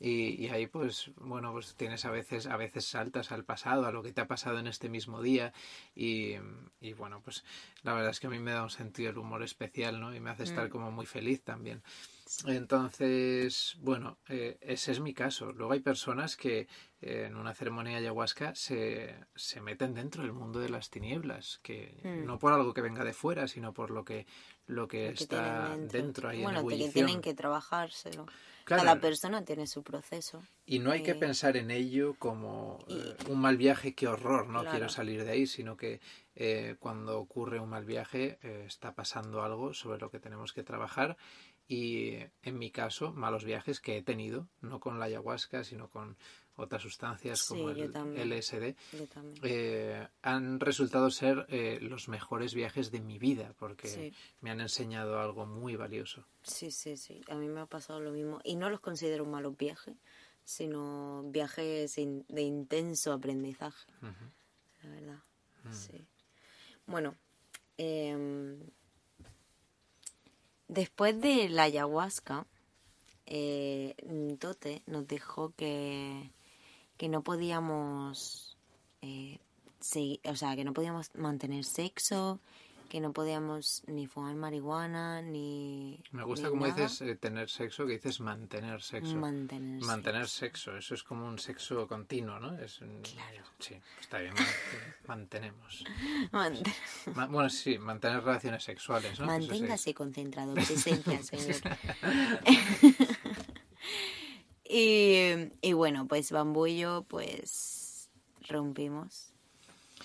Y, 0.00 0.48
ahí 0.48 0.66
pues 0.66 1.12
bueno 1.16 1.52
pues 1.52 1.76
tienes 1.76 2.04
a 2.04 2.10
veces 2.10 2.46
a 2.46 2.56
veces 2.56 2.84
saltas 2.84 3.30
al 3.30 3.44
pasado 3.44 3.86
a 3.86 3.92
lo 3.92 4.02
que 4.02 4.12
te 4.12 4.20
ha 4.20 4.26
pasado 4.26 4.58
en 4.58 4.66
este 4.66 4.88
mismo 4.88 5.22
día 5.22 5.52
y, 5.94 6.34
bueno 6.96 7.20
pues 7.22 7.44
la 7.82 7.94
verdad 7.94 8.10
es 8.10 8.18
que 8.18 8.26
a 8.26 8.30
mí 8.30 8.40
me 8.40 8.50
da 8.50 8.64
un 8.64 8.70
sentido 8.70 9.10
el 9.10 9.18
humor 9.18 9.44
especial 9.44 10.00
no 10.00 10.12
y 10.12 10.18
me 10.18 10.30
hace 10.30 10.42
estar 10.42 10.66
mm. 10.66 10.70
como 10.70 10.90
muy 10.90 11.06
feliz 11.06 11.44
también 11.44 11.80
entonces 12.46 13.76
bueno 13.78 14.18
eh, 14.28 14.58
ese 14.62 14.90
es 14.90 14.98
mi 14.98 15.14
caso 15.14 15.52
luego 15.52 15.72
hay 15.72 15.80
personas 15.80 16.36
que 16.36 16.66
eh, 17.00 17.26
en 17.28 17.36
una 17.36 17.54
ceremonia 17.54 17.98
ayahuasca 17.98 18.52
se, 18.56 19.14
se 19.36 19.60
meten 19.60 19.94
dentro 19.94 20.24
del 20.24 20.32
mundo 20.32 20.58
de 20.58 20.70
las 20.70 20.90
tinieblas 20.90 21.60
que 21.62 22.00
mm. 22.02 22.26
no 22.26 22.40
por 22.40 22.52
algo 22.52 22.74
que 22.74 22.80
venga 22.80 23.04
de 23.04 23.12
fuera 23.12 23.46
sino 23.46 23.72
por 23.72 23.92
lo 23.92 24.04
que 24.04 24.26
lo 24.66 24.88
que, 24.88 25.10
está 25.10 25.76
dentro. 25.76 26.30
ahí 26.30 26.42
bueno, 26.42 26.68
en 26.68 26.78
que 26.78 26.88
tienen 26.88 27.20
que 27.20 27.34
trabajárselo 27.34 28.26
cada 28.64 29.00
persona 29.00 29.44
tiene 29.44 29.66
su 29.66 29.82
proceso. 29.82 30.42
Y 30.66 30.78
no 30.78 30.90
hay 30.90 31.02
que 31.02 31.14
pensar 31.14 31.56
en 31.56 31.70
ello 31.70 32.14
como 32.18 32.78
eh, 32.88 33.14
un 33.28 33.40
mal 33.40 33.56
viaje, 33.56 33.94
qué 33.94 34.08
horror, 34.08 34.48
no 34.48 34.64
quiero 34.64 34.88
salir 34.88 35.24
de 35.24 35.30
ahí, 35.30 35.46
sino 35.46 35.76
que 35.76 36.00
eh, 36.34 36.76
cuando 36.80 37.18
ocurre 37.18 37.60
un 37.60 37.68
mal 37.68 37.84
viaje 37.84 38.38
eh, 38.42 38.64
está 38.66 38.94
pasando 38.94 39.42
algo 39.42 39.74
sobre 39.74 39.98
lo 39.98 40.10
que 40.10 40.18
tenemos 40.18 40.52
que 40.52 40.62
trabajar. 40.62 41.16
Y 41.66 42.18
en 42.42 42.58
mi 42.58 42.70
caso, 42.70 43.12
malos 43.12 43.44
viajes 43.44 43.80
que 43.80 43.96
he 43.96 44.02
tenido, 44.02 44.48
no 44.60 44.80
con 44.80 44.98
la 44.98 45.06
ayahuasca, 45.06 45.64
sino 45.64 45.88
con 45.88 46.16
otras 46.56 46.82
sustancias 46.82 47.44
como 47.44 47.70
el 47.70 47.92
LSD, 48.30 48.74
eh, 49.42 50.06
han 50.22 50.60
resultado 50.60 51.10
ser 51.10 51.46
eh, 51.48 51.78
los 51.80 52.08
mejores 52.08 52.54
viajes 52.54 52.90
de 52.90 53.00
mi 53.00 53.18
vida 53.18 53.54
porque 53.58 54.12
me 54.40 54.50
han 54.50 54.60
enseñado 54.60 55.18
algo 55.18 55.46
muy 55.46 55.76
valioso. 55.76 56.26
Sí, 56.42 56.70
sí, 56.70 56.96
sí, 56.96 57.20
a 57.28 57.34
mí 57.34 57.48
me 57.48 57.60
ha 57.60 57.66
pasado 57.66 58.00
lo 58.00 58.12
mismo 58.12 58.40
y 58.44 58.56
no 58.56 58.70
los 58.70 58.80
considero 58.80 59.24
malos 59.24 59.56
viajes, 59.56 59.96
sino 60.44 61.24
viajes 61.26 61.96
de 61.96 62.42
intenso 62.42 63.12
aprendizaje. 63.12 63.86
La 64.82 64.90
verdad. 64.90 65.22
sí. 65.72 66.06
Bueno, 66.86 67.16
em, 67.78 68.60
después 70.68 71.18
de 71.20 71.48
la 71.48 71.64
ayahuasca, 71.64 72.46
eh, 73.26 73.94
Tote 74.38 74.82
nos 74.86 75.06
dijo 75.06 75.54
que, 75.56 76.30
que 77.04 77.10
no 77.10 77.22
podíamos, 77.22 78.56
eh, 79.02 79.38
o 80.24 80.36
sea, 80.36 80.56
que 80.56 80.64
no 80.64 80.72
podíamos 80.72 81.14
mantener 81.14 81.62
sexo, 81.66 82.40
que 82.88 82.98
no 82.98 83.12
podíamos 83.12 83.82
ni 83.86 84.06
fumar 84.06 84.34
marihuana, 84.36 85.20
ni... 85.20 86.02
Me 86.12 86.22
gusta 86.22 86.48
como 86.48 86.64
dices 86.64 87.02
eh, 87.02 87.14
tener 87.16 87.50
sexo, 87.50 87.84
que 87.84 87.92
dices 87.92 88.20
mantener 88.20 88.80
sexo. 88.80 89.16
Mantener, 89.16 89.84
mantener 89.84 90.26
sexo. 90.28 90.78
Eso 90.78 90.94
es 90.94 91.02
como 91.02 91.26
un 91.26 91.38
sexo 91.38 91.86
continuo, 91.86 92.40
¿no? 92.40 92.58
Es 92.58 92.78
Claro. 92.78 93.44
Sí, 93.58 93.74
está 94.00 94.20
bien. 94.20 94.32
mantenemos. 95.06 95.84
bueno, 96.32 97.50
sí, 97.50 97.76
mantener 97.76 98.24
relaciones 98.24 98.64
sexuales, 98.64 99.20
¿no? 99.20 99.26
Manténgase 99.26 99.92
concentrado, 99.92 100.54
presencia, 100.54 101.22
señor. 101.22 101.60
y, 104.74 105.52
y 105.62 105.72
bueno, 105.72 106.08
pues 106.08 106.32
Bambú 106.32 106.66
y 106.66 106.78
yo, 106.78 107.04
pues 107.08 108.10
rompimos 108.48 109.32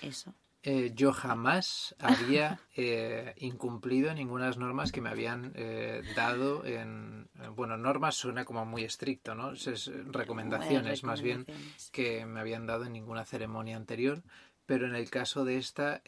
eso. 0.01 0.33
Eh, 0.61 0.91
yo 0.93 1.13
jamás 1.13 1.95
había 1.99 2.59
eh, 2.75 3.33
incumplido 3.37 4.13
ninguna 4.13 4.43
de 4.43 4.49
las 4.49 4.57
normas 4.57 4.91
que 4.91 5.01
me 5.01 5.09
habían 5.09 5.53
eh, 5.55 6.03
dado 6.15 6.65
en... 6.65 7.29
Bueno, 7.55 7.77
normas 7.77 8.15
suena 8.15 8.43
como 8.43 8.65
muy 8.65 8.83
estricto, 8.83 9.35
¿no? 9.35 9.53
Es, 9.53 9.89
recomendaciones, 10.07 11.03
más 11.03 11.21
bien 11.21 11.45
que 11.91 12.25
me 12.25 12.41
habían 12.41 12.67
dado 12.67 12.85
en 12.85 12.93
ninguna 12.93 13.25
ceremonia 13.25 13.77
anterior, 13.77 14.21
pero 14.65 14.85
en 14.85 14.95
el 14.95 15.09
caso 15.09 15.45
de 15.45 15.57
esta 15.57 16.01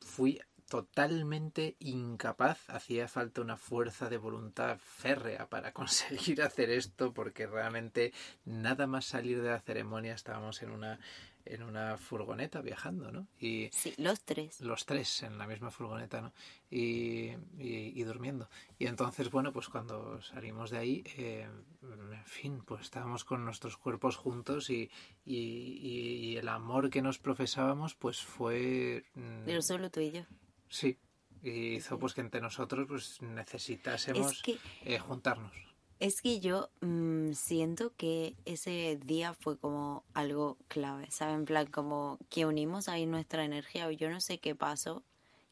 fui 0.00 0.40
totalmente 0.70 1.76
incapaz, 1.80 2.70
hacía 2.70 3.08
falta 3.08 3.40
una 3.40 3.56
fuerza 3.56 4.08
de 4.08 4.18
voluntad 4.18 4.78
férrea 4.78 5.50
para 5.50 5.72
conseguir 5.80 6.42
hacer 6.42 6.70
esto, 6.70 7.12
porque 7.12 7.48
realmente 7.48 8.12
nada 8.44 8.86
más 8.86 9.04
salir 9.04 9.42
de 9.42 9.50
la 9.50 9.60
ceremonia 9.60 10.14
estábamos 10.14 10.62
en 10.62 10.70
una 10.70 11.00
en 11.46 11.62
una 11.62 11.96
furgoneta 11.96 12.60
viajando, 12.60 13.10
¿no? 13.10 13.26
Y 13.40 13.70
sí, 13.72 13.94
los 13.96 14.20
tres. 14.22 14.60
Los 14.60 14.84
tres 14.84 15.22
en 15.22 15.38
la 15.38 15.46
misma 15.46 15.70
furgoneta, 15.70 16.20
¿no? 16.20 16.32
Y, 16.70 17.32
y, 17.58 18.02
durmiendo. 18.04 18.48
Y 18.78 18.86
entonces, 18.86 19.30
bueno, 19.30 19.52
pues 19.52 19.68
cuando 19.68 20.20
salimos 20.22 20.70
de 20.70 20.78
ahí, 20.78 21.02
eh, 21.16 21.48
en 21.82 22.24
fin, 22.26 22.62
pues 22.64 22.82
estábamos 22.82 23.24
con 23.24 23.44
nuestros 23.44 23.76
cuerpos 23.76 24.16
juntos 24.16 24.70
y, 24.70 24.90
y, 25.24 26.36
el 26.36 26.48
amor 26.48 26.90
que 26.90 27.02
nos 27.02 27.18
profesábamos, 27.18 27.94
pues 27.94 28.22
fue... 28.22 29.04
Mm, 29.14 29.44
Pero 29.46 29.62
solo 29.62 29.90
tú 29.90 30.00
y 30.00 30.12
yo. 30.12 30.22
Sí, 30.70 30.96
y 31.42 31.74
hizo 31.74 31.98
pues 31.98 32.14
que 32.14 32.22
entre 32.22 32.40
nosotros 32.40 32.86
pues 32.88 33.20
necesitásemos 33.20 34.42
eh, 34.84 34.98
juntarnos. 34.98 35.52
Es 35.98 36.22
que 36.22 36.40
yo 36.40 36.70
mm, 36.80 37.32
siento 37.32 37.92
que 37.96 38.34
ese 38.46 38.98
día 39.04 39.34
fue 39.34 39.58
como 39.58 40.04
algo 40.14 40.56
clave, 40.68 41.10
¿sabes? 41.10 41.34
En 41.34 41.44
plan, 41.44 41.66
como 41.66 42.18
que 42.30 42.46
unimos 42.46 42.88
ahí 42.88 43.04
nuestra 43.04 43.44
energía. 43.44 43.90
Yo 43.92 44.08
no 44.08 44.22
sé 44.22 44.38
qué 44.38 44.54
pasó, 44.54 45.04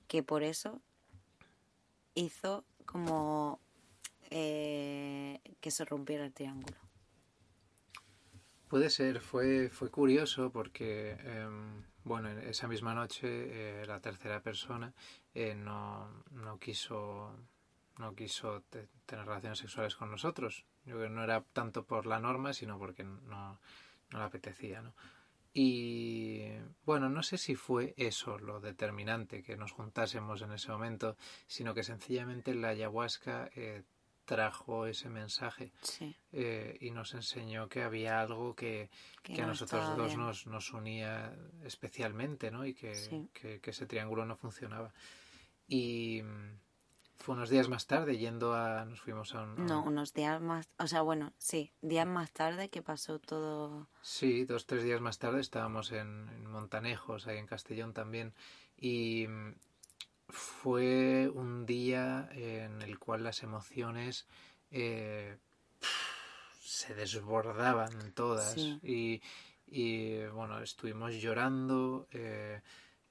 que 0.07 0.23
por 0.23 0.43
eso 0.43 0.81
hizo 2.15 2.65
como 2.87 3.61
eh, 4.31 5.41
que 5.61 5.71
se 5.71 5.85
rompiera 5.85 6.25
el 6.25 6.33
triángulo. 6.33 6.77
Puede 8.69 8.89
ser, 8.91 9.21
fue, 9.21 9.71
fue 9.71 9.91
curioso 9.91 10.51
porque, 10.51 11.13
em, 11.25 11.85
bueno, 12.09 12.31
esa 12.31 12.67
misma 12.67 12.95
noche 12.95 13.83
eh, 13.83 13.87
la 13.87 14.01
tercera 14.01 14.41
persona 14.41 14.93
eh, 15.35 15.55
no, 15.55 16.25
no 16.31 16.59
quiso 16.59 17.33
no 17.99 18.15
quiso 18.15 18.63
tener 19.07 19.27
relaciones 19.27 19.59
sexuales 19.59 19.97
con 19.97 20.11
nosotros. 20.11 20.65
Yo 20.85 20.95
creo 20.95 21.09
que 21.09 21.15
no 21.15 21.25
era 21.25 21.43
tanto 21.53 21.85
por 21.85 22.07
la 22.07 22.21
norma, 22.21 22.53
sino 22.53 22.79
porque 22.79 23.03
no, 23.03 23.59
no 24.11 24.19
le 24.19 24.25
apetecía, 24.25 24.83
¿no? 24.83 24.95
Y 25.53 26.45
bueno, 26.85 27.09
no 27.09 27.23
sé 27.25 27.37
si 27.37 27.57
fue 27.57 27.95
eso 27.97 28.39
lo 28.39 28.61
determinante, 28.61 29.43
que 29.43 29.57
nos 29.57 29.73
juntásemos 29.73 30.43
en 30.43 30.53
ese 30.53 30.71
momento, 30.71 31.17
sino 31.49 31.75
que 31.75 31.83
sencillamente 31.83 32.55
la 32.55 32.69
ayahuasca 32.69 33.51
eh, 33.57 33.83
trajo 34.29 34.85
ese 34.87 35.09
mensaje 35.09 35.73
eh, 36.33 36.77
y 36.83 36.91
nos 36.91 37.15
enseñó 37.15 37.67
que 37.67 37.83
había 37.83 38.21
algo 38.21 38.55
que, 38.55 38.91
a 39.27 39.47
nosotros 39.47 39.97
dos 39.97 40.19
nos, 40.19 40.47
nos, 40.47 40.73
unía 40.75 41.35
especialmente, 41.65 42.51
¿no? 42.51 42.67
Y 42.67 42.75
que, 42.75 42.93
que, 43.33 43.61
que 43.61 43.71
ese 43.71 43.87
triángulo 43.87 44.27
no 44.27 44.37
funcionaba. 44.37 44.93
Y 45.67 46.23
fue 47.17 47.35
unos 47.35 47.49
días 47.49 47.71
más 47.71 47.87
tarde 47.87 48.19
yendo 48.19 48.55
a... 48.55 48.85
Nos 48.85 49.01
fuimos 49.01 49.35
a 49.35 49.45
un... 49.45 49.67
No, 49.67 49.83
unos 49.83 50.13
días 50.13 50.41
más... 50.43 50.69
O 50.79 50.87
sea, 50.87 51.01
bueno, 51.01 51.33
sí, 51.39 51.73
días 51.81 52.07
más 52.07 52.31
tarde 52.33 52.69
que 52.69 52.83
pasó 52.83 53.19
todo... 53.19 53.89
Sí, 54.03 54.45
dos, 54.45 54.67
tres 54.67 54.85
días 54.85 55.01
más 55.01 55.19
tarde 55.19 55.41
estábamos 55.41 55.91
en, 55.93 56.47
Montanejos, 56.47 57.27
ahí 57.27 57.39
en 57.39 57.47
Castellón 57.47 57.95
también. 57.95 58.35
Y 58.77 59.27
fue 60.29 61.31
un 61.33 61.65
día 61.65 62.29
en 62.33 62.83
el 62.83 62.99
cual 62.99 63.25
las 63.25 63.43
emociones 63.43 64.27
eh, 64.71 65.39
se 66.61 66.95
desbordaban 66.95 68.13
todas. 68.13 68.57
Y, 68.57 69.23
y, 69.67 70.25
bueno, 70.27 70.61
estuvimos 70.61 71.15
llorando. 71.15 72.07
Eh, 72.13 72.61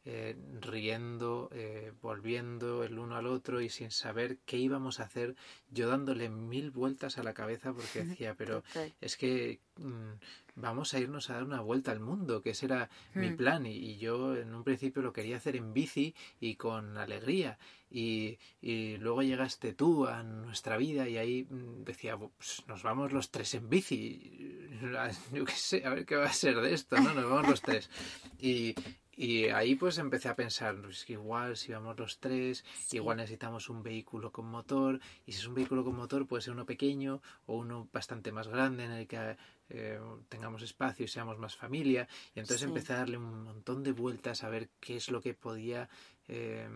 eh, 0.10 0.38
riendo, 0.62 1.50
eh, 1.52 1.92
volviendo 2.02 2.86
el 2.86 2.98
uno 2.98 3.18
al 3.18 3.28
otro 3.28 3.60
y 3.60 3.68
sin 3.68 3.92
saber 3.92 4.38
qué 4.46 4.56
íbamos 4.56 5.02
a 5.02 5.04
hacer, 5.04 5.36
yo 5.70 5.90
dándole 5.90 6.30
mil 6.30 6.72
vueltas 6.72 7.18
a 7.18 7.24
la 7.24 7.34
cabeza 7.34 7.74
porque 7.74 8.06
decía, 8.06 8.34
pero 8.34 8.64
es 9.02 9.18
que 9.18 9.60
mm, 9.76 10.14
vamos 10.56 10.94
a 10.94 11.00
irnos 11.00 11.30
a 11.30 11.34
dar 11.34 11.44
una 11.44 11.60
vuelta 11.60 11.92
al 11.92 12.00
mundo, 12.00 12.42
que 12.42 12.52
ese 12.52 12.68
era 12.68 12.90
mi 13.16 13.32
hmm. 13.32 13.36
plan. 13.36 13.66
Y, 13.66 13.98
yo 13.98 14.38
en 14.38 14.56
un 14.56 14.64
principio 14.64 15.02
lo 15.02 15.12
quería 15.12 15.36
hacer 15.36 15.58
en 15.58 15.74
bici 15.74 16.16
y 16.40 16.56
con 16.56 16.98
alegría. 16.98 17.60
Y, 17.90 18.40
y 18.62 18.96
luego 19.00 19.24
llegaste 19.24 19.74
tú 19.74 20.08
a 20.08 20.24
nuestra 20.24 20.78
vida 20.78 21.10
y 21.10 21.18
ahí 21.18 21.44
mm, 21.50 21.84
decía, 21.84 22.16
pues 22.16 22.64
nos 22.66 22.82
vamos 22.82 23.12
los 23.12 23.30
tres 23.30 23.56
en 23.56 23.70
bici, 23.70 24.70
yo 25.34 25.44
qué 25.44 25.52
sé, 25.52 25.86
a 25.86 25.90
ver 25.90 26.06
qué 26.06 26.16
va 26.16 26.28
a 26.28 26.34
ser 26.34 26.62
de 26.62 26.74
esto, 26.74 26.96
¿no? 26.96 27.14
Nos 27.14 27.30
vamos 27.30 27.50
los 27.50 27.62
tres. 27.62 27.90
Y, 28.40 28.74
y 29.18 29.46
ahí 29.46 29.74
pues 29.74 29.98
empecé 29.98 30.30
a 30.30 30.36
pensar, 30.36 30.80
pues 30.80 31.04
que 31.04 31.14
igual 31.14 31.58
si 31.58 31.72
vamos 31.72 31.98
los 31.98 32.20
tres, 32.20 32.64
igual 32.92 33.18
necesitamos 33.18 33.68
un 33.68 33.82
vehículo 33.82 34.32
con 34.32 34.46
motor, 34.46 35.00
y 35.26 35.32
si 35.32 35.40
es 35.40 35.48
un 35.48 35.56
vehículo 35.56 35.84
con 35.84 35.96
motor 35.96 36.28
puede 36.28 36.44
ser 36.44 36.54
uno 36.54 36.68
pequeño 36.68 37.20
o 37.48 37.58
uno 37.58 37.90
bastante 37.92 38.32
más 38.32 38.48
grande 38.48 38.86
en 38.86 38.92
el 38.92 39.08
que 39.08 39.36
eh, 39.70 40.00
tengamos 40.30 40.62
espacio 40.62 41.06
y 41.06 41.08
seamos 41.08 41.40
más 41.40 41.56
familia. 41.56 42.08
Y 42.36 42.40
entonces 42.40 42.68
empecé 42.68 42.94
a 42.94 42.98
darle 42.98 43.18
un 43.18 43.44
montón 43.44 43.84
de 43.84 43.92
vueltas 43.92 44.44
a 44.44 44.50
ver 44.50 44.70
qué 44.80 44.98
es 44.98 45.10
lo 45.10 45.20
que 45.20 45.34
podía 45.34 45.90
eh, 46.28 46.68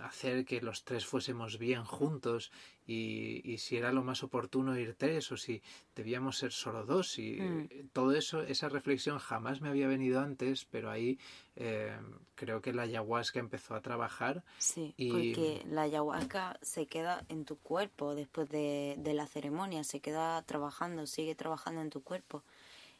hacer 0.00 0.44
que 0.44 0.60
los 0.60 0.84
tres 0.84 1.06
fuésemos 1.06 1.58
bien 1.58 1.84
juntos 1.84 2.52
y, 2.86 3.40
y, 3.44 3.58
si 3.58 3.76
era 3.76 3.92
lo 3.92 4.02
más 4.02 4.22
oportuno 4.22 4.78
ir 4.78 4.94
tres 4.94 5.32
o 5.32 5.36
si 5.36 5.62
debíamos 5.94 6.38
ser 6.38 6.52
solo 6.52 6.84
dos 6.84 7.18
y 7.18 7.40
mm. 7.40 7.88
todo 7.92 8.12
eso, 8.12 8.42
esa 8.42 8.68
reflexión 8.68 9.18
jamás 9.18 9.60
me 9.60 9.68
había 9.68 9.88
venido 9.88 10.20
antes, 10.20 10.64
pero 10.66 10.90
ahí 10.90 11.18
eh, 11.56 11.96
creo 12.34 12.60
que 12.60 12.72
la 12.72 12.82
ayahuasca 12.82 13.40
empezó 13.40 13.74
a 13.74 13.80
trabajar. 13.80 14.44
Sí, 14.58 14.94
porque 14.96 15.62
la 15.66 15.82
ayahuasca 15.82 16.58
se 16.62 16.86
queda 16.86 17.24
en 17.28 17.44
tu 17.44 17.56
cuerpo 17.56 18.14
después 18.14 18.48
de, 18.48 18.94
de 18.98 19.14
la 19.14 19.26
ceremonia, 19.26 19.84
se 19.84 20.00
queda 20.00 20.40
trabajando, 20.42 21.06
sigue 21.06 21.34
trabajando 21.34 21.80
en 21.80 21.90
tu 21.90 22.02
cuerpo 22.02 22.44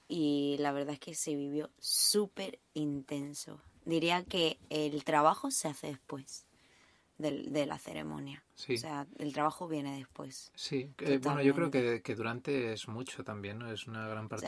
y 0.09 0.57
la 0.59 0.73
verdad 0.73 0.95
es 0.95 1.01
que 1.01 1.15
se 1.15 1.37
vivió 1.37 1.71
súper 1.79 2.59
intenso 2.73 3.61
diría 3.89 4.25
que 4.25 4.59
el 4.71 5.03
trabajo 5.05 5.51
se 5.51 5.69
hace 5.69 5.89
después 5.89 6.47
de, 7.17 7.67
la 7.67 7.79
ceremonia. 7.79 8.45
O 8.57 8.77
sea, 8.77 9.07
el 9.19 9.33
trabajo 9.33 9.67
viene 9.67 9.97
después. 9.97 10.53
Sí, 10.55 10.93
bueno, 11.23 11.43
yo 11.43 11.55
creo 11.55 11.71
que, 11.71 12.03
que, 12.03 12.15
durante 12.15 12.73
es 12.73 12.87
mucho 12.87 13.25
también, 13.25 13.59
¿no? 13.59 13.73
Es 13.73 13.87
una 13.87 14.07
gran 14.07 14.29
parte 14.29 14.47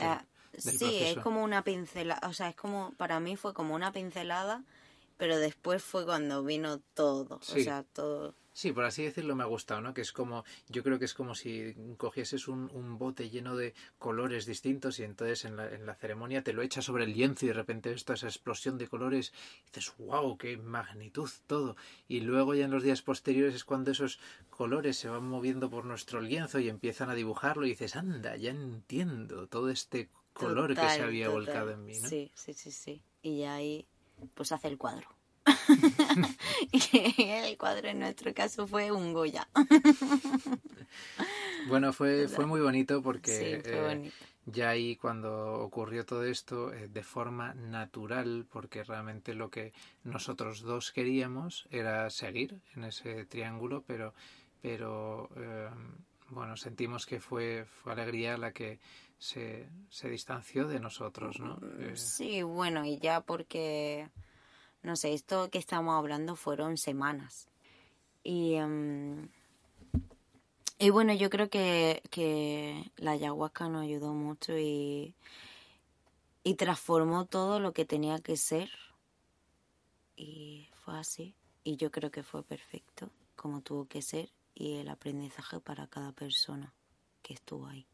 sí, 0.57 0.99
es 1.01 1.17
como 1.17 1.43
una 1.43 1.63
pincelada, 1.63 2.27
o 2.27 2.33
sea, 2.33 2.49
es 2.49 2.55
como, 2.55 2.93
para 2.97 3.19
mí 3.19 3.35
fue 3.35 3.53
como 3.53 3.73
una 3.73 3.91
pincelada, 3.91 4.63
pero 5.17 5.37
después 5.37 5.83
fue 5.83 6.05
cuando 6.05 6.43
vino 6.43 6.79
todo, 6.93 7.37
o 7.37 7.41
sea, 7.41 7.83
todo 7.83 8.35
Sí, 8.53 8.73
por 8.73 8.83
así 8.83 9.03
decirlo 9.03 9.35
me 9.35 9.43
ha 9.43 9.47
gustado, 9.47 9.81
¿no? 9.81 9.93
Que 9.93 10.01
es 10.01 10.11
como, 10.11 10.43
yo 10.67 10.83
creo 10.83 10.99
que 10.99 11.05
es 11.05 11.13
como 11.13 11.35
si 11.35 11.73
cogieses 11.97 12.47
un, 12.47 12.69
un 12.73 12.97
bote 12.97 13.29
lleno 13.29 13.55
de 13.55 13.73
colores 13.97 14.45
distintos 14.45 14.99
y 14.99 15.03
entonces 15.03 15.45
en 15.45 15.55
la, 15.55 15.69
en 15.73 15.85
la, 15.85 15.95
ceremonia 15.95 16.43
te 16.43 16.51
lo 16.51 16.61
echas 16.61 16.85
sobre 16.85 17.05
el 17.05 17.13
lienzo 17.13 17.45
y 17.45 17.49
de 17.49 17.53
repente 17.53 17.89
ves 17.89 18.03
toda 18.03 18.15
esa 18.15 18.27
explosión 18.27 18.77
de 18.77 18.87
colores 18.87 19.31
y 19.63 19.67
dices, 19.67 19.93
wow, 19.97 20.37
qué 20.37 20.57
magnitud 20.57 21.29
todo. 21.47 21.77
Y 22.09 22.19
luego 22.21 22.53
ya 22.53 22.65
en 22.65 22.71
los 22.71 22.83
días 22.83 23.01
posteriores 23.01 23.55
es 23.55 23.63
cuando 23.63 23.91
esos 23.91 24.19
colores 24.49 24.97
se 24.97 25.07
van 25.07 25.25
moviendo 25.25 25.69
por 25.69 25.85
nuestro 25.85 26.19
lienzo 26.19 26.59
y 26.59 26.67
empiezan 26.67 27.09
a 27.09 27.15
dibujarlo 27.15 27.65
y 27.65 27.69
dices, 27.69 27.95
anda, 27.95 28.35
ya 28.35 28.51
entiendo 28.51 29.47
todo 29.47 29.69
este 29.69 30.09
color 30.33 30.75
que 30.75 30.89
se 30.89 31.01
había 31.01 31.29
volcado 31.29 31.71
en 31.71 31.85
mí, 31.85 31.99
¿no? 31.99 32.07
Sí, 32.07 32.31
sí, 32.35 32.53
sí, 32.53 32.71
sí. 32.71 33.01
Y 33.21 33.39
ya 33.39 33.55
ahí 33.55 33.85
pues 34.33 34.51
hace 34.51 34.67
el 34.67 34.77
cuadro. 34.77 35.07
y 36.71 37.21
el 37.21 37.57
cuadro 37.57 37.87
en 37.87 37.99
nuestro 37.99 38.33
caso 38.33 38.67
fue 38.67 38.91
un 38.91 39.13
Goya. 39.13 39.47
bueno, 41.67 41.93
fue, 41.93 42.27
fue 42.27 42.45
muy 42.45 42.61
bonito 42.61 43.01
porque 43.01 43.61
Sí, 43.61 43.69
fue 43.69 43.93
eh, 43.93 44.11
ya 44.45 44.69
ahí 44.69 44.95
cuando 44.95 45.53
ocurrió 45.61 46.05
todo 46.05 46.25
esto, 46.25 46.73
eh, 46.73 46.87
de 46.87 47.03
forma 47.03 47.53
natural, 47.53 48.45
porque 48.51 48.83
realmente 48.83 49.35
lo 49.35 49.49
que 49.49 49.73
nosotros 50.03 50.61
dos 50.61 50.91
queríamos 50.91 51.67
era 51.69 52.09
seguir 52.09 52.59
en 52.75 52.85
ese 52.85 53.25
triángulo, 53.25 53.83
pero, 53.85 54.13
pero 54.61 55.29
eh, 55.35 55.69
bueno, 56.29 56.57
sentimos 56.57 57.05
que 57.05 57.19
fue, 57.19 57.65
fue 57.65 57.93
alegría 57.93 58.37
la 58.37 58.51
que 58.51 58.79
se, 59.19 59.69
se 59.89 60.09
distanció 60.09 60.67
de 60.67 60.79
nosotros, 60.79 61.39
¿no? 61.39 61.59
Eh, 61.79 61.95
Sí, 61.95 62.41
bueno, 62.41 62.83
y 62.85 62.97
ya 62.97 63.21
porque, 63.21 64.09
no 64.83 64.95
sé, 64.95 65.13
esto 65.13 65.49
que 65.49 65.59
estamos 65.59 65.95
hablando 65.97 66.35
fueron 66.35 66.77
semanas. 66.77 67.47
Y, 68.23 68.55
em, 68.55 69.29
y 70.79 70.89
bueno, 70.89 71.13
yo 71.13 71.29
creo 71.29 71.49
que, 71.49 72.01
que 72.09 72.91
la 72.97 73.11
ayahuasca 73.11 73.69
nos 73.69 73.83
ayudó 73.83 74.13
mucho 74.13 74.57
y, 74.57 75.15
y 76.43 76.55
transformó 76.55 77.25
todo 77.25 77.59
lo 77.59 77.73
que 77.73 77.85
tenía 77.85 78.19
que 78.19 78.37
ser. 78.37 78.69
Y 80.15 80.69
fue 80.83 80.97
así. 80.97 81.35
Y 81.63 81.77
yo 81.77 81.91
creo 81.91 82.11
que 82.11 82.23
fue 82.23 82.43
perfecto, 82.43 83.09
como 83.35 83.61
tuvo 83.61 83.87
que 83.87 84.01
ser, 84.01 84.29
y 84.55 84.77
el 84.77 84.89
aprendizaje 84.89 85.59
para 85.59 85.87
cada 85.87 86.11
persona 86.11 86.73
que 87.21 87.33
estuvo 87.33 87.67
ahí. 87.67 87.90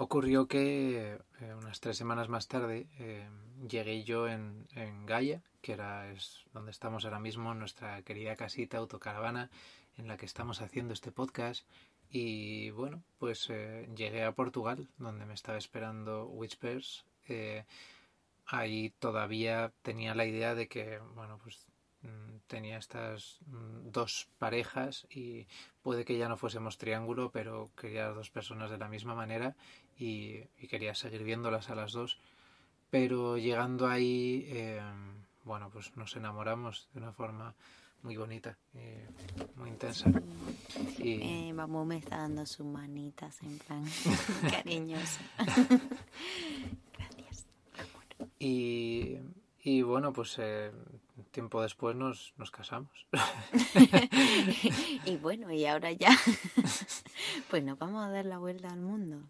Ocurrió 0.00 0.46
que 0.46 1.18
eh, 1.40 1.54
unas 1.54 1.80
tres 1.80 1.96
semanas 1.96 2.28
más 2.28 2.46
tarde 2.46 2.86
eh, 3.00 3.28
llegué 3.68 4.04
yo 4.04 4.28
en, 4.28 4.68
en 4.76 5.04
Gaia, 5.06 5.42
que 5.60 5.72
era 5.72 6.12
es 6.12 6.44
donde 6.52 6.70
estamos 6.70 7.04
ahora 7.04 7.18
mismo, 7.18 7.52
nuestra 7.52 8.00
querida 8.02 8.36
casita 8.36 8.78
autocaravana 8.78 9.50
en 9.96 10.06
la 10.06 10.16
que 10.16 10.24
estamos 10.24 10.62
haciendo 10.62 10.94
este 10.94 11.10
podcast. 11.10 11.66
Y 12.10 12.70
bueno, 12.70 13.02
pues 13.18 13.50
eh, 13.50 13.88
llegué 13.96 14.22
a 14.22 14.30
Portugal, 14.30 14.88
donde 14.98 15.26
me 15.26 15.34
estaba 15.34 15.58
esperando 15.58 16.26
Whispers. 16.26 17.04
Ahí 18.46 18.90
todavía 19.00 19.72
tenía 19.82 20.14
la 20.14 20.26
idea 20.26 20.54
de 20.54 20.68
que, 20.68 21.00
bueno, 21.16 21.38
pues 21.42 21.67
tenía 22.46 22.78
estas 22.78 23.38
mm, 23.46 23.90
dos 23.90 24.28
parejas 24.38 25.06
y 25.10 25.46
puede 25.82 26.04
que 26.04 26.16
ya 26.18 26.28
no 26.28 26.36
fuésemos 26.36 26.78
triángulo, 26.78 27.30
pero 27.30 27.70
quería 27.76 28.08
dos 28.08 28.30
personas 28.30 28.70
de 28.70 28.78
la 28.78 28.88
misma 28.88 29.14
manera 29.14 29.54
y, 29.98 30.40
y 30.58 30.68
quería 30.68 30.94
seguir 30.94 31.22
viéndolas 31.24 31.70
a 31.70 31.74
las 31.74 31.92
dos. 31.92 32.18
Pero 32.90 33.36
llegando 33.36 33.86
ahí, 33.86 34.46
eh, 34.48 34.80
bueno, 35.44 35.68
pues 35.70 35.94
nos 35.96 36.16
enamoramos 36.16 36.88
de 36.94 37.00
una 37.00 37.12
forma 37.12 37.54
muy 38.02 38.16
bonita, 38.16 38.56
eh, 38.74 39.06
muy 39.56 39.68
intensa. 39.70 40.10
Y, 40.98 41.48
Eh, 41.48 41.52
vamos, 41.54 41.86
me 41.86 41.98
está 41.98 42.18
dando 42.18 42.46
sus 42.46 42.64
manitas 42.64 43.42
en 43.42 43.58
plan 43.58 43.84
cariñoso. 44.50 45.20
Gracias. 46.96 47.46
y, 48.38 49.18
y 49.62 49.82
bueno, 49.82 50.12
pues 50.12 50.36
eh, 50.38 50.70
tiempo 51.30 51.62
después 51.62 51.96
nos, 51.96 52.34
nos 52.36 52.50
casamos. 52.50 53.06
y 55.04 55.16
bueno, 55.16 55.50
y 55.52 55.66
ahora 55.66 55.92
ya, 55.92 56.10
pues 57.50 57.62
nos 57.64 57.78
vamos 57.78 58.04
a 58.04 58.10
dar 58.10 58.24
la 58.24 58.38
vuelta 58.38 58.68
al 58.68 58.80
mundo. 58.80 59.20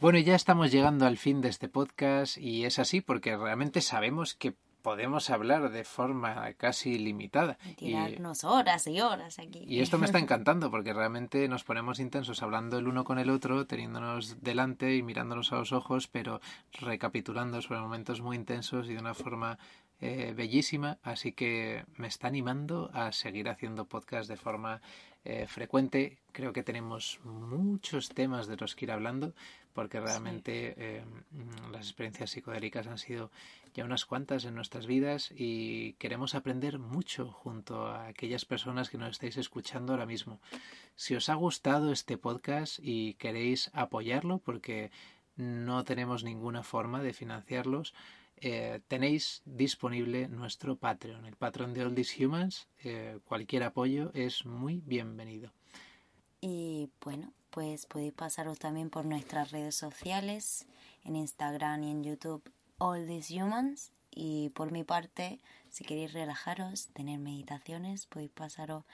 Bueno, 0.00 0.18
ya 0.20 0.36
estamos 0.36 0.70
llegando 0.70 1.06
al 1.06 1.16
fin 1.16 1.40
de 1.40 1.48
este 1.48 1.68
podcast 1.68 2.38
y 2.38 2.64
es 2.64 2.78
así 2.78 3.00
porque 3.00 3.36
realmente 3.36 3.80
sabemos 3.80 4.34
que 4.34 4.54
podemos 4.82 5.28
hablar 5.30 5.70
de 5.70 5.84
forma 5.84 6.52
casi 6.54 6.92
ilimitada. 6.92 7.58
Y, 7.66 7.74
Tirarnos 7.74 8.44
horas 8.44 8.86
y 8.86 9.00
horas 9.00 9.38
aquí. 9.38 9.64
y 9.66 9.80
esto 9.80 9.98
me 9.98 10.06
está 10.06 10.18
encantando 10.18 10.70
porque 10.70 10.92
realmente 10.92 11.48
nos 11.48 11.64
ponemos 11.64 11.98
intensos 11.98 12.42
hablando 12.42 12.78
el 12.78 12.88
uno 12.88 13.04
con 13.04 13.18
el 13.18 13.30
otro, 13.30 13.66
teniéndonos 13.66 14.40
delante 14.40 14.96
y 14.96 15.02
mirándonos 15.02 15.52
a 15.52 15.56
los 15.56 15.72
ojos, 15.72 16.08
pero 16.08 16.40
recapitulando 16.72 17.60
sobre 17.60 17.80
momentos 17.80 18.20
muy 18.20 18.36
intensos 18.36 18.88
y 18.88 18.94
de 18.94 19.00
una 19.00 19.14
forma 19.14 19.58
eh, 20.00 20.32
bellísima. 20.36 20.98
Así 21.02 21.32
que 21.32 21.84
me 21.96 22.08
está 22.08 22.28
animando 22.28 22.90
a 22.92 23.12
seguir 23.12 23.48
haciendo 23.48 23.86
podcast 23.86 24.28
de 24.28 24.36
forma 24.36 24.80
eh, 25.24 25.46
frecuente. 25.46 26.18
Creo 26.32 26.52
que 26.52 26.62
tenemos 26.62 27.20
muchos 27.24 28.08
temas 28.08 28.46
de 28.46 28.56
los 28.56 28.74
que 28.74 28.84
ir 28.84 28.92
hablando 28.92 29.34
porque 29.78 30.00
realmente 30.00 30.74
eh, 30.76 31.04
las 31.70 31.86
experiencias 31.86 32.30
psicodélicas 32.30 32.86
han 32.88 32.98
sido 32.98 33.30
ya 33.74 33.84
unas 33.84 34.06
cuantas 34.06 34.44
en 34.44 34.56
nuestras 34.56 34.86
vidas 34.86 35.30
y 35.32 35.92
queremos 35.94 36.34
aprender 36.34 36.80
mucho 36.80 37.30
junto 37.30 37.86
a 37.86 38.08
aquellas 38.08 38.44
personas 38.44 38.90
que 38.90 38.98
nos 38.98 39.10
estáis 39.10 39.36
escuchando 39.36 39.92
ahora 39.92 40.06
mismo. 40.06 40.40
Si 40.96 41.14
os 41.14 41.28
ha 41.28 41.34
gustado 41.34 41.92
este 41.92 42.18
podcast 42.18 42.80
y 42.82 43.14
queréis 43.14 43.70
apoyarlo 43.72 44.38
porque 44.38 44.90
no 45.36 45.84
tenemos 45.84 46.24
ninguna 46.24 46.64
forma 46.64 47.00
de 47.00 47.12
financiarlos, 47.12 47.94
eh, 48.42 48.80
tenéis 48.88 49.42
disponible 49.44 50.28
nuestro 50.28 50.76
Patreon, 50.76 51.24
el 51.26 51.36
Patreon 51.36 51.74
de 51.74 51.82
All 51.82 51.94
These 51.94 52.24
Humans. 52.24 52.68
Eh, 52.84 53.18
cualquier 53.24 53.62
apoyo 53.62 54.10
es 54.14 54.44
muy 54.44 54.82
bienvenido. 54.86 55.52
Y 56.40 56.90
bueno, 57.00 57.32
pues 57.50 57.86
podéis 57.86 58.12
pasaros 58.12 58.58
también 58.58 58.90
por 58.90 59.04
nuestras 59.04 59.50
redes 59.50 59.74
sociales, 59.74 60.66
en 61.04 61.16
Instagram 61.16 61.82
y 61.82 61.90
en 61.90 62.04
YouTube, 62.04 62.42
All 62.78 63.06
These 63.06 63.42
Humans. 63.42 63.92
Y 64.10 64.50
por 64.50 64.72
mi 64.72 64.84
parte, 64.84 65.40
si 65.70 65.84
queréis 65.84 66.12
relajaros, 66.12 66.88
tener 66.88 67.18
meditaciones, 67.18 68.06
podéis 68.06 68.30
pasaros 68.30 68.84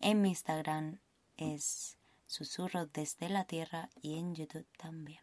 en 0.00 0.20
mi 0.20 0.30
Instagram, 0.30 0.98
es 1.36 1.98
Susurros 2.26 2.92
desde 2.92 3.28
la 3.28 3.44
Tierra, 3.44 3.90
y 4.02 4.18
en 4.18 4.34
YouTube 4.34 4.66
también. 4.76 5.20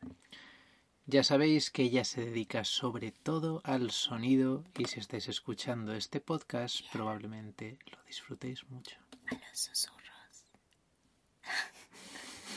Ya 1.08 1.24
sabéis 1.24 1.70
que 1.70 1.84
ella 1.84 2.04
se 2.04 2.26
dedica 2.26 2.64
sobre 2.64 3.12
todo 3.12 3.62
al 3.64 3.92
sonido 3.92 4.64
y 4.76 4.86
si 4.86 5.00
estáis 5.00 5.28
escuchando 5.28 5.94
este 5.94 6.20
podcast 6.20 6.82
probablemente 6.92 7.78
lo 7.92 8.04
disfrutéis 8.08 8.68
mucho. 8.72 8.98
A 9.28 9.36
los 9.36 9.60
susurros. 9.60 10.46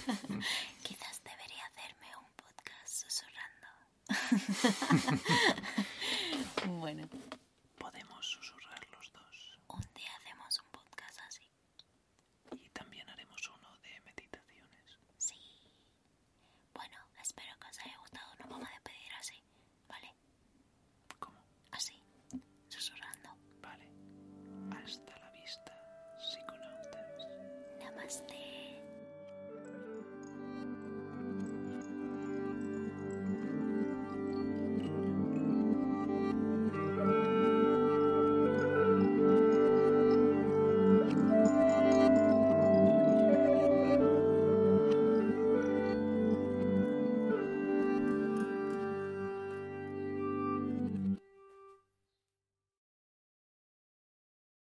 Quizás 0.83 1.23
debería 1.23 1.67
hacerme 1.67 2.07
un 2.17 2.25
podcast 2.37 3.05
susurrando. 3.05 3.67
bueno. 6.81 7.07